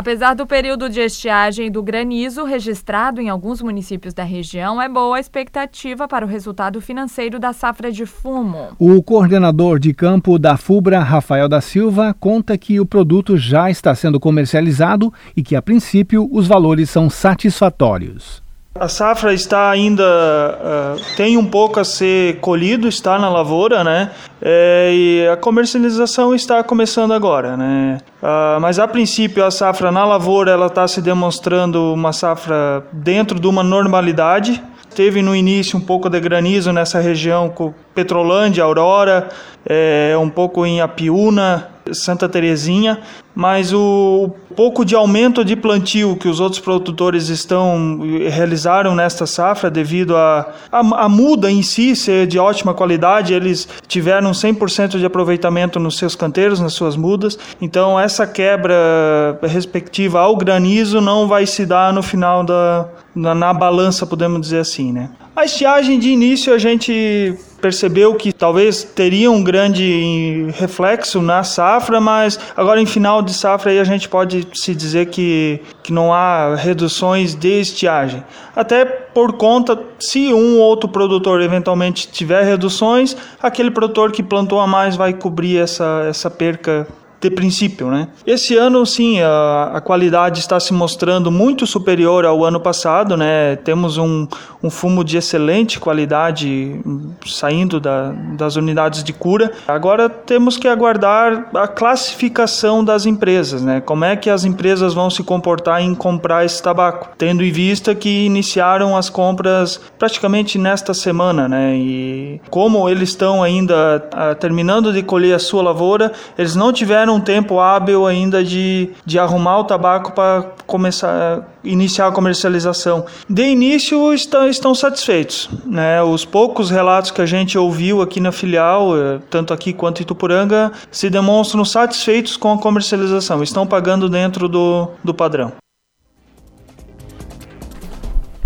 Apesar 0.01 0.33
do 0.33 0.47
período 0.47 0.89
de 0.89 0.99
estiagem 0.99 1.69
do 1.69 1.83
granizo 1.83 2.43
registrado 2.43 3.21
em 3.21 3.29
alguns 3.29 3.61
municípios 3.61 4.15
da 4.15 4.23
região, 4.23 4.81
é 4.81 4.89
boa 4.89 5.17
a 5.17 5.19
expectativa 5.19 6.07
para 6.07 6.25
o 6.25 6.27
resultado 6.27 6.81
financeiro 6.81 7.39
da 7.39 7.53
safra 7.53 7.91
de 7.91 8.07
fumo. 8.07 8.69
O 8.79 9.03
coordenador 9.03 9.77
de 9.77 9.93
campo 9.93 10.39
da 10.39 10.57
FUBRA, 10.57 11.01
Rafael 11.01 11.47
da 11.47 11.61
Silva, 11.61 12.15
conta 12.19 12.57
que 12.57 12.79
o 12.79 12.85
produto 12.85 13.37
já 13.37 13.69
está 13.69 13.93
sendo 13.93 14.19
comercializado 14.19 15.13
e 15.37 15.43
que, 15.43 15.55
a 15.55 15.61
princípio, 15.61 16.27
os 16.31 16.47
valores 16.47 16.89
são 16.89 17.07
satisfatórios. 17.07 18.40
A 18.74 18.88
safra 18.88 19.34
está 19.34 19.69
ainda 19.69 20.03
uh, 20.03 21.15
tem 21.17 21.36
um 21.36 21.45
pouco 21.45 21.78
a 21.78 21.84
ser 21.84 22.39
colhido, 22.39 22.88
está 22.88 23.19
na 23.19 23.28
lavoura, 23.28 23.84
né? 23.84 24.11
É, 24.41 24.91
e 24.93 25.28
a 25.28 25.36
comercialização 25.36 26.34
está 26.34 26.63
começando 26.63 27.11
agora, 27.13 27.57
né? 27.57 27.97
Uh, 28.24 28.61
mas 28.61 28.80
a 28.80 28.88
princípio 28.88 29.43
a 29.43 29.51
safra 29.51 29.91
na 29.91 30.05
lavoura 30.05 30.51
ela 30.51 30.67
está 30.67 30.88
se 30.88 31.01
demonstrando 31.01 31.93
uma 31.93 32.13
safra 32.13 32.82
dentro 32.93 33.41
de 33.41 33.45
uma 33.45 33.61
normalidade. 33.61 34.63
Teve 34.95 35.22
no 35.22 35.36
início 35.36 35.78
um 35.78 35.82
pouco 35.82 36.09
de 36.09 36.19
granizo 36.22 36.72
nessa 36.72 37.01
região 37.01 37.49
com 37.49 37.74
Petrolândia, 37.93 38.63
Aurora, 38.63 39.28
é, 39.65 40.15
um 40.17 40.30
pouco 40.30 40.65
em 40.65 40.80
Apiúna, 40.80 41.70
Santa 41.93 42.27
Terezinha, 42.29 42.99
mas 43.34 43.73
o 43.73 44.29
pouco 44.55 44.84
de 44.84 44.95
aumento 44.95 45.43
de 45.43 45.55
plantio 45.55 46.15
que 46.15 46.27
os 46.27 46.39
outros 46.39 46.59
produtores 46.59 47.29
estão 47.29 47.99
realizaram 48.29 48.93
nesta 48.93 49.25
safra 49.25 49.69
devido 49.69 50.15
a, 50.15 50.53
a, 50.71 51.05
a 51.05 51.09
muda 51.09 51.49
em 51.49 51.61
si 51.61 51.95
ser 51.95 52.27
de 52.27 52.38
ótima 52.38 52.73
qualidade, 52.73 53.34
eles 53.34 53.67
tiveram 53.88 54.32
100% 54.32 54.99
de 54.99 55.05
aproveitamento 55.05 55.79
nos 55.79 55.97
seus 55.97 56.15
canteiros, 56.15 56.59
nas 56.59 56.73
suas 56.73 56.95
mudas. 56.95 57.38
Então 57.61 57.99
essa 57.99 58.27
quebra 58.27 59.39
respectiva 59.43 60.19
ao 60.19 60.36
granizo 60.36 60.99
não 60.99 61.27
vai 61.27 61.45
se 61.45 61.65
dar 61.65 61.93
no 61.93 62.03
final 62.03 62.43
da 62.43 62.88
na, 63.13 63.36
na 63.36 63.53
balança, 63.53 64.05
podemos 64.05 64.41
dizer 64.41 64.59
assim, 64.59 64.91
né? 64.91 65.09
A 65.36 65.45
estiagem 65.45 65.99
de 65.99 66.09
início 66.09 66.53
a 66.53 66.57
gente 66.57 67.38
percebeu 67.62 68.16
que 68.16 68.34
talvez 68.34 68.84
teria 68.84 69.30
um 69.30 69.43
grande 69.43 70.47
reflexo 70.57 71.22
na 71.22 71.43
safra, 71.43 72.01
mas 72.01 72.39
agora 72.57 72.82
em 72.82 72.86
final 72.86 73.22
de 73.22 73.34
safra 73.34 73.72
aí 73.72 73.80
a 73.80 73.84
gente 73.84 74.09
pode 74.09 74.47
se 74.53 74.74
dizer 74.74 75.07
que, 75.07 75.62
que 75.84 75.93
não 75.93 76.12
há 76.12 76.55
reduções 76.55 77.36
de 77.36 77.62
estiagem. 77.62 78.24
Até 78.55 78.84
por 78.84 79.34
conta, 79.34 79.80
se 79.99 80.34
um 80.34 80.57
ou 80.57 80.62
outro 80.62 80.89
produtor 80.89 81.41
eventualmente 81.41 82.07
tiver 82.07 82.43
reduções, 82.43 83.16
aquele 83.41 83.70
produtor 83.70 84.12
que 84.12 84.24
plantou 84.24 84.59
a 84.59 84.68
mais 84.68 84.95
vai 84.95 85.14
cobrir 85.14 85.57
essa, 85.57 86.05
essa 86.09 86.30
perca 86.30 86.88
de 87.22 87.30
princípio, 87.30 87.88
né? 87.91 88.07
Esse 88.26 88.57
ano, 88.57 88.84
sim, 88.86 89.22
a, 89.22 89.72
a, 89.76 89.82
qualidade 89.82 90.39
está 90.39 90.59
se 90.59 90.74
mostrando 90.74 91.30
muito 91.32 91.67
superior 91.67 92.26
ao 92.26 92.43
ano 92.43 92.59
passado, 92.59 93.15
né? 93.15 93.55
Temos 93.57 93.97
um, 93.97 94.28
um 94.63 94.69
fumo 94.72 95.03
de 95.03 95.17
excelente 95.17 95.80
qualidade 95.80 96.82
saindo 97.26 97.80
da, 97.80 98.11
das 98.36 98.55
unidades 98.55 99.03
de 99.03 99.13
cura. 99.13 99.51
Agora 99.67 100.09
temos 100.09 100.57
que 100.57 100.67
aguardar 100.67 101.49
a 101.53 101.67
classificação 101.67 102.84
das 102.84 103.05
empresas, 103.05 103.61
né? 103.61 103.82
Como 103.82 104.03
é 104.03 104.15
que 104.15 104.30
as 104.30 104.43
empresas 104.43 104.95
vão 104.95 105.09
se 105.09 105.24
comportar 105.24 105.82
em 105.82 105.93
comprar 105.93 106.43
esse 106.43 106.61
tabaco, 106.61 107.09
tendo 107.17 107.43
em 107.43 107.51
vista 107.51 107.93
que 107.93 108.26
iniciaram 108.26 108.97
as 108.97 109.09
compras 109.09 109.80
praticamente 109.99 110.57
nesta 110.57 110.93
semana, 110.93 111.47
né? 111.47 111.76
E 111.76 112.41
como 112.49 112.89
eles 112.89 113.09
estão 113.09 113.43
ainda 113.43 114.09
ah, 114.11 114.34
terminando 114.34 114.91
de 114.91 115.03
colher 115.03 115.36
a 115.36 115.39
sua 115.39 115.61
lavoura, 115.61 116.11
eles 116.36 116.55
não 116.55 116.74
tiveram 116.74 117.11
tiveram 117.12 117.16
um 117.16 117.20
tempo 117.20 117.59
hábil 117.59 118.05
ainda 118.07 118.43
de, 118.43 118.91
de 119.05 119.20
arrumar 119.20 119.59
o 119.59 119.64
tabaco 119.64 120.14
para 120.14 120.43
começar 120.66 121.47
iniciar 121.64 122.07
a 122.07 122.12
comercialização. 122.12 123.05
De 123.30 123.43
início 123.43 124.12
estão, 124.14 124.47
estão 124.47 124.74
satisfeitos, 124.74 125.47
né? 125.66 126.01
Os 126.01 126.26
poucos 126.26 126.72
relatos 126.72 127.12
que 127.12 127.22
a 127.22 127.26
gente 127.26 127.55
ouviu 127.57 128.01
aqui 128.01 128.20
na 128.20 128.32
filial, 128.32 128.97
eh, 128.97 129.20
tanto 129.30 129.53
aqui 129.53 129.72
quanto 129.72 130.01
em 130.01 130.05
Tupuranga, 130.05 130.72
se 130.89 131.07
demonstram 131.07 131.64
satisfeitos 131.64 132.36
com 132.36 132.51
a 132.51 132.57
comercialização, 132.57 133.43
estão 133.43 133.68
pagando 133.68 134.09
dentro 134.09 134.49
do, 134.49 134.88
do 135.03 135.14
padrão. 135.14 135.51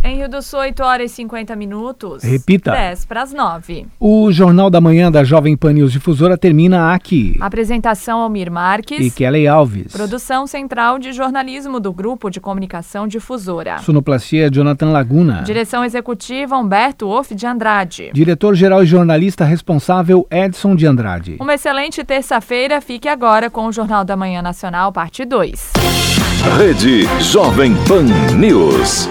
Em 0.05 0.17
Rio 0.17 0.29
do 0.29 0.39
Sul, 0.39 0.59
8 0.59 0.83
horas 0.83 1.11
e 1.11 1.15
50 1.15 1.55
minutos. 1.55 2.21
Repita. 2.21 2.69
10 2.69 3.05
para 3.05 3.23
as 3.23 3.33
9. 3.33 3.87
O 3.99 4.31
Jornal 4.31 4.69
da 4.69 4.79
Manhã 4.79 5.11
da 5.11 5.23
Jovem 5.23 5.57
Pan 5.57 5.73
News 5.73 5.91
Difusora 5.91 6.37
termina 6.37 6.93
aqui. 6.93 7.35
Apresentação 7.39 8.19
Almir 8.19 8.51
Marques. 8.51 8.99
E 8.99 9.09
Kelly 9.09 9.47
Alves. 9.47 9.91
Produção 9.91 10.45
central 10.45 10.99
de 10.99 11.11
jornalismo 11.11 11.79
do 11.79 11.91
Grupo 11.91 12.29
de 12.29 12.39
Comunicação 12.39 13.07
Difusora. 13.07 13.79
Sonoplastia 13.79 14.47
Jonathan 14.51 14.91
Laguna. 14.91 15.41
Direção 15.41 15.83
executiva 15.83 16.55
Humberto 16.55 17.09
Off 17.09 17.33
de 17.33 17.47
Andrade. 17.47 18.11
Diretor-geral 18.13 18.83
e 18.83 18.85
jornalista 18.85 19.43
responsável 19.43 20.27
Edson 20.29 20.75
de 20.75 20.85
Andrade. 20.85 21.37
Uma 21.39 21.55
excelente 21.55 22.03
terça-feira. 22.03 22.79
Fique 22.79 23.09
agora 23.09 23.49
com 23.49 23.65
o 23.65 23.71
Jornal 23.71 24.05
da 24.05 24.15
Manhã 24.15 24.43
Nacional, 24.43 24.93
parte 24.93 25.25
2. 25.25 25.73
Rede 26.59 27.07
Jovem 27.19 27.73
Pan 27.87 28.03
News. 28.37 29.09